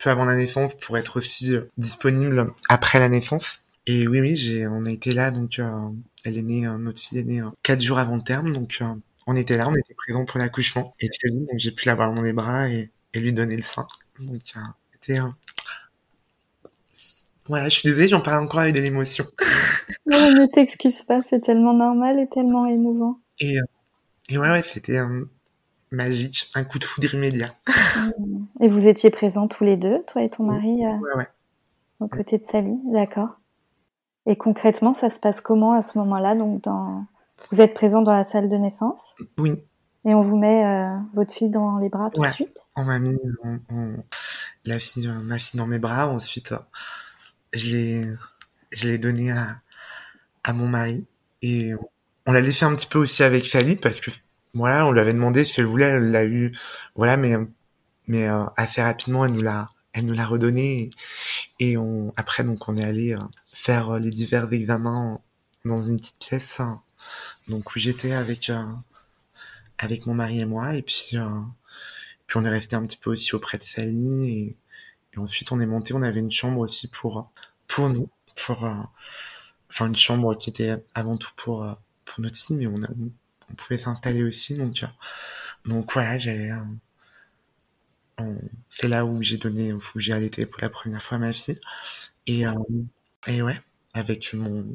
peu 0.03 0.09
avant 0.09 0.25
la 0.25 0.35
naissance 0.35 0.73
pour 0.75 0.97
être 0.97 1.17
aussi 1.17 1.53
disponible 1.77 2.51
après 2.67 2.99
la 2.99 3.07
naissance. 3.07 3.60
Et 3.87 4.07
oui, 4.07 4.21
oui, 4.21 4.35
j'ai, 4.35 4.67
on 4.67 4.83
a 4.83 4.91
été 4.91 5.11
là, 5.11 5.31
donc 5.31 5.57
euh, 5.57 5.89
elle 6.23 6.37
est 6.37 6.43
née, 6.43 6.67
euh, 6.67 6.77
notre 6.77 6.99
fille 6.99 7.17
est 7.17 7.23
née 7.23 7.41
euh, 7.41 7.49
quatre 7.63 7.81
jours 7.81 7.97
avant 7.97 8.15
le 8.15 8.21
terme, 8.21 8.51
donc 8.51 8.83
on 9.25 9.35
était 9.35 9.57
là, 9.57 9.67
on 9.67 9.73
était 9.73 9.95
présents 9.95 10.25
pour 10.25 10.39
l'accouchement. 10.39 10.93
Et 10.99 11.07
vite, 11.07 11.33
donc 11.33 11.57
j'ai 11.57 11.71
pu 11.71 11.87
l'avoir 11.87 12.13
dans 12.13 12.21
les 12.21 12.33
bras 12.33 12.69
et, 12.69 12.91
et 13.13 13.19
lui 13.19 13.33
donner 13.33 13.55
le 13.55 13.63
sein. 13.63 13.87
Donc 14.19 14.41
c'était 14.93 15.19
voilà, 17.47 17.69
je 17.69 17.79
suis 17.79 17.89
désolée, 17.89 18.07
j'en 18.07 18.21
parle 18.21 18.43
encore 18.43 18.59
avec 18.59 18.75
de 18.75 18.79
l'émotion. 18.79 19.25
non, 20.05 20.17
ne 20.17 20.45
t'excuse 20.45 21.01
pas, 21.01 21.21
c'est 21.23 21.39
tellement 21.39 21.73
normal 21.73 22.19
et 22.19 22.29
tellement 22.29 22.67
émouvant. 22.67 23.19
Et, 23.39 23.57
et 24.29 24.37
ouais, 24.37 24.49
ouais, 24.49 24.61
c'était 24.61 24.99
magique, 25.89 26.49
un 26.53 26.63
coup 26.63 26.77
de 26.77 26.83
foudre 26.83 27.15
immédiat. 27.15 27.53
et 28.61 28.67
vous 28.67 28.87
étiez 28.87 29.09
présents 29.09 29.47
tous 29.47 29.63
les 29.63 29.75
deux, 29.75 30.03
toi 30.05 30.21
et 30.21 30.29
ton 30.29 30.43
mari, 30.43 30.85
ouais, 30.85 31.15
ouais. 31.17 31.27
aux 31.99 32.07
côtés 32.07 32.37
de 32.37 32.43
Sally, 32.43 32.77
d'accord. 32.85 33.40
Et 34.25 34.35
concrètement, 34.35 34.93
ça 34.93 35.09
se 35.09 35.19
passe 35.19 35.41
comment 35.41 35.73
à 35.73 35.81
ce 35.81 35.97
moment-là? 35.97 36.35
Donc, 36.35 36.63
dans... 36.63 37.05
vous 37.51 37.61
êtes 37.61 37.73
présent 37.73 38.01
dans 38.01 38.13
la 38.13 38.23
salle 38.23 38.49
de 38.49 38.55
naissance? 38.55 39.15
Oui. 39.37 39.63
Et 40.05 40.13
on 40.15 40.21
vous 40.21 40.37
met 40.37 40.65
euh, 40.65 40.95
votre 41.13 41.33
fille 41.33 41.49
dans 41.49 41.77
les 41.77 41.89
bras 41.89 42.09
tout 42.09 42.21
de 42.21 42.27
suite? 42.29 42.59
On 42.75 42.83
m'a 42.83 42.99
mis 42.99 43.19
la 44.65 44.79
fille, 44.79 45.07
euh, 45.07 45.19
ma 45.21 45.37
fille 45.37 45.57
dans 45.59 45.67
mes 45.67 45.79
bras. 45.79 46.07
Ensuite, 46.07 46.51
euh, 46.51 46.59
je 47.53 47.75
l'ai, 47.75 48.05
je 48.71 48.87
l'ai 48.87 48.97
donnée 48.97 49.31
à, 49.31 49.57
à 50.43 50.53
mon 50.53 50.67
mari. 50.67 51.07
Et 51.41 51.73
on 52.25 52.31
l'a 52.31 52.41
laissé 52.41 52.65
un 52.65 52.75
petit 52.75 52.87
peu 52.87 52.99
aussi 52.99 53.23
avec 53.23 53.45
Sally 53.45 53.75
parce 53.75 53.99
que 53.99 54.11
voilà, 54.53 54.85
on 54.85 54.91
lui 54.91 54.99
avait 54.99 55.13
demandé 55.13 55.45
si 55.45 55.59
elle 55.59 55.65
voulait, 55.65 55.85
elle 55.85 56.11
l'a 56.11 56.25
eu, 56.25 56.51
voilà, 56.95 57.17
mais 57.17 57.35
mais 58.07 58.27
assez 58.57 58.81
rapidement, 58.81 59.25
elle 59.25 59.31
nous 59.31 59.41
l'a, 59.41 59.69
elle 59.93 60.05
nous 60.05 60.13
l'a 60.13 60.25
redonné. 60.25 60.89
Et, 61.59 61.77
on 61.77 62.13
après 62.17 62.43
donc 62.43 62.67
on 62.69 62.77
est 62.77 62.83
allé 62.83 63.15
faire 63.45 63.91
euh, 63.91 63.99
les 63.99 64.09
divers 64.09 64.51
examens 64.53 65.21
dans 65.65 65.83
une 65.83 65.97
petite 65.97 66.19
pièce. 66.19 66.61
Donc 67.47 67.75
où 67.75 67.79
j'étais 67.79 68.13
avec 68.13 68.49
euh, 68.49 68.65
avec 69.77 70.05
mon 70.05 70.13
mari 70.13 70.41
et 70.41 70.45
moi. 70.45 70.75
Et 70.75 70.81
puis 70.81 71.11
euh, 71.15 71.41
puis 72.27 72.37
on 72.37 72.45
est 72.45 72.49
resté 72.49 72.75
un 72.75 72.85
petit 72.85 72.97
peu 72.97 73.11
aussi 73.11 73.35
auprès 73.35 73.57
de 73.57 73.63
Sally. 73.63 74.29
Et, 74.29 74.57
et 75.13 75.19
ensuite 75.19 75.51
on 75.51 75.59
est 75.59 75.65
monté. 75.65 75.93
On 75.93 76.01
avait 76.01 76.19
une 76.19 76.31
chambre 76.31 76.59
aussi 76.59 76.87
pour 76.87 77.31
pour 77.67 77.89
nous 77.89 78.09
pour 78.45 78.63
enfin 79.69 79.87
une 79.87 79.95
chambre 79.95 80.37
qui 80.37 80.49
était 80.49 80.83
avant 80.95 81.17
tout 81.17 81.31
pour 81.35 81.67
pour 82.05 82.21
notre 82.21 82.37
fille. 82.37 82.55
Mais 82.55 82.67
on 82.67 82.81
a 82.83 82.87
on 83.49 83.55
pouvait 83.55 83.77
s'installer 83.77 84.23
aussi. 84.23 84.53
Donc 84.53 84.85
donc 85.65 85.93
voilà 85.93 86.17
j'avais 86.17 86.51
c'est 88.69 88.87
là 88.87 89.05
où 89.05 89.21
j'ai 89.21 89.37
donné 89.37 89.73
où 89.73 89.81
j'ai 89.95 90.13
allaité 90.13 90.45
pour 90.45 90.61
la 90.61 90.69
première 90.69 91.01
fois 91.01 91.17
ma 91.17 91.33
fille 91.33 91.59
et 92.27 92.45
et 93.27 93.41
ouais, 93.41 93.59
avec 93.93 94.33
mon 94.33 94.65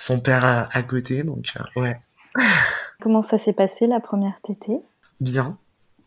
son 0.00 0.20
père 0.20 0.44
à, 0.44 0.82
côté, 0.82 1.24
donc 1.24 1.52
euh, 1.56 1.80
ouais. 1.80 1.96
Comment 3.00 3.22
ça 3.22 3.38
s'est 3.38 3.52
passé 3.52 3.86
la 3.86 4.00
première 4.00 4.40
tétée? 4.42 4.78
Bien. 5.20 5.58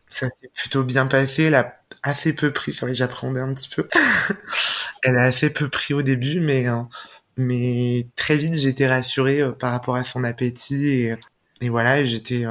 Ça 0.08 0.28
s'est 0.30 0.49
plutôt 0.54 0.84
bien 0.84 1.06
passé. 1.06 1.43
Elle 1.43 1.56
a 1.56 1.80
assez 2.01 2.34
peu 2.34 2.51
pris. 2.51 2.74
C'est 2.74 2.82
vrai 2.82 2.91
que 2.91 2.97
j'appréhendais 2.97 3.39
un 3.39 3.54
petit 3.54 3.70
peu. 3.70 3.88
elle 5.04 5.18
a 5.18 5.24
assez 5.24 5.49
peu 5.49 5.70
pris 5.70 5.93
au 5.93 6.01
début, 6.01 6.39
mais 6.39 6.68
euh, 6.68 6.82
mais 7.38 8.08
très 8.16 8.36
vite 8.36 8.54
j'ai 8.56 8.70
été 8.70 8.88
rassurée 8.88 9.41
euh, 9.41 9.51
par 9.51 9.72
rapport 9.72 9.95
à 9.95 10.04
son 10.04 10.24
appétit 10.24 10.89
et, 10.89 11.16
et 11.62 11.70
voilà, 11.70 12.04
j'étais 12.06 12.45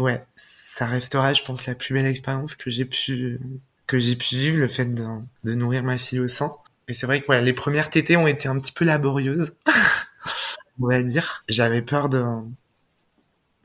ouais, 0.00 0.24
ça 0.36 0.86
restera, 0.86 1.34
je 1.34 1.42
pense, 1.42 1.66
la 1.66 1.74
plus 1.74 1.94
belle 1.94 2.06
expérience 2.06 2.54
que 2.54 2.70
j'ai 2.70 2.84
pu 2.84 3.40
que 3.86 3.98
j'ai 3.98 4.16
pu 4.16 4.36
vivre, 4.36 4.58
le 4.58 4.68
fait 4.68 4.86
de, 4.86 5.04
de 5.44 5.54
nourrir 5.54 5.82
ma 5.82 5.98
fille 5.98 6.20
au 6.20 6.28
sein. 6.28 6.54
Et 6.86 6.92
c'est 6.92 7.06
vrai 7.06 7.20
que 7.20 7.32
les 7.32 7.52
premières 7.52 7.90
tétées 7.90 8.16
ont 8.16 8.26
été 8.26 8.48
un 8.48 8.58
petit 8.58 8.72
peu 8.72 8.84
laborieuses, 8.84 9.54
on 10.80 10.86
va 10.86 11.02
dire. 11.02 11.44
J'avais 11.48 11.82
peur 11.82 12.08
de 12.08 12.24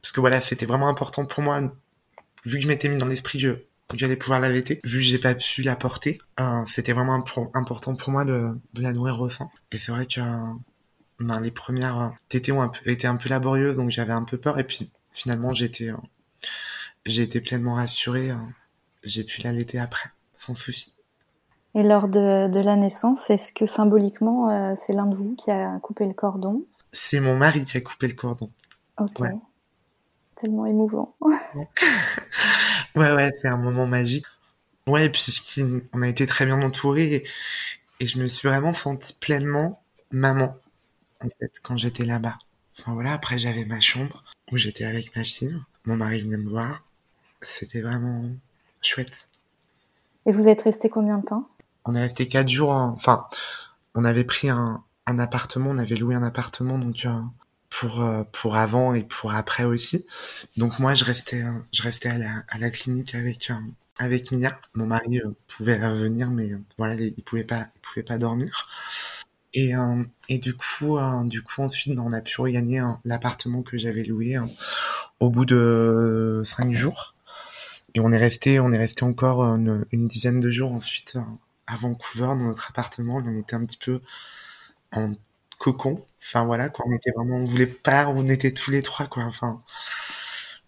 parce 0.06 0.12
que 0.12 0.20
voilà, 0.20 0.40
c'était 0.40 0.68
vraiment 0.68 0.88
important 0.88 1.26
pour 1.26 1.42
moi, 1.42 1.60
vu 2.46 2.58
que 2.58 2.62
je 2.62 2.68
m'étais 2.68 2.90
mis 2.90 2.98
dans 2.98 3.08
l'esprit 3.08 3.40
que 3.40 3.58
j'allais 3.96 4.16
pouvoir 4.16 4.40
l'allaiter, 4.40 4.80
vu 4.84 5.00
que 5.00 5.04
j'ai 5.04 5.18
pas 5.18 5.34
pu 5.34 5.64
la 5.64 5.76
porter, 5.76 6.20
euh, 6.40 6.64
c'était 6.68 6.94
vraiment 6.94 7.24
important 7.56 7.96
pour 7.96 8.12
moi 8.12 8.24
de, 8.24 8.52
de 8.76 8.82
la 8.84 8.94
nourrir 8.94 9.20
au 9.20 9.30
sein. 9.30 9.50
Et 9.72 9.80
c'est 9.80 9.92
vrai 9.92 10.06
que 10.06 10.22
ben, 11.20 11.40
les 11.40 11.50
premières 11.50 12.14
tétées 12.30 12.52
ont 12.52 12.70
été 12.86 13.08
un 13.08 13.16
peu 13.16 13.30
laborieuses, 13.30 13.78
donc 13.78 13.90
j'avais 13.90 14.14
un 14.14 14.22
peu 14.22 14.38
peur. 14.38 14.60
Et 14.60 14.64
puis 14.64 14.92
finalement, 15.12 15.56
j'étais, 15.56 15.90
euh, 15.90 15.98
j'ai 17.06 17.24
été 17.24 17.42
pleinement 17.42 17.76
rassurée. 17.76 18.32
Euh, 18.32 18.36
j'ai 19.04 19.24
pu 19.24 19.42
l'allaiter 19.42 19.80
après, 19.80 20.10
sans 20.38 20.56
souci. 20.56 20.94
Et 21.76 21.84
lors 21.84 22.08
de, 22.08 22.50
de 22.50 22.60
la 22.60 22.76
naissance, 22.76 23.30
est-ce 23.30 23.52
que 23.52 23.66
symboliquement, 23.66 24.76
c'est 24.76 24.94
l'un 24.94 25.06
de 25.06 25.16
vous 25.16 25.36
qui 25.36 25.52
a 25.52 25.78
coupé 25.80 26.06
le 26.06 26.14
cordon? 26.14 26.64
C'est 26.94 27.20
mon 27.20 27.36
mari 27.36 27.66
qui 27.66 27.78
a 27.78 27.82
coupé 27.82 28.08
le 28.08 28.14
cordon. 28.14 28.50
Ok. 28.98 29.20
Ouais 29.20 29.36
tellement 30.36 30.66
émouvant. 30.66 31.16
ouais, 31.22 31.38
ouais, 32.96 33.32
c'est 33.42 33.48
un 33.48 33.58
moment 33.58 33.88
magique. 33.88 34.26
Ouais, 34.88 35.06
et 35.06 35.10
puis 35.10 35.24
on 35.94 36.02
a 36.02 36.08
été 36.08 36.26
très 36.26 36.46
bien 36.46 36.62
entourés 36.62 37.16
et, 37.16 38.08
je 38.08 38.20
me 38.20 38.28
suis 38.28 38.48
vraiment 38.48 38.74
sentie 38.74 39.14
pleinement 39.14 39.82
maman, 40.12 40.58
en 41.22 41.30
fait, 41.40 41.54
quand 41.64 41.78
j'étais 41.78 42.06
là-bas. 42.06 42.38
Enfin 42.78 42.94
voilà, 42.94 43.14
après 43.14 43.40
j'avais 43.40 43.64
ma 43.64 43.80
chambre 43.80 44.26
où 44.52 44.58
j'étais 44.58 44.84
avec 44.84 45.16
ma 45.16 45.24
fille, 45.24 45.58
mon 45.86 45.96
mari 45.96 46.22
venait 46.22 46.38
me 46.38 46.50
voir. 46.50 46.84
C'était 47.42 47.82
vraiment 47.82 48.26
chouette. 48.82 49.28
Et 50.26 50.32
vous 50.32 50.48
êtes 50.48 50.64
resté 50.64 50.90
combien 50.90 51.20
de 51.20 51.26
temps? 51.26 51.50
On 51.86 51.96
est 51.96 52.02
resté 52.02 52.28
quatre 52.28 52.50
jours. 52.50 52.72
Enfin, 52.72 53.28
on 53.94 54.06
avait 54.06 54.24
pris 54.24 54.50
un, 54.50 54.84
appartement, 55.06 55.70
on 55.70 55.78
avait 55.78 55.96
loué 55.96 56.16
un 56.16 56.24
appartement, 56.24 56.80
donc 56.80 57.06
euh, 57.06 57.12
pour 57.70 58.02
euh, 58.02 58.24
pour 58.32 58.56
avant 58.56 58.94
et 58.94 59.04
pour 59.04 59.34
après 59.34 59.64
aussi. 59.66 60.06
Donc 60.58 60.80
moi 60.80 60.96
je 60.96 61.04
restais 61.04 61.44
je 61.74 61.84
restais 61.84 62.10
à 62.10 62.18
la, 62.18 62.44
à 62.48 62.58
la 62.58 62.70
clinique 62.70 63.16
avec 63.16 63.50
euh, 63.52 63.56
avec 63.98 64.32
Mia. 64.32 64.60
Mon 64.74 64.86
mari 64.86 65.20
euh, 65.20 65.32
pouvait 65.48 65.78
revenir 65.86 66.30
mais 66.32 66.52
voilà 66.78 66.96
il 66.96 67.24
pouvait 67.24 67.44
pas 67.44 67.68
il 67.76 67.82
pouvait 67.82 68.04
pas 68.04 68.18
dormir. 68.18 68.68
Et 69.58 69.72
et 70.30 70.38
du 70.38 70.54
coup 70.54 70.98
du 71.24 71.42
coup 71.42 71.62
ensuite 71.62 71.98
on 71.98 72.12
a 72.12 72.22
pu 72.22 72.42
regagner 72.42 72.84
l'appartement 73.06 73.64
que 73.64 73.78
j'avais 73.78 74.04
loué 74.04 74.38
au 75.20 75.30
bout 75.30 75.46
de 75.46 76.44
cinq 76.46 76.74
jours. 76.74 77.16
Et 77.96 78.02
on 78.02 78.12
est 78.12 78.18
resté 78.18 78.60
on 78.60 78.72
est 78.74 78.78
resté 78.78 79.04
encore 79.04 79.42
une, 79.44 79.86
une 79.92 80.08
dizaine 80.08 80.42
de 80.42 80.52
jours 80.52 80.74
ensuite 80.74 81.18
à 81.68 81.76
Vancouver 81.78 82.28
dans 82.28 82.36
notre 82.48 82.70
appartement. 82.70 83.24
On 83.26 83.38
était 83.38 83.56
un 83.56 83.66
petit 83.66 83.78
peu 83.78 84.02
en 84.94 85.16
cocon. 85.60 86.04
Enfin 86.22 86.46
voilà, 86.46 86.70
quoi, 86.70 86.86
on 86.88 86.92
était 86.96 87.12
vraiment, 87.16 87.38
on 87.38 87.46
voulait 87.46 87.66
pas, 87.68 88.08
on 88.10 88.28
était 88.28 88.54
tous 88.54 88.72
les 88.72 88.82
trois 88.82 89.08
quoi. 89.08 89.24
Enfin, 89.24 89.62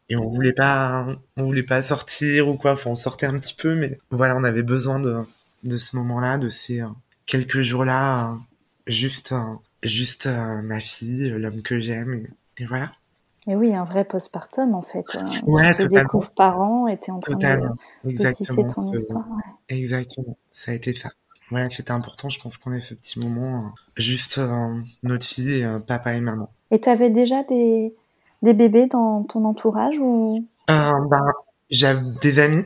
et 0.09 0.15
on 0.15 0.29
voulait 0.29 0.53
pas, 0.53 1.05
on 1.35 1.43
voulait 1.43 1.63
pas 1.63 1.83
sortir 1.83 2.47
ou 2.49 2.55
quoi. 2.57 2.73
Enfin, 2.73 2.91
on 2.91 2.95
sortait 2.95 3.25
un 3.25 3.37
petit 3.37 3.55
peu, 3.55 3.75
mais 3.75 3.99
voilà, 4.11 4.35
on 4.37 4.43
avait 4.43 4.63
besoin 4.63 4.99
de 4.99 5.77
ce 5.77 5.95
moment-là, 5.97 6.37
de 6.37 6.49
ces 6.49 6.81
euh, 6.81 6.87
quelques 7.25 7.61
jours-là, 7.61 8.37
euh, 8.87 8.91
juste, 8.91 9.31
euh, 9.31 9.55
juste 9.83 10.27
ma 10.63 10.79
fille, 10.79 11.29
l'homme 11.29 11.61
que 11.61 11.79
j'aime, 11.79 12.13
et, 12.57 12.65
voilà. 12.65 12.91
Et 13.47 13.55
oui, 13.55 13.73
un 13.73 13.85
vrai 13.85 14.03
postpartum 14.03 14.75
en 14.75 14.81
fait. 14.81 15.05
Ouais, 15.45 15.73
tu 15.75 15.87
découvres 15.87 16.31
parents 16.31 16.87
et 16.87 16.99
en 17.09 17.19
train 17.19 17.35
de, 17.35 18.09
Exactement, 18.09 18.67
ton 18.67 18.91
histoire. 18.91 19.25
Exactement, 19.69 20.37
ça 20.51 20.71
a 20.71 20.73
été 20.73 20.93
ça. 20.93 21.09
Voilà, 21.49 21.69
c'était 21.69 21.91
important, 21.91 22.27
je 22.27 22.41
pense 22.41 22.57
qu'on 22.57 22.73
ait 22.73 22.81
ce 22.81 22.93
petit 22.93 23.19
moment, 23.19 23.59
euh, 23.59 23.69
juste 23.95 24.37
euh, 24.37 24.73
notre 25.03 25.25
fille, 25.25 25.63
euh, 25.63 25.79
papa 25.79 26.13
et 26.13 26.21
maman. 26.21 26.49
Et 26.71 26.81
tu 26.81 26.89
avais 26.89 27.09
déjà 27.09 27.43
des, 27.43 27.95
des 28.41 28.53
bébés 28.53 28.87
dans 28.87 29.23
ton 29.23 29.45
entourage 29.45 29.97
ou? 29.99 30.45
Ben, 30.67 31.07
J'avais 31.69 32.01
des 32.21 32.39
amis, 32.39 32.63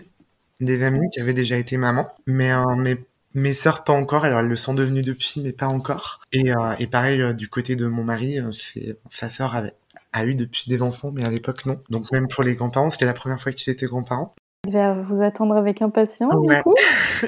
des 0.60 0.82
amis 0.82 1.08
qui 1.12 1.20
avaient 1.20 1.36
déjà 1.36 1.58
été 1.58 1.78
maman, 1.78 2.08
mais 2.26 2.52
mes, 2.76 2.98
mes 3.34 3.54
sœurs 3.54 3.84
pas 3.84 3.94
encore, 3.94 4.26
alors 4.26 4.40
elles 4.40 4.48
le 4.48 4.56
sont 4.56 4.74
devenues 4.74 5.02
depuis, 5.02 5.42
mais 5.44 5.54
pas 5.54 5.68
encore. 5.68 6.20
Et, 6.32 6.52
et 6.80 6.88
pareil, 6.88 7.34
du 7.36 7.48
côté 7.48 7.76
de 7.76 7.88
mon 7.88 8.04
mari, 8.04 8.38
c'est 8.52 8.98
sa 9.10 9.30
sœur 9.30 9.56
avait, 9.56 9.74
a 10.14 10.26
eu 10.26 10.36
depuis 10.36 10.66
des 10.68 10.82
enfants, 10.82 11.12
mais 11.14 11.24
à 11.24 11.30
l'époque 11.30 11.66
non. 11.66 11.80
Donc 11.90 12.12
même 12.12 12.28
pour 12.28 12.44
les 12.44 12.56
grands-parents, 12.56 12.92
c'était 12.92 13.06
la 13.06 13.14
première 13.14 13.42
fois 13.42 13.52
qu'ils 13.52 13.72
étaient 13.72 13.86
grands-parents. 13.86 14.34
Je 14.68 14.74
vais 14.74 14.94
vous 15.10 15.24
attendre 15.24 15.56
avec 15.56 15.82
impatience, 15.82 16.48
du 16.48 16.62
coup. 16.62 16.76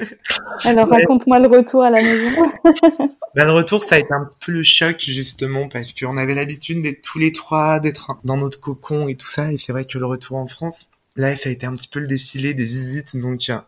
Alors, 0.66 0.88
raconte-moi 0.88 1.40
le 1.40 1.48
retour 1.48 1.82
à 1.82 1.90
la 1.90 2.00
maison. 2.00 2.42
ben, 3.34 3.44
le 3.44 3.50
retour, 3.50 3.82
ça 3.82 3.96
a 3.96 3.98
été 3.98 4.12
un 4.12 4.24
petit 4.24 4.36
peu 4.46 4.52
le 4.52 4.62
choc, 4.62 5.00
justement, 5.00 5.68
parce 5.68 5.92
qu'on 5.92 6.16
avait 6.16 6.36
l'habitude 6.36 6.82
d'être 6.82 7.02
tous 7.02 7.18
les 7.18 7.32
trois, 7.32 7.80
d'être 7.80 8.12
dans 8.22 8.36
notre 8.36 8.60
cocon 8.60 9.08
et 9.08 9.16
tout 9.16 9.26
ça. 9.26 9.50
Et 9.50 9.58
c'est 9.58 9.72
vrai 9.72 9.84
que 9.84 9.98
le 9.98 10.06
retour 10.06 10.36
en 10.36 10.46
France, 10.46 10.90
là, 11.16 11.36
ça 11.36 11.48
a 11.48 11.52
été 11.52 11.66
un 11.66 11.72
petit 11.74 11.88
peu 11.88 12.00
le 12.00 12.06
défilé 12.06 12.54
des 12.54 12.64
visites. 12.64 13.16
Donc, 13.16 13.48
euh, 13.48 13.58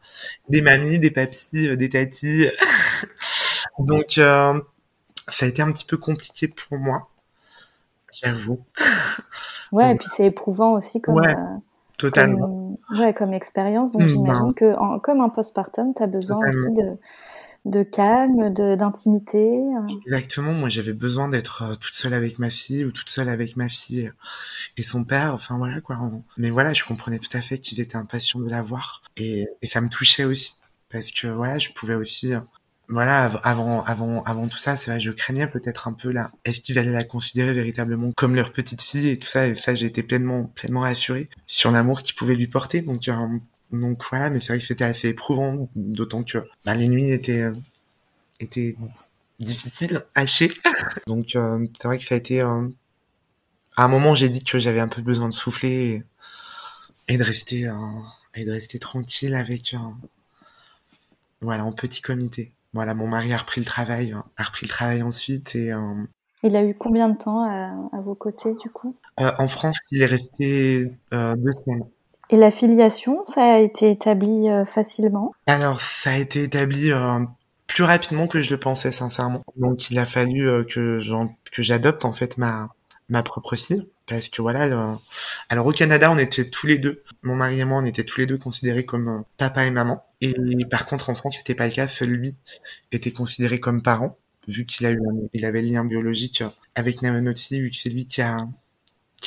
des 0.49 0.63
mamies, 0.63 0.99
des 0.99 1.11
papis, 1.11 1.69
euh, 1.69 1.77
des 1.77 1.89
tatis. 1.89 2.49
donc, 3.79 4.19
euh, 4.19 4.61
ça 5.29 5.47
a 5.47 5.49
été 5.49 5.63
un 5.63 5.73
petit 5.73 5.85
peu 5.85 5.97
compliqué 5.97 6.49
pour 6.49 6.79
moi. 6.79 7.09
J'avoue. 8.13 8.61
Ouais, 9.73 9.93
et 9.93 9.95
puis 9.97 10.09
c'est 10.15 10.27
éprouvant 10.27 10.73
aussi 10.75 11.01
comme... 11.01 11.17
Ouais, 11.17 11.35
totalement. 11.99 12.79
Ouais, 12.99 13.13
comme 13.13 13.35
expérience. 13.35 13.93
Donc, 13.93 14.03
mmh, 14.03 14.09
j'imagine 14.09 14.49
bah. 14.49 14.53
que, 14.57 15.01
comme 15.01 15.21
un 15.21 15.29
postpartum, 15.29 15.93
tu 15.95 16.03
as 16.03 16.07
besoin 16.07 16.39
aussi 16.39 16.73
de, 16.73 16.97
de 17.67 17.83
calme, 17.83 18.55
d'intimité. 18.55 19.61
Hein. 19.77 19.87
Exactement. 20.07 20.53
Moi, 20.53 20.69
j'avais 20.69 20.93
besoin 20.93 21.29
d'être 21.29 21.63
euh, 21.63 21.75
toute 21.75 21.95
seule 21.95 22.15
avec 22.15 22.39
ma 22.39 22.49
fille 22.49 22.85
ou 22.85 22.93
toute 22.93 23.11
seule 23.11 23.29
avec 23.29 23.57
ma 23.57 23.69
fille 23.69 24.11
et 24.77 24.83
son 24.83 25.05
père. 25.05 25.35
Enfin, 25.35 25.59
voilà, 25.59 25.81
quoi. 25.81 25.99
Mais 26.37 26.51
voilà, 26.51 26.73
je 26.73 26.85
comprenais 26.85 27.19
tout 27.19 27.37
à 27.37 27.41
fait 27.41 27.59
qu'il 27.59 27.81
était 27.81 27.97
impatient 27.97 28.39
de 28.41 28.49
la 28.49 28.63
voir. 28.63 29.03
Et, 29.17 29.47
ça 29.65 29.81
me 29.81 29.89
touchait 29.89 30.25
aussi. 30.25 30.57
Parce 30.91 31.11
que, 31.11 31.27
voilà, 31.27 31.59
je 31.59 31.71
pouvais 31.73 31.97
aussi 31.97 32.35
euh, 32.35 32.41
voilà, 32.89 33.25
avant, 33.43 33.83
avant, 33.83 34.23
avant 34.23 34.47
tout 34.47 34.59
ça, 34.59 34.77
je 34.77 35.11
craignais 35.11 35.49
peut-être 35.49 35.89
un 35.89 35.93
peu 35.93 36.13
là. 36.13 36.31
Est-ce 36.45 36.61
qu'ils 36.61 36.79
allaient 36.79 36.93
la 36.93 37.03
considérer 37.03 37.53
véritablement 37.53 38.13
comme 38.13 38.37
leur 38.37 38.53
petite 38.53 38.81
fille 38.81 39.09
et 39.09 39.19
tout 39.19 39.27
ça 39.27 39.49
Et 39.49 39.57
ça, 39.57 39.73
été 39.73 40.05
pleinement, 40.05 40.45
pleinement 40.55 40.81
rassuré 40.83 41.29
sur 41.49 41.73
l'amour 41.73 42.03
qu'ils 42.03 42.15
pouvaient 42.15 42.37
lui 42.37 42.47
porter. 42.47 42.83
Donc, 42.83 43.09
euh, 43.09 43.27
donc 43.73 44.03
voilà, 44.09 44.31
mais 44.31 44.41
c'est 44.41 44.49
vrai 44.49 44.59
que 44.59 44.65
c'était 44.65 44.85
assez 44.85 45.09
éprouvant, 45.09 45.69
d'autant 45.75 46.23
que 46.23 46.39
bah, 46.65 46.75
les 46.75 46.89
nuits 46.89 47.11
étaient, 47.11 47.43
euh, 47.43 47.53
étaient 48.41 48.77
difficiles, 49.39 50.05
hachées. 50.15 50.53
donc 51.07 51.37
euh, 51.37 51.67
c'est 51.75 51.89
vrai 51.89 51.99
que 51.99 52.05
ça 52.05 52.15
a 52.15 52.19
été. 52.19 52.41
à 52.41 52.55
un 53.77 53.89
moment, 53.89 54.15
j'ai 54.15 54.29
dit 54.29 54.45
que 54.45 54.59
j'avais 54.59 54.81
un 54.81 54.89
peu 54.89 55.03
besoin 55.03 55.29
de 55.29 55.35
souffler 55.35 56.05
et, 57.09 57.15
et 57.15 57.19
de 57.19 57.25
rester, 57.25 57.71
et 58.35 58.45
de 58.45 58.51
rester 58.53 58.79
tranquille 58.79 59.35
avec. 59.35 59.75
voilà, 61.41 61.65
en 61.65 61.73
petit 61.73 62.03
comité. 62.03 62.53
Voilà, 62.77 62.93
mon 62.93 63.07
mari 63.07 63.33
a 63.33 63.39
repris 63.39 63.63
le 63.63 63.65
travail, 63.65 64.15
a 64.37 64.43
repris 64.43 64.67
le 64.67 64.71
travail 64.71 65.03
ensuite 65.03 65.57
et. 65.57 65.73
Euh, 65.73 65.95
il 66.43 66.55
a 66.55 66.63
eu 66.63 66.75
combien 66.75 67.09
de 67.09 67.17
temps 67.17 67.43
à, 67.43 68.01
vos 68.03 68.15
côtés 68.15 68.53
du 68.63 68.69
coup? 68.69 68.95
Euh, 69.19 69.33
En 69.39 69.49
France, 69.49 69.79
il 69.91 70.03
est 70.03 70.07
resté 70.07 70.93
euh, 71.15 71.35
deux 71.37 71.53
semaines. 71.53 71.87
Et 72.31 72.37
la 72.37 72.51
filiation, 72.51 73.25
ça 73.27 73.55
a 73.55 73.59
été 73.59 73.91
établi 73.91 74.47
facilement? 74.67 75.33
Alors, 75.47 75.81
ça 75.81 76.11
a 76.11 76.17
été 76.17 76.43
établi 76.43 76.91
plus 77.67 77.85
rapidement 77.85 78.27
que 78.27 78.41
je 78.41 78.51
le 78.51 78.59
pensais 78.59 78.93
sincèrement. 78.93 79.43
Donc, 79.57 79.91
il 79.91 79.99
a 79.99 80.05
fallu 80.05 80.65
que 80.67 80.99
j'adopte 81.59 82.05
en 82.05 82.13
fait 82.13 82.37
ma 82.37 82.69
propre 83.23 83.55
fille. 83.55 83.87
Parce 84.07 84.29
que 84.29 84.41
voilà 84.41 84.97
alors 85.49 85.67
au 85.67 85.73
Canada 85.73 86.11
on 86.13 86.19
était 86.19 86.49
tous 86.49 86.67
les 86.69 86.79
deux 86.79 87.03
mon 87.23 87.35
mari 87.35 87.61
et 87.61 87.65
moi 87.65 87.81
on 87.81 87.85
était 87.85 88.05
tous 88.05 88.21
les 88.21 88.27
deux 88.27 88.39
considérés 88.39 88.85
comme 88.85 89.09
euh, 89.09 89.21
papa 89.37 89.67
et 89.67 89.71
maman. 89.71 90.05
Et 90.21 90.35
par 90.71 90.87
contre 90.87 91.11
en 91.11 91.15
France 91.17 91.37
c'était 91.39 91.57
pas 91.57 91.67
le 91.67 91.73
cas. 91.73 91.89
Seul 91.89 92.11
lui 92.11 92.37
était 92.93 93.11
considéré 93.11 93.59
comme 93.59 93.83
parent 93.83 94.17
vu 94.47 94.65
qu'il 94.65 94.87
a 94.87 94.93
il 95.33 95.45
avait 95.45 95.61
le 95.61 95.69
lien 95.69 95.85
biologique 95.85 96.45
avec 96.77 97.03
notre 97.03 97.41
fille 97.41 97.61
vu 97.61 97.71
que 97.71 97.77
c'est 97.77 97.89
lui 97.89 98.07
qui 98.07 98.23
a 98.23 98.47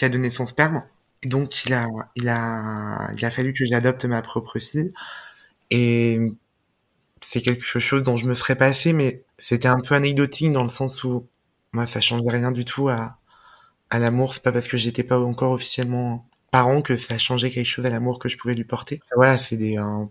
donné 0.10 0.32
son 0.32 0.48
sperme 0.48 0.84
donc 1.26 1.66
il 1.66 1.74
a 1.74 1.88
il 2.16 2.30
a 2.30 3.12
il 3.18 3.26
a 3.26 3.32
fallu 3.32 3.54
que 3.54 3.66
j'adopte 3.66 4.06
ma 4.06 4.22
propre 4.22 4.60
fille 4.60 4.94
et 5.72 6.20
c'est 7.22 7.42
quelque 7.42 7.80
chose 7.80 8.04
dont 8.04 8.18
je 8.18 8.26
me 8.26 8.34
serais 8.34 8.56
passé 8.56 8.94
mais 8.94 9.24
c'était 9.38 9.68
un 9.68 9.80
peu 9.80 9.96
anecdotique 9.96 10.52
dans 10.52 10.64
le 10.64 10.70
sens 10.70 11.04
où 11.04 11.28
moi 11.74 11.86
ça 11.86 12.02
changeait 12.02 12.30
rien 12.32 12.52
du 12.52 12.66
tout 12.66 12.90
à 12.90 13.18
à 13.92 14.00
l'amour, 14.00 14.34
c'est 14.34 14.44
pas 14.44 14.52
parce 14.52 14.68
que 14.68 14.78
j'étais 14.78 15.04
pas 15.04 15.20
encore 15.20 15.52
officiellement 15.52 16.28
parent 16.52 16.82
que 16.82 16.98
ça 16.98 17.18
changeait 17.18 17.52
quelque 17.52 17.68
chose 17.68 17.86
à 17.86 17.90
l'amour 17.90 18.20
que 18.20 18.30
je 18.30 18.38
pouvais 18.38 18.56
lui 18.56 18.64
porter. 18.64 19.00
Voilà, 19.16 19.38
c'est 19.38 19.58
des 19.58 19.78
un, 19.78 20.10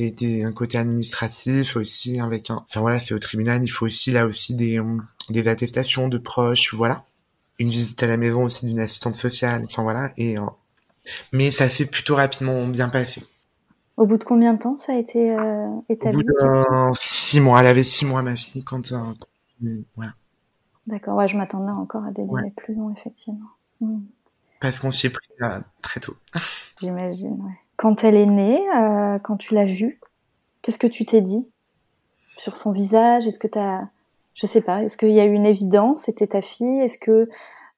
un 0.00 0.52
côté 0.52 0.78
administratif 0.78 1.76
aussi 1.76 2.20
avec 2.20 2.50
un 2.50 2.56
enfin 2.56 2.80
voilà, 2.80 3.00
c'est 3.00 3.14
au 3.14 3.18
tribunal, 3.18 3.62
il 3.64 3.68
faut 3.68 3.86
aussi 3.86 4.10
là 4.10 4.26
aussi 4.26 4.54
des 4.54 4.80
des 5.30 5.48
attestations 5.48 6.08
de 6.08 6.18
proches, 6.18 6.74
voilà. 6.74 7.02
Une 7.58 7.68
visite 7.68 8.02
à 8.02 8.06
la 8.06 8.16
maison 8.16 8.44
aussi 8.44 8.66
d'une 8.66 8.80
assistante 8.80 9.14
sociale, 9.14 9.62
enfin 9.66 9.82
voilà 9.82 10.12
et 10.16 10.36
Mais 11.32 11.50
ça 11.50 11.68
s'est 11.68 11.86
plutôt 11.86 12.16
rapidement 12.16 12.66
bien 12.66 12.88
passé. 12.88 13.22
Au 13.96 14.06
bout 14.06 14.18
de 14.18 14.24
combien 14.24 14.54
de 14.54 14.58
temps 14.58 14.76
ça 14.76 14.92
a 14.92 14.96
été 14.96 15.30
euh, 15.30 15.68
établi 15.88 16.18
Au 16.18 16.20
bout 16.20 16.26
de 16.26 16.90
six 16.94 17.40
mois, 17.40 17.60
elle 17.60 17.68
avait 17.68 17.84
six 17.84 18.04
mois 18.04 18.22
ma 18.22 18.34
fille 18.34 18.64
quand 18.64 18.92
euh, 18.92 19.78
voilà. 19.94 20.12
D'accord, 20.86 21.16
ouais, 21.16 21.28
je 21.28 21.36
m'attendais 21.36 21.70
encore 21.70 22.04
à 22.04 22.10
des 22.10 22.24
délais 22.24 22.52
plus 22.56 22.74
longs 22.74 22.92
effectivement. 22.92 23.48
Hmm. 23.80 24.00
Parce 24.60 24.78
qu'on 24.78 24.90
s'y 24.90 25.06
est 25.06 25.10
pris 25.10 25.28
euh, 25.42 25.60
très 25.80 26.00
tôt. 26.00 26.16
J'imagine. 26.80 27.40
Ouais. 27.40 27.52
Quand 27.76 28.02
elle 28.02 28.16
est 28.16 28.26
née, 28.26 28.60
quand 29.22 29.36
tu 29.36 29.54
l'as 29.54 29.64
vue, 29.64 30.00
qu'est-ce 30.62 30.78
que 30.78 30.86
tu 30.86 31.04
t'es 31.04 31.20
dit 31.20 31.44
sur 32.36 32.56
son 32.56 32.72
visage? 32.72 33.26
Est-ce 33.26 33.38
que 33.38 33.48
tu 33.48 33.58
as, 33.58 33.88
je 34.34 34.46
sais 34.46 34.60
pas, 34.60 34.82
est-ce 34.82 34.96
qu'il 34.96 35.10
y 35.10 35.20
a 35.20 35.24
eu 35.24 35.32
une 35.32 35.46
évidence? 35.46 36.02
C'était 36.04 36.26
ta 36.26 36.42
fille? 36.42 36.80
Est-ce 36.80 36.98
que 36.98 37.28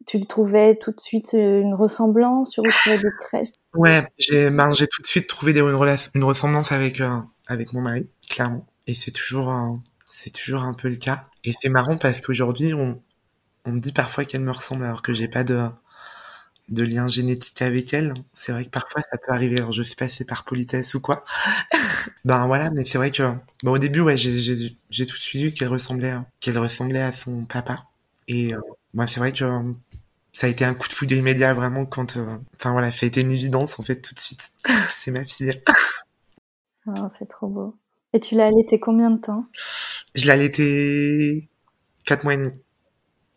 tu 0.07 0.25
trouvais 0.27 0.77
tout 0.77 0.93
de 0.93 1.01
suite 1.01 1.35
euh, 1.35 1.61
une 1.61 1.75
ressemblance, 1.75 2.51
tu 2.51 2.61
retrouvais 2.61 2.99
des 2.99 3.11
traits? 3.21 3.55
Ouais, 3.75 4.07
j'ai 4.19 4.51
ben, 4.51 4.73
tout 4.73 5.03
de 5.03 5.07
suite 5.07 5.29
trouvé 5.29 5.53
une 5.59 6.25
ressemblance 6.25 6.73
avec 6.73 7.01
euh, 7.01 7.19
avec 7.49 7.73
mon 7.73 7.81
mari, 7.81 8.09
clairement. 8.29 8.67
Et 8.87 8.95
c'est 8.95 9.11
toujours 9.11 9.53
c'est 10.11 10.31
toujours 10.31 10.63
un 10.63 10.75
peu 10.75 10.89
le 10.89 10.97
cas. 10.97 11.27
Et 11.45 11.53
c'est 11.61 11.69
marrant 11.69 11.97
parce 11.97 12.21
qu'aujourd'hui 12.21 12.73
on 12.73 13.03
on 13.67 13.73
me 13.73 13.81
dit 13.81 13.93
parfois 13.93 14.25
qu'elle 14.25 14.43
me 14.43 14.53
ressemble 14.53 14.85
alors 14.85 15.03
que 15.03 15.13
j'ai 15.13 15.29
pas 15.29 15.45
de 15.45 15.69
de 16.69 16.83
lien 16.83 17.09
génétique 17.09 17.63
avec 17.63 17.95
elle. 17.95 18.15
C'est 18.35 18.53
vrai 18.53 18.65
que 18.65 18.71
parfois 18.71 19.03
ça 19.03 19.19
peut 19.19 19.33
arriver. 19.33 19.59
Alors 19.59 19.73
je 19.73 19.83
sais 19.83 19.95
pas 19.95 20.09
si 20.09 20.17
c'est 20.17 20.25
par 20.25 20.45
politesse 20.45 20.95
ou 20.95 21.01
quoi. 21.01 21.25
ben 22.25 22.47
voilà, 22.47 22.71
mais 22.71 22.85
c'est 22.85 22.99
vrai 22.99 23.11
que 23.11 23.23
bon 23.63 23.73
au 23.73 23.79
début 23.79 24.01
ouais 24.01 24.17
j'ai 24.17 25.07
tout 25.07 25.17
de 25.17 25.21
suite 25.21 25.43
vu 25.43 25.53
qu'elle 25.53 25.69
ressemblait 25.69 26.15
qu'elle 26.41 26.59
ressemblait 26.59 27.03
à 27.03 27.13
son 27.13 27.45
papa. 27.45 27.87
Et 28.29 28.55
euh, 28.55 28.61
moi 28.95 29.07
c'est 29.07 29.21
vrai 29.21 29.33
que 29.33 29.45
ça 30.33 30.47
a 30.47 30.51
été 30.51 30.65
un 30.65 30.75
coup 30.75 30.89
de 30.89 30.93
foudre 30.93 31.15
immédiat 31.15 31.55
vraiment 31.55 31.87
quand 31.87 32.17
euh, 32.17 32.37
enfin 32.57 32.73
voilà 32.73 32.91
ça 32.91 33.07
a 33.07 33.09
été 33.09 33.23
une 33.23 33.33
évidence 33.33 33.79
en 33.81 33.83
fait 33.83 34.03
tout 34.03 34.15
de 34.15 34.21
suite 34.21 34.53
c'est 34.91 35.11
ma 35.11 35.25
fille 35.25 35.53
oh, 36.87 37.09
c'est 37.19 37.29
trop 37.29 37.49
beau 37.49 37.75
et 38.17 38.21
tu 38.21 38.35
l'as 38.35 38.47
allaité 38.47 38.81
combien 38.81 39.11
de 39.11 39.21
temps? 39.21 39.45
Je 40.15 40.25
l'ai 40.25 40.31
allaité 40.31 41.51
quatre 42.07 42.25
mois 42.25 42.33
et 42.33 42.39
demi 42.39 42.53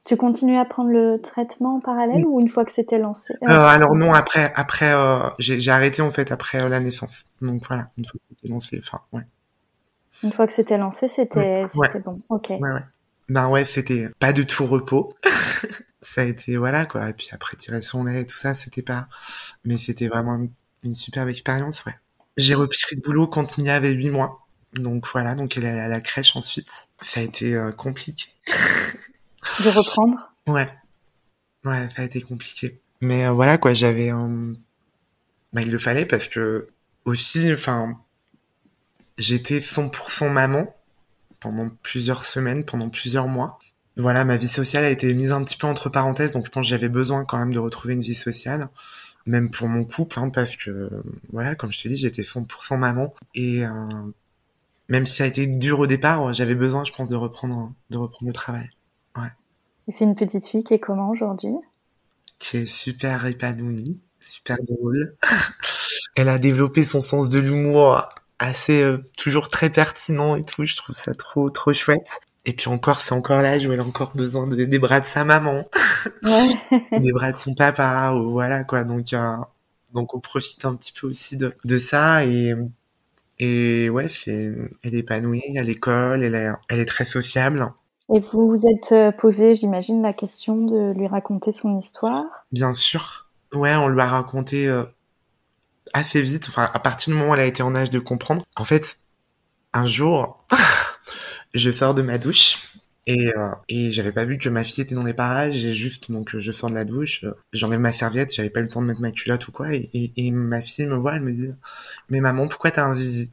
tu 0.09 0.17
continues 0.17 0.57
à 0.57 0.65
prendre 0.65 0.89
le 0.89 1.21
traitement 1.21 1.75
en 1.75 1.79
parallèle 1.79 2.25
ou 2.25 2.41
une 2.41 2.49
fois 2.49 2.65
que 2.65 2.71
c'était 2.71 2.97
lancé? 2.97 3.35
Euh, 3.43 3.47
alors 3.47 3.93
non 3.93 4.11
après 4.11 4.51
après 4.55 4.91
euh, 4.91 5.29
j'ai 5.37 5.69
arrêté 5.69 6.01
en 6.01 6.11
fait 6.11 6.31
après 6.31 6.67
la 6.67 6.79
naissance. 6.79 7.25
Donc 7.43 7.61
voilà 7.67 7.91
une 7.95 8.05
fois 8.05 8.19
que 8.19 8.35
c'était 8.35 8.51
lancé 8.51 8.81
enfin 8.83 9.01
ouais. 9.11 9.21
Une 10.23 10.31
fois 10.31 10.47
que 10.47 10.53
c'était 10.53 10.79
lancé 10.79 11.09
c'était 11.09 11.67
c'était 11.71 11.99
bon. 11.99 12.13
Ok. 12.29 12.49
Ouais 12.49 12.57
ouais. 12.59 12.83
Ben 13.29 13.49
ouais 13.49 13.65
c'était 13.65 14.09
pas 14.17 14.33
de 14.33 14.41
tout 14.41 14.65
repos. 14.65 15.13
Ça 16.01 16.21
a 16.21 16.23
été 16.23 16.57
voilà 16.57 16.87
quoi. 16.87 17.07
Et 17.07 17.13
puis 17.13 17.27
après 17.31 17.55
tirer 17.55 17.83
son 17.83 18.03
lait 18.05 18.21
et 18.21 18.25
tout 18.25 18.37
ça 18.37 18.55
c'était 18.55 18.81
pas 18.81 19.07
mais 19.63 19.77
c'était 19.77 20.07
vraiment 20.07 20.39
une, 20.83 20.93
superbe 20.95 21.29
expérience 21.29 21.85
ouais. 21.85 21.93
J'ai 22.35 22.55
repris 22.55 22.95
le 22.95 23.01
boulot 23.01 23.27
quand 23.27 23.59
Mia 23.59 23.75
avait 23.75 23.91
8 23.91 24.09
mois. 24.09 24.47
Donc 24.73 25.05
voilà 25.11 25.35
donc 25.35 25.55
elle 25.55 25.65
est 25.65 25.79
à 25.79 25.87
la 25.87 26.01
crèche 26.01 26.35
ensuite. 26.35 26.89
Ça 26.99 27.19
a 27.19 27.23
été 27.23 27.55
euh, 27.55 27.71
compliqué 27.71 28.25
de 29.63 29.69
reprendre? 29.69 30.33
Ouais. 30.47 30.67
Ouais 31.65 31.89
ça 31.89 32.01
a 32.01 32.05
été 32.05 32.21
compliqué. 32.21 32.81
Mais 33.01 33.25
euh, 33.25 33.31
voilà 33.31 33.57
quoi 33.57 33.73
j'avais 33.73 34.11
bah, 35.51 35.61
il 35.61 35.71
le 35.71 35.79
fallait 35.79 36.05
parce 36.05 36.27
que 36.27 36.67
aussi 37.05 37.51
enfin 37.53 37.97
j'étais 39.17 39.59
100% 39.59 40.29
maman 40.29 40.73
pendant 41.39 41.69
plusieurs 41.81 42.25
semaines 42.25 42.65
pendant 42.65 42.89
plusieurs 42.89 43.27
mois. 43.27 43.59
Voilà, 43.97 44.23
ma 44.23 44.37
vie 44.37 44.47
sociale 44.47 44.85
a 44.85 44.89
été 44.89 45.13
mise 45.13 45.31
un 45.31 45.43
petit 45.43 45.57
peu 45.57 45.67
entre 45.67 45.89
parenthèses, 45.89 46.33
donc 46.33 46.45
je 46.45 46.51
pense 46.51 46.65
que 46.65 46.69
j'avais 46.69 46.89
besoin 46.89 47.25
quand 47.25 47.37
même 47.37 47.53
de 47.53 47.59
retrouver 47.59 47.95
une 47.95 48.01
vie 48.01 48.15
sociale, 48.15 48.69
même 49.25 49.49
pour 49.49 49.67
mon 49.67 49.83
couple, 49.83 50.19
hein, 50.19 50.29
parce 50.29 50.55
que, 50.55 50.89
voilà, 51.33 51.55
comme 51.55 51.71
je 51.71 51.81
te 51.81 51.87
dis, 51.89 51.97
j'étais 51.97 52.21
100% 52.21 52.77
maman, 52.77 53.13
et 53.35 53.65
euh, 53.65 53.71
même 54.87 55.05
si 55.05 55.17
ça 55.17 55.25
a 55.25 55.27
été 55.27 55.47
dur 55.47 55.79
au 55.79 55.87
départ, 55.87 56.33
j'avais 56.33 56.55
besoin, 56.55 56.85
je 56.85 56.93
pense, 56.93 57.09
de 57.09 57.15
reprendre, 57.17 57.73
de 57.89 57.97
reprendre 57.97 58.27
le 58.27 58.33
travail. 58.33 58.69
C'est 59.89 60.05
une 60.05 60.15
petite 60.15 60.45
fille 60.45 60.63
qui 60.63 60.73
est 60.73 60.79
comment 60.79 61.09
aujourd'hui? 61.09 61.53
Qui 62.37 62.57
est 62.57 62.65
super 62.65 63.25
épanouie, 63.25 64.01
super 64.19 64.57
drôle. 64.63 65.15
Elle 66.15 66.29
a 66.29 66.37
développé 66.37 66.83
son 66.83 67.01
sens 67.01 67.29
de 67.29 67.39
l'humour 67.39 68.07
assez 68.37 68.83
euh, 68.83 69.03
toujours 69.17 69.49
très 69.49 69.69
pertinent 69.69 70.35
et 70.35 70.43
tout. 70.43 70.65
Je 70.65 70.75
trouve 70.75 70.95
ça 70.95 71.13
trop 71.13 71.49
trop 71.49 71.73
chouette. 71.73 72.19
Et 72.45 72.53
puis 72.53 72.69
encore, 72.69 73.01
c'est 73.01 73.13
encore 73.13 73.41
l'âge 73.41 73.65
où 73.65 73.73
elle 73.73 73.79
a 73.79 73.83
encore 73.83 74.15
besoin 74.15 74.47
de, 74.47 74.63
des 74.63 74.79
bras 74.79 75.01
de 75.01 75.05
sa 75.05 75.25
maman, 75.25 75.65
des 76.23 77.11
bras 77.11 77.31
de 77.31 77.35
son 77.35 77.53
papa, 77.53 78.13
ou 78.13 78.31
voilà 78.31 78.63
quoi. 78.63 78.83
Donc, 78.83 79.11
euh, 79.13 79.35
donc 79.93 80.13
on 80.13 80.19
profite 80.19 80.63
un 80.65 80.75
petit 80.75 80.93
peu 80.93 81.07
aussi 81.07 81.35
de, 81.35 81.53
de 81.65 81.77
ça 81.77 82.25
et 82.25 82.53
et 83.39 83.89
ouais, 83.89 84.09
c'est 84.09 84.53
elle 84.83 84.95
est 84.95 84.99
épanouie 84.99 85.57
à 85.57 85.63
l'école, 85.63 86.23
elle 86.23 86.35
est 86.35 86.49
elle 86.69 86.79
est 86.79 86.85
très 86.85 87.05
sociable. 87.05 87.73
Et 88.13 88.19
vous 88.19 88.47
vous 88.47 88.65
êtes 88.65 88.91
euh, 88.91 89.11
posé, 89.11 89.55
j'imagine, 89.55 90.01
la 90.01 90.13
question 90.13 90.57
de 90.57 90.93
lui 90.95 91.07
raconter 91.07 91.51
son 91.51 91.77
histoire. 91.77 92.23
Bien 92.51 92.73
sûr. 92.73 93.27
Ouais, 93.53 93.75
on 93.75 93.87
lui 93.87 94.01
a 94.01 94.07
raconté 94.07 94.67
euh, 94.67 94.83
assez 95.93 96.21
vite. 96.21 96.45
Enfin, 96.49 96.69
à 96.73 96.79
partir 96.79 97.13
du 97.13 97.19
moment 97.19 97.31
où 97.31 97.33
elle 97.35 97.41
a 97.41 97.45
été 97.45 97.63
en 97.63 97.75
âge 97.75 97.89
de 97.89 97.99
comprendre. 97.99 98.43
En 98.55 98.63
fait, 98.63 98.99
un 99.73 99.87
jour. 99.87 100.43
je 101.53 101.71
sors 101.71 101.93
de 101.93 102.01
ma 102.01 102.17
douche 102.17 102.73
et, 103.07 103.35
euh, 103.35 103.49
et 103.67 103.91
j'avais 103.91 104.11
pas 104.11 104.25
vu 104.25 104.37
que 104.37 104.49
ma 104.49 104.63
fille 104.63 104.83
était 104.83 104.95
dans 104.95 105.03
les 105.03 105.13
parages 105.13 105.65
et 105.65 105.73
juste 105.73 106.11
donc 106.11 106.37
je 106.37 106.51
sors 106.51 106.69
de 106.69 106.75
la 106.75 106.85
douche 106.85 107.23
euh, 107.23 107.33
j'enlève 107.53 107.79
ma 107.79 107.91
serviette 107.91 108.33
j'avais 108.33 108.49
pas 108.51 108.59
eu 108.59 108.63
le 108.63 108.69
temps 108.69 108.81
de 108.81 108.87
mettre 108.87 109.01
ma 109.01 109.11
culotte 109.11 109.47
ou 109.47 109.51
quoi 109.51 109.73
et, 109.73 109.89
et, 110.15 110.31
ma 110.31 110.61
fille 110.61 110.85
me 110.85 110.95
voit 110.95 111.15
elle 111.15 111.23
me 111.23 111.31
dit 111.31 111.51
mais 112.09 112.21
maman 112.21 112.47
pourquoi 112.47 112.71
t'as 112.71 112.85
un 112.85 112.95
zizi? 112.95 113.31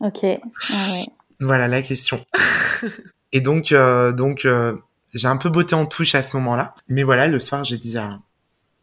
Ok 0.00 0.24
ah 0.24 0.92
ouais. 0.92 1.06
voilà 1.40 1.66
la 1.68 1.80
question 1.80 2.24
et 3.32 3.40
donc 3.40 3.72
euh, 3.72 4.12
donc 4.12 4.44
euh, 4.44 4.76
j'ai 5.14 5.28
un 5.28 5.36
peu 5.36 5.50
botté 5.50 5.74
en 5.74 5.86
touche 5.86 6.14
à 6.14 6.22
ce 6.22 6.36
moment-là 6.36 6.74
mais 6.88 7.02
voilà 7.02 7.28
le 7.28 7.40
soir 7.40 7.64
j'ai 7.64 7.78
dit 7.78 7.98
à, 7.98 8.20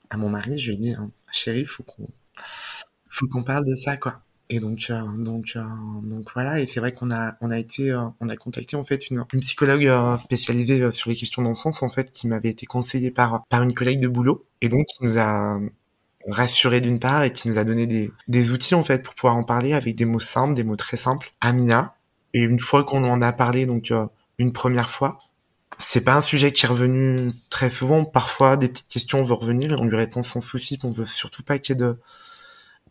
à 0.09 0.17
mon 0.17 0.29
mari 0.29 0.59
je 0.59 0.67
lui 0.67 0.75
ai 0.75 0.77
dit 0.77 0.95
chérie 1.31 1.65
faut 1.65 1.83
qu'on 1.83 2.07
faut 3.09 3.27
qu'on 3.27 3.43
parle 3.43 3.65
de 3.65 3.75
ça 3.75 3.97
quoi 3.97 4.21
et 4.49 4.59
donc, 4.59 4.87
euh, 4.89 5.01
donc, 5.17 5.53
euh, 5.55 5.63
donc 6.03 6.27
voilà. 6.33 6.59
Et 6.59 6.67
c'est 6.67 6.79
vrai 6.79 6.91
qu'on 6.91 7.11
a, 7.11 7.35
on 7.41 7.49
a 7.49 7.57
été, 7.57 7.91
euh, 7.91 8.03
on 8.19 8.29
a 8.29 8.35
contacté 8.35 8.75
en 8.75 8.83
fait 8.83 9.09
une, 9.09 9.23
une 9.33 9.39
psychologue 9.39 9.89
spécialisée 10.19 10.91
sur 10.91 11.09
les 11.09 11.15
questions 11.15 11.41
d'enfance 11.41 11.81
en 11.81 11.89
fait, 11.89 12.11
qui 12.11 12.27
m'avait 12.27 12.49
été 12.49 12.65
conseillée 12.65 13.11
par 13.11 13.45
par 13.49 13.63
une 13.63 13.73
collègue 13.73 13.99
de 13.99 14.07
boulot, 14.07 14.45
et 14.61 14.69
donc 14.69 14.85
qui 14.85 15.03
nous 15.03 15.17
a 15.17 15.59
rassuré 16.27 16.81
d'une 16.81 16.99
part 16.99 17.23
et 17.23 17.33
qui 17.33 17.49
nous 17.49 17.57
a 17.57 17.63
donné 17.63 17.85
des, 17.87 18.11
des 18.27 18.51
outils 18.51 18.75
en 18.75 18.83
fait 18.83 19.03
pour 19.03 19.13
pouvoir 19.15 19.35
en 19.35 19.43
parler 19.43 19.73
avec 19.73 19.95
des 19.95 20.05
mots 20.05 20.19
simples, 20.19 20.53
des 20.53 20.63
mots 20.63 20.75
très 20.75 20.97
simples 20.97 21.31
à 21.41 21.51
Mia. 21.53 21.95
Et 22.33 22.41
une 22.41 22.59
fois 22.59 22.83
qu'on 22.83 23.03
en 23.03 23.21
a 23.21 23.31
parlé, 23.33 23.65
donc 23.65 23.91
une 24.37 24.53
première 24.53 24.89
fois, 24.89 25.19
c'est 25.79 26.03
pas 26.03 26.15
un 26.15 26.21
sujet 26.21 26.51
qui 26.51 26.65
est 26.65 26.69
revenu 26.69 27.31
très 27.49 27.69
souvent. 27.69 28.05
Parfois, 28.05 28.57
des 28.57 28.69
petites 28.69 28.87
questions 28.87 29.23
vont 29.23 29.35
revenir 29.35 29.71
et 29.71 29.75
on 29.75 29.85
lui 29.85 29.97
répond 29.97 30.23
sans 30.23 30.41
souci. 30.41 30.79
On 30.83 30.91
veut 30.91 31.05
surtout 31.05 31.43
pas 31.43 31.59
qu'il 31.59 31.75
y 31.75 31.77
ait 31.77 31.81
de 31.81 31.97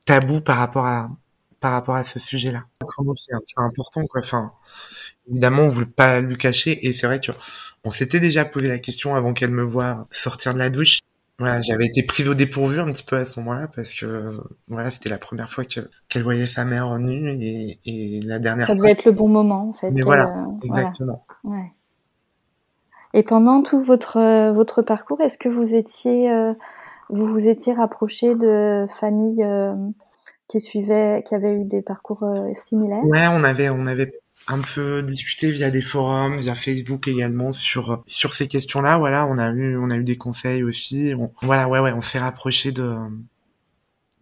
tabou 0.04 0.40
par 0.40 0.56
rapport 0.56 0.86
à, 0.86 1.10
par 1.60 1.72
rapport 1.72 1.94
à 1.94 2.04
ce 2.04 2.18
sujet-là. 2.18 2.64
C'est 3.14 3.60
important, 3.60 4.04
quoi. 4.06 4.20
Enfin, 4.20 4.52
évidemment, 5.30 5.62
on 5.62 5.68
voulait 5.68 5.86
pas 5.86 6.20
lui 6.20 6.36
cacher, 6.36 6.86
et 6.86 6.92
c'est 6.92 7.06
vrai 7.06 7.20
que 7.20 7.32
on 7.84 7.90
s'était 7.90 8.20
déjà 8.20 8.44
posé 8.44 8.68
la 8.68 8.78
question 8.78 9.14
avant 9.14 9.32
qu'elle 9.32 9.52
me 9.52 9.62
voie 9.62 10.04
sortir 10.10 10.54
de 10.54 10.58
la 10.58 10.70
douche. 10.70 10.98
Voilà, 11.38 11.60
j'avais 11.60 11.86
été 11.86 12.04
prise 12.04 12.28
au 12.28 12.34
dépourvu 12.34 12.78
un 12.78 12.92
petit 12.92 13.02
peu 13.02 13.16
à 13.16 13.24
ce 13.24 13.40
moment-là 13.40 13.66
parce 13.66 13.94
que 13.94 14.38
voilà, 14.68 14.90
c'était 14.92 15.08
la 15.08 15.18
première 15.18 15.50
fois 15.50 15.64
qu'elle 15.64 16.22
voyait 16.22 16.46
sa 16.46 16.64
mère 16.64 16.96
nue 16.98 17.30
et, 17.30 17.80
et 17.84 18.20
la 18.20 18.38
dernière. 18.38 18.66
Ça 18.66 18.74
devait 18.74 18.92
être 18.92 19.06
le 19.06 19.12
bon 19.12 19.28
moment, 19.28 19.70
en 19.70 19.72
fait. 19.72 19.90
Mais 19.90 20.02
voilà, 20.02 20.32
exactement. 20.62 21.26
Ouais. 21.44 21.72
Et 23.14 23.22
pendant 23.22 23.62
tout 23.62 23.80
votre 23.80 24.16
euh, 24.16 24.52
votre 24.52 24.82
parcours, 24.82 25.20
est-ce 25.20 25.38
que 25.38 25.48
vous 25.48 25.74
étiez 25.74 26.30
euh, 26.30 26.54
vous 27.10 27.26
vous 27.26 27.46
étiez 27.46 27.74
rapproché 27.74 28.34
de 28.34 28.86
familles 28.88 29.44
euh, 29.44 29.74
qui 30.48 30.60
suivaient, 30.60 31.22
qui 31.26 31.34
avaient 31.34 31.54
eu 31.54 31.64
des 31.64 31.82
parcours 31.82 32.22
euh, 32.22 32.54
similaires? 32.54 33.04
Ouais, 33.04 33.26
on 33.28 33.44
avait, 33.44 33.68
on 33.68 33.84
avait 33.84 34.18
un 34.48 34.60
peu 34.74 35.02
discuté 35.02 35.50
via 35.50 35.70
des 35.70 35.82
forums, 35.82 36.38
via 36.38 36.54
Facebook 36.54 37.06
également 37.06 37.52
sur 37.52 38.02
sur 38.06 38.32
ces 38.32 38.48
questions-là. 38.48 38.96
Voilà, 38.98 39.26
on 39.26 39.36
a 39.36 39.50
eu 39.50 39.76
on 39.76 39.90
a 39.90 39.96
eu 39.96 40.04
des 40.04 40.16
conseils 40.16 40.62
aussi. 40.62 41.14
voilà, 41.42 41.68
ouais, 41.68 41.80
ouais, 41.80 41.92
on 41.92 42.00
s'est 42.00 42.18
rapproché 42.18 42.72
de 42.72 42.96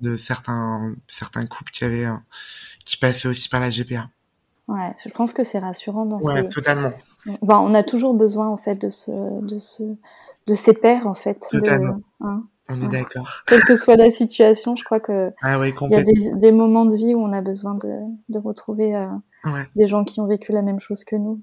de 0.01 0.16
certains 0.16 0.95
certains 1.07 1.47
couples 1.47 1.71
qui 1.71 1.85
avaient 1.85 2.09
qui 2.85 2.97
passaient 2.97 3.29
aussi 3.29 3.49
par 3.49 3.61
la 3.61 3.71
GPA. 3.71 4.09
Ouais, 4.71 4.95
je 5.05 5.11
pense 5.11 5.33
que 5.33 5.45
c'est 5.45 5.59
rassurant 5.59 6.07
dans 6.07 6.21
ouais, 6.21 6.49
totalement. 6.49 6.93
on 7.43 7.75
a 7.75 7.83
toujours 7.83 8.14
besoin 8.14 8.49
en 8.49 8.57
fait 8.57 8.77
de 8.77 8.91
ce 8.91 9.11
de 9.11 9.59
ce 9.59 9.83
de 10.47 10.55
ces 10.55 10.73
pairs 10.73 11.07
en 11.07 11.14
fait. 11.14 11.47
Totalement. 11.51 12.01
Hein. 12.21 12.45
On 12.68 12.77
est 12.77 12.89
d'accord. 12.89 13.43
Quelle 13.47 13.62
que 13.62 13.77
soit 13.77 13.97
la 13.97 14.11
situation, 14.12 14.77
je 14.77 14.85
crois 14.85 15.01
que 15.01 15.33
ah 15.43 15.59
oui, 15.59 15.75
il 15.81 15.91
y 15.91 15.97
a 15.97 16.03
des, 16.03 16.31
des, 16.35 16.53
moments 16.53 16.85
de 16.85 16.95
vie 16.95 17.14
où 17.14 17.21
on 17.21 17.33
a 17.33 17.41
besoin 17.41 17.75
de, 17.75 17.93
de 18.29 18.39
retrouver 18.39 18.95
euh, 18.95 19.09
des 19.75 19.89
gens 19.89 20.05
qui 20.05 20.21
ont 20.21 20.27
vécu 20.27 20.53
la 20.53 20.62
même 20.62 20.79
chose 20.79 21.03
que 21.03 21.16
nous. 21.16 21.41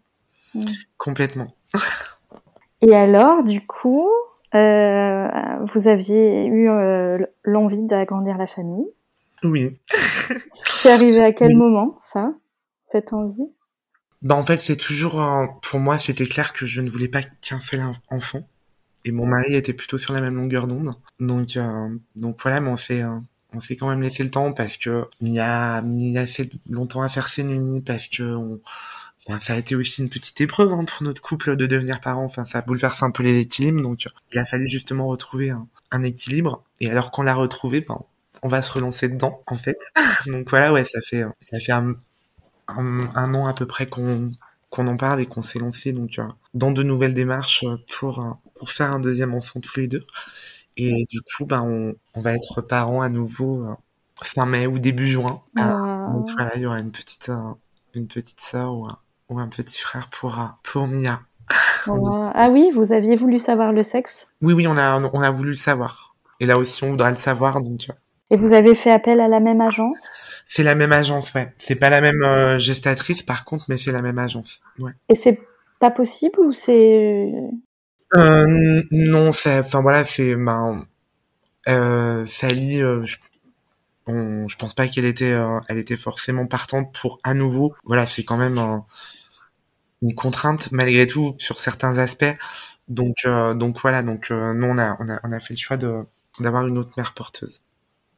Complètement. 0.97 1.47
Et 2.81 2.95
alors, 2.95 3.43
du 3.43 3.65
coup, 3.65 4.07
Euh, 4.55 5.27
vous 5.73 5.87
aviez 5.87 6.45
eu 6.45 6.69
euh, 6.69 7.17
l'envie 7.43 7.83
d'agrandir 7.83 8.37
la 8.37 8.47
famille. 8.47 8.87
Oui. 9.43 9.77
C'est 10.63 10.91
arrivé 10.91 11.19
à 11.21 11.31
quel 11.37 11.55
moment, 11.55 11.97
ça, 11.99 12.33
cette 12.91 13.13
envie? 13.13 13.51
Bah 14.21 14.35
en 14.35 14.43
fait, 14.43 14.57
c'est 14.57 14.77
toujours 14.77 15.23
pour 15.61 15.79
moi, 15.79 15.99
c'était 15.99 16.25
clair 16.25 16.53
que 16.53 16.65
je 16.65 16.81
ne 16.81 16.89
voulais 16.89 17.07
pas 17.07 17.21
qu'un 17.21 17.59
seul 17.59 17.85
enfant. 18.09 18.47
Et 19.05 19.11
mon 19.11 19.25
mari 19.25 19.55
était 19.55 19.73
plutôt 19.73 19.97
sur 19.97 20.13
la 20.13 20.21
même 20.21 20.35
longueur 20.35 20.67
d'onde. 20.67 20.91
Donc 21.19 21.55
euh, 21.55 21.89
donc 22.15 22.41
voilà, 22.41 22.59
mais 22.59 22.69
on 22.69 22.77
s'est 22.77 23.03
on 23.53 23.61
s'est 23.61 23.75
quand 23.75 23.89
même 23.89 24.01
laissé 24.01 24.23
le 24.23 24.31
temps 24.31 24.53
parce 24.53 24.77
que 24.77 25.05
il 25.21 25.29
y 25.29 25.39
a 25.39 25.81
mis 25.81 26.17
assez 26.17 26.49
longtemps 26.69 27.01
à 27.03 27.09
faire 27.09 27.27
ses 27.27 27.43
nuits 27.43 27.81
parce 27.81 28.07
que 28.07 28.59
ça 29.39 29.53
a 29.53 29.57
été 29.57 29.75
aussi 29.75 30.01
une 30.01 30.09
petite 30.09 30.39
épreuve 30.41 30.73
hein, 30.73 30.85
pour 30.85 31.03
notre 31.03 31.21
couple 31.21 31.55
de 31.55 31.65
devenir 31.65 31.99
parents. 31.99 32.23
Enfin, 32.23 32.45
ça 32.45 32.61
bouleverse 32.61 33.03
un 33.03 33.11
peu 33.11 33.23
les 33.23 33.39
équilibres. 33.39 33.81
Donc, 33.81 34.07
il 34.31 34.39
a 34.39 34.45
fallu 34.45 34.67
justement 34.69 35.07
retrouver 35.07 35.49
un, 35.49 35.67
un 35.91 36.03
équilibre. 36.03 36.63
Et 36.79 36.89
alors 36.89 37.11
qu'on 37.11 37.23
l'a 37.23 37.33
retrouvé, 37.33 37.81
ben, 37.81 37.99
on 38.41 38.47
va 38.47 38.61
se 38.61 38.71
relancer 38.71 39.09
dedans, 39.09 39.43
en 39.47 39.55
fait. 39.55 39.79
donc 40.27 40.49
voilà, 40.49 40.71
ouais, 40.71 40.85
ça 40.85 41.01
fait 41.01 41.25
ça 41.41 41.59
fait 41.59 41.73
un, 41.73 41.95
un, 42.67 43.33
an 43.33 43.47
à 43.47 43.53
peu 43.53 43.65
près 43.65 43.85
qu'on 43.85 44.31
qu'on 44.69 44.87
en 44.87 44.97
parle 44.97 45.21
et 45.21 45.25
qu'on 45.25 45.41
s'est 45.41 45.59
lancé 45.59 45.93
donc 45.93 46.19
dans 46.53 46.71
de 46.71 46.83
nouvelles 46.83 47.13
démarches 47.13 47.63
pour 47.97 48.37
pour 48.55 48.69
faire 48.69 48.91
un 48.91 48.99
deuxième 48.99 49.33
enfant 49.33 49.59
tous 49.59 49.79
les 49.79 49.87
deux. 49.87 50.05
Et 50.75 51.05
du 51.09 51.21
coup, 51.21 51.45
ben 51.45 51.61
on, 51.61 51.95
on 52.13 52.21
va 52.21 52.33
être 52.33 52.61
parents 52.61 53.01
à 53.01 53.09
nouveau 53.09 53.63
euh, 53.63 53.73
fin 54.21 54.45
mai 54.45 54.67
ou 54.67 54.77
début 54.77 55.07
juin. 55.07 55.41
Ah. 55.57 56.09
Donc 56.13 56.29
voilà, 56.35 56.55
il 56.55 56.61
y 56.61 56.65
aura 56.65 56.79
une 56.79 56.91
petite 56.91 57.29
euh, 57.29 57.53
une 57.95 58.07
petite 58.07 58.39
sœur 58.39 58.73
ou 58.73 58.85
un, 58.85 58.97
ou 59.29 59.39
un 59.39 59.47
petit 59.47 59.79
frère 59.79 60.09
pour, 60.09 60.37
pour 60.63 60.87
Mia. 60.87 61.21
ah 61.87 62.49
oui, 62.51 62.69
vous 62.73 62.91
aviez 62.91 63.15
voulu 63.15 63.39
savoir 63.39 63.71
le 63.71 63.83
sexe? 63.83 64.27
Oui, 64.41 64.53
oui, 64.53 64.67
on 64.67 64.77
a, 64.77 64.99
on 64.99 65.21
a 65.21 65.31
voulu 65.31 65.49
le 65.49 65.55
savoir. 65.55 66.15
Et 66.39 66.45
là 66.45 66.57
aussi, 66.57 66.83
on 66.83 66.91
voudra 66.91 67.09
le 67.09 67.15
savoir. 67.15 67.61
Donc... 67.61 67.87
Et 68.29 68.35
vous 68.35 68.53
avez 68.53 68.75
fait 68.75 68.91
appel 68.91 69.19
à 69.21 69.27
la 69.27 69.39
même 69.39 69.61
agence? 69.61 70.29
C'est 70.45 70.63
la 70.63 70.75
même 70.75 70.91
agence, 70.91 71.33
ouais. 71.33 71.53
C'est 71.57 71.75
pas 71.75 71.89
la 71.89 72.01
même 72.01 72.21
euh, 72.23 72.59
gestatrice, 72.59 73.21
par 73.21 73.45
contre, 73.45 73.65
mais 73.69 73.77
c'est 73.77 73.91
la 73.91 74.01
même 74.01 74.19
agence. 74.19 74.59
Ouais. 74.79 74.91
Et 75.09 75.15
c'est 75.15 75.39
pas 75.79 75.91
possible 75.91 76.39
ou 76.39 76.51
c'est 76.51 77.31
euh, 78.15 78.83
Non, 78.91 79.31
c'est, 79.31 79.59
enfin 79.59 79.81
voilà, 79.81 80.03
c'est, 80.03 80.35
ben, 80.35 80.85
euh, 81.69 82.25
Sally, 82.25 82.81
euh, 82.81 83.05
je, 83.05 83.17
je 84.07 84.55
pense 84.55 84.73
pas 84.73 84.87
qu'elle 84.87 85.05
était, 85.05 85.33
euh, 85.33 85.59
elle 85.67 85.77
était 85.77 85.97
forcément 85.97 86.47
partante 86.47 86.93
pour 86.99 87.19
à 87.23 87.33
nouveau. 87.33 87.75
Voilà, 87.85 88.05
c'est 88.05 88.23
quand 88.23 88.37
même 88.37 88.57
une 90.01 90.15
contrainte 90.15 90.71
malgré 90.71 91.07
tout 91.07 91.35
sur 91.37 91.59
certains 91.59 91.97
aspects. 91.97 92.35
Donc, 92.87 93.15
euh, 93.25 93.53
donc 93.53 93.81
voilà, 93.81 94.03
donc 94.03 94.31
euh, 94.31 94.53
nous 94.53 94.67
on 94.67 94.77
a, 94.77 94.95
on 94.99 95.09
a, 95.09 95.19
on 95.23 95.31
a 95.31 95.39
fait 95.39 95.53
le 95.53 95.59
choix 95.59 95.77
de 95.77 96.05
d'avoir 96.39 96.67
une 96.67 96.77
autre 96.77 96.91
mère 96.97 97.13
porteuse. 97.13 97.61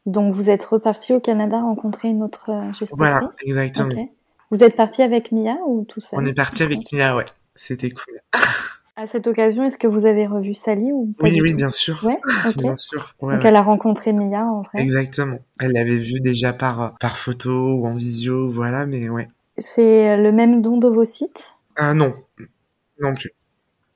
Donc 0.05 0.33
vous 0.33 0.49
êtes 0.49 0.63
reparti 0.63 1.13
au 1.13 1.19
Canada 1.19 1.59
rencontrer 1.59 2.09
une 2.09 2.23
autre 2.23 2.51
euh, 2.51 2.73
gestatrice. 2.73 2.97
Voilà, 2.97 3.31
exactement. 3.41 4.09
Vous 4.51 4.63
êtes 4.63 4.75
parti 4.75 5.01
avec 5.01 5.31
Mia 5.31 5.57
ou 5.67 5.85
tout 5.87 5.99
seul? 5.99 6.19
On 6.19 6.25
est 6.25 6.33
parti 6.33 6.63
avec 6.63 6.91
Mia, 6.91 7.15
ouais. 7.15 7.25
C'était 7.55 7.91
cool. 7.91 8.19
À 8.95 9.07
cette 9.07 9.27
occasion, 9.27 9.63
est-ce 9.63 9.77
que 9.77 9.87
vous 9.87 10.05
avez 10.05 10.27
revu 10.27 10.53
Sally 10.53 10.91
ou 10.91 11.13
pas 11.17 11.25
Oui, 11.25 11.39
oui, 11.41 11.53
bien 11.53 11.69
sûr. 11.69 12.03
Ouais, 12.03 12.19
bien 12.57 12.75
sûr. 12.75 13.15
Donc 13.21 13.45
elle 13.45 13.55
a 13.55 13.61
rencontré 13.61 14.11
Mia 14.11 14.43
en 14.43 14.63
vrai. 14.63 14.81
Exactement. 14.81 15.39
Elle 15.59 15.73
l'avait 15.73 15.97
vue 15.97 16.19
déjà 16.19 16.51
par 16.51 16.95
par 16.99 17.17
photo 17.17 17.75
ou 17.75 17.85
en 17.85 17.93
visio, 17.93 18.49
voilà, 18.49 18.85
mais 18.85 19.07
ouais. 19.09 19.27
C'est 19.57 20.17
le 20.17 20.31
même 20.31 20.61
don 20.61 20.77
d'ovocytes 20.77 21.59
ah 21.81 21.93
non, 21.93 22.13
non 22.99 23.15
plus. 23.15 23.31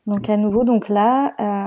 Donc 0.07 0.29
à 0.29 0.37
nouveau, 0.37 0.63
donc 0.63 0.87
là, 0.87 1.33
euh, 1.39 1.62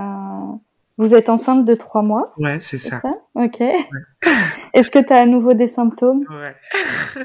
vous 0.99 1.15
êtes 1.15 1.29
enceinte 1.29 1.65
de 1.65 1.75
trois 1.75 2.03
mois. 2.03 2.33
Ouais, 2.39 2.59
c'est 2.61 2.79
ça. 2.79 3.03
Ok. 3.35 3.61
Est-ce 4.75 4.91
que 4.91 4.99
tu 4.99 5.13
as 5.13 5.19
à 5.19 5.27
nouveau 5.27 5.55
des 5.55 5.67
symptômes? 5.67 6.25
Ouais. 6.31 6.55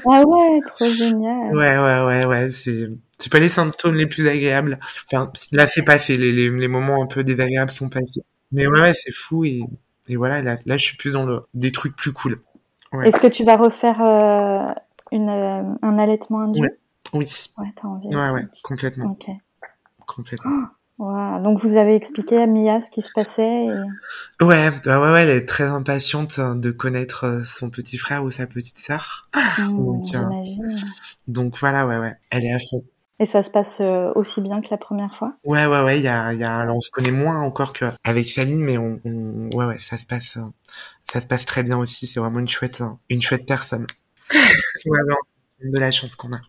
ah 0.06 0.22
ouais, 0.24 0.60
trop 0.66 0.86
génial. 0.86 1.56
Ouais, 1.56 1.78
ouais, 1.78 2.04
ouais, 2.06 2.24
ouais. 2.26 2.50
C'est 2.50 2.90
c'est 3.18 3.30
pas 3.30 3.38
les 3.38 3.48
symptômes 3.48 3.94
les 3.94 4.06
plus 4.06 4.26
agréables. 4.28 4.78
Enfin, 5.10 5.30
là 5.52 5.66
c'est 5.66 5.82
passé, 5.82 6.16
les, 6.16 6.32
les, 6.32 6.50
les 6.50 6.68
moments 6.68 7.02
un 7.02 7.06
peu 7.06 7.22
désagréables 7.22 7.70
sont 7.70 7.88
passés. 7.88 8.22
Mais 8.50 8.66
ouais, 8.66 8.80
ouais 8.80 8.94
c'est 8.94 9.12
fou 9.12 9.44
et, 9.44 9.62
et 10.08 10.16
voilà, 10.16 10.42
là, 10.42 10.56
là 10.66 10.76
je 10.76 10.84
suis 10.84 10.96
plus 10.96 11.12
dans 11.12 11.24
le 11.24 11.42
des 11.54 11.72
trucs 11.72 11.94
plus 11.94 12.12
cool. 12.12 12.40
Ouais. 12.92 13.08
Est-ce 13.08 13.18
que 13.18 13.28
tu 13.28 13.44
vas 13.44 13.56
refaire 13.56 14.02
euh, 14.02 14.72
une, 15.12 15.28
euh, 15.28 15.74
un 15.82 15.98
allaitement 15.98 16.40
induit. 16.40 16.62
Oui. 17.12 17.26
Ouais, 17.58 17.72
t'as 17.76 17.88
envie. 17.88 18.08
Ouais, 18.08 18.30
ouais, 18.30 18.46
complètement. 18.62 19.12
Ok. 19.12 19.28
Complètement. 20.06 20.50
Oh, 20.50 20.66
Donc 21.42 21.58
vous 21.60 21.76
avez 21.76 21.96
expliqué 21.96 22.38
à 22.38 22.46
Mia 22.46 22.80
ce 22.80 22.90
qui 22.90 23.02
se 23.02 23.10
passait. 23.12 23.66
Et... 23.66 24.44
Ouais, 24.44 24.70
bah 24.84 25.00
ouais, 25.00 25.12
ouais, 25.12 25.22
elle 25.22 25.36
est 25.36 25.46
très 25.46 25.64
impatiente 25.64 26.38
de 26.38 26.70
connaître 26.70 27.24
euh, 27.24 27.42
son 27.44 27.70
petit 27.70 27.98
frère 27.98 28.22
ou 28.22 28.30
sa 28.30 28.46
petite 28.46 28.78
sœur. 28.78 29.28
Mmh, 29.58 29.84
donc, 29.84 30.04
J'imagine. 30.04 30.64
Euh, 30.64 30.76
donc 31.26 31.58
voilà, 31.58 31.86
ouais, 31.86 31.98
ouais, 31.98 32.14
elle 32.30 32.44
est 32.44 32.52
à 32.52 32.58
fond. 32.58 32.84
Et 33.18 33.26
ça 33.26 33.42
se 33.42 33.50
passe 33.50 33.80
euh, 33.80 34.12
aussi 34.14 34.40
bien 34.40 34.60
que 34.60 34.68
la 34.70 34.76
première 34.76 35.14
fois? 35.14 35.34
Ouais, 35.44 35.66
ouais, 35.66 35.82
ouais. 35.82 36.00
Y 36.00 36.08
a, 36.08 36.32
y 36.34 36.44
a, 36.44 36.58
alors 36.58 36.76
on 36.76 36.80
se 36.80 36.90
connaît 36.90 37.10
moins 37.10 37.40
encore 37.40 37.72
qu'avec 37.72 38.32
Fanny, 38.32 38.60
mais 38.60 38.78
on, 38.78 39.00
on, 39.04 39.50
ouais, 39.54 39.66
ouais, 39.66 39.78
ça 39.80 39.98
se 39.98 40.06
passe, 40.06 40.38
ça 41.12 41.20
se 41.20 41.26
passe 41.26 41.44
très 41.44 41.62
bien 41.62 41.78
aussi. 41.78 42.06
C'est 42.06 42.20
vraiment 42.20 42.38
une 42.38 42.48
chouette, 42.48 42.82
une 43.08 43.22
chouette 43.22 43.46
personne. 43.46 43.86
ouais, 44.30 44.40
ouais, 44.86 45.70
de 45.70 45.78
la 45.78 45.90
chance 45.90 46.16
qu'on 46.16 46.32
a 46.32 46.40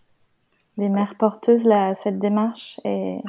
les 0.77 0.89
mères 0.89 1.15
porteuses, 1.15 1.63
là, 1.65 1.93
cette 1.93 2.19
démarche 2.19 2.79
est 2.83 3.21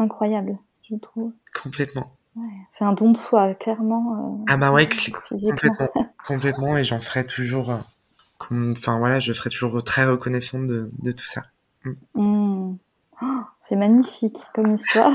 incroyable, 0.00 0.58
je 0.88 0.96
trouve. 0.96 1.32
Complètement. 1.62 2.12
Ouais, 2.36 2.48
c'est 2.68 2.84
un 2.84 2.92
don 2.92 3.10
de 3.10 3.16
soi, 3.16 3.54
clairement. 3.54 4.38
Euh, 4.40 4.44
ah 4.48 4.56
bah 4.56 4.72
ouais, 4.72 4.88
complètement, 4.88 5.88
complètement, 6.26 6.76
et 6.76 6.84
j'en 6.84 7.00
ferai 7.00 7.26
toujours, 7.26 7.70
euh, 7.70 8.72
enfin 8.72 8.98
voilà, 8.98 9.20
je 9.20 9.32
serai 9.32 9.50
toujours 9.50 9.82
très 9.82 10.06
reconnaissante 10.06 10.66
de, 10.66 10.90
de 10.98 11.12
tout 11.12 11.26
ça. 11.26 11.42
Mm. 11.84 11.90
Mm. 12.14 12.78
Oh, 13.22 13.26
c'est 13.60 13.76
magnifique 13.76 14.38
comme 14.54 14.74
histoire. 14.74 15.12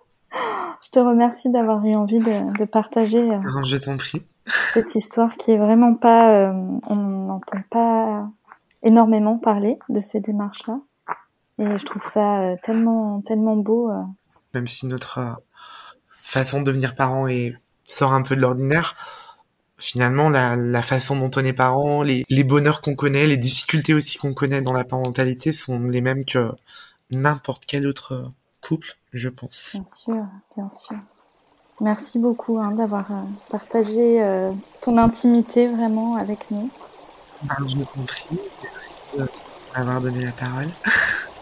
je 0.82 0.90
te 0.90 0.98
remercie 0.98 1.50
d'avoir 1.50 1.84
eu 1.84 1.94
envie 1.94 2.20
de, 2.20 2.58
de 2.58 2.64
partager. 2.64 3.30
Euh, 3.30 3.62
je 3.64 3.76
t'en 3.76 3.96
prie. 3.96 4.22
cette 4.46 4.94
histoire 4.94 5.36
qui 5.36 5.50
est 5.50 5.58
vraiment 5.58 5.94
pas, 5.94 6.52
on 6.86 6.94
n'entend 6.94 7.62
pas 7.68 8.28
énormément 8.82 9.38
parler 9.38 9.78
de 9.88 10.00
ces 10.00 10.20
démarches-là. 10.20 10.78
Et 11.58 11.78
je 11.78 11.84
trouve 11.84 12.04
ça 12.04 12.40
euh, 12.40 12.56
tellement, 12.62 13.20
tellement 13.22 13.56
beau. 13.56 13.90
Euh. 13.90 14.02
Même 14.54 14.66
si 14.66 14.86
notre 14.86 15.18
euh, 15.18 15.32
façon 16.10 16.60
de 16.60 16.64
devenir 16.64 16.94
parent 16.94 17.26
est, 17.28 17.54
sort 17.84 18.12
un 18.12 18.22
peu 18.22 18.34
de 18.34 18.40
l'ordinaire, 18.40 18.94
finalement, 19.78 20.30
la, 20.30 20.56
la, 20.56 20.82
façon 20.82 21.16
dont 21.16 21.30
on 21.36 21.44
est 21.44 21.52
parent, 21.52 22.02
les, 22.02 22.24
les 22.28 22.44
bonheurs 22.44 22.80
qu'on 22.80 22.94
connaît, 22.94 23.26
les 23.26 23.36
difficultés 23.36 23.94
aussi 23.94 24.18
qu'on 24.18 24.34
connaît 24.34 24.62
dans 24.62 24.72
la 24.72 24.84
parentalité 24.84 25.52
sont 25.52 25.80
les 25.80 26.00
mêmes 26.00 26.24
que 26.24 26.50
n'importe 27.10 27.64
quel 27.66 27.86
autre 27.86 28.32
couple, 28.62 28.96
je 29.12 29.28
pense. 29.28 29.70
Bien 29.74 29.84
sûr, 29.84 30.26
bien 30.56 30.70
sûr. 30.70 30.96
Merci 31.80 32.18
beaucoup 32.18 32.58
hein, 32.58 32.70
d'avoir 32.70 33.06
partagé 33.50 34.24
ton 34.80 34.96
intimité 34.96 35.66
vraiment 35.66 36.16
avec 36.16 36.50
nous. 36.50 36.70
Ben, 37.42 37.56
je 37.68 37.76
vous 37.76 38.04
prie. 38.04 38.38
Merci 39.18 39.42
d'avoir 39.76 40.00
donné 40.00 40.24
la 40.24 40.32
parole. 40.32 40.68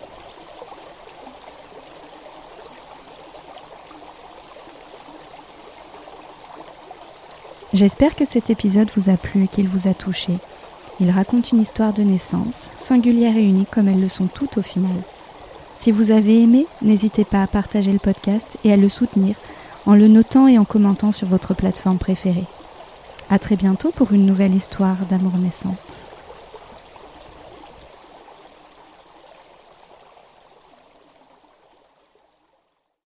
J'espère 7.74 8.14
que 8.14 8.26
cet 8.26 8.50
épisode 8.50 8.90
vous 8.96 9.08
a 9.08 9.16
plu 9.16 9.44
et 9.44 9.48
qu'il 9.48 9.66
vous 9.66 9.88
a 9.88 9.94
touché. 9.94 10.34
Il 11.00 11.10
raconte 11.10 11.52
une 11.52 11.60
histoire 11.60 11.94
de 11.94 12.02
naissance, 12.02 12.70
singulière 12.76 13.36
et 13.36 13.44
unique 13.44 13.70
comme 13.70 13.88
elles 13.88 14.00
le 14.00 14.08
sont 14.08 14.26
toutes 14.26 14.58
au 14.58 14.62
final. 14.62 14.92
Si 15.80 15.90
vous 15.90 16.10
avez 16.10 16.42
aimé, 16.42 16.66
n'hésitez 16.82 17.24
pas 17.24 17.42
à 17.42 17.46
partager 17.46 17.90
le 17.90 17.98
podcast 17.98 18.58
et 18.64 18.72
à 18.72 18.76
le 18.76 18.90
soutenir 18.90 19.36
en 19.86 19.94
le 19.94 20.06
notant 20.06 20.48
et 20.48 20.58
en 20.58 20.64
commentant 20.64 21.12
sur 21.12 21.26
votre 21.28 21.54
plateforme 21.54 21.98
préférée. 21.98 22.44
À 23.30 23.38
très 23.38 23.56
bientôt 23.56 23.90
pour 23.90 24.12
une 24.12 24.26
nouvelle 24.26 24.54
histoire 24.54 24.98
d'amour 25.10 25.38
naissante. 25.38 26.06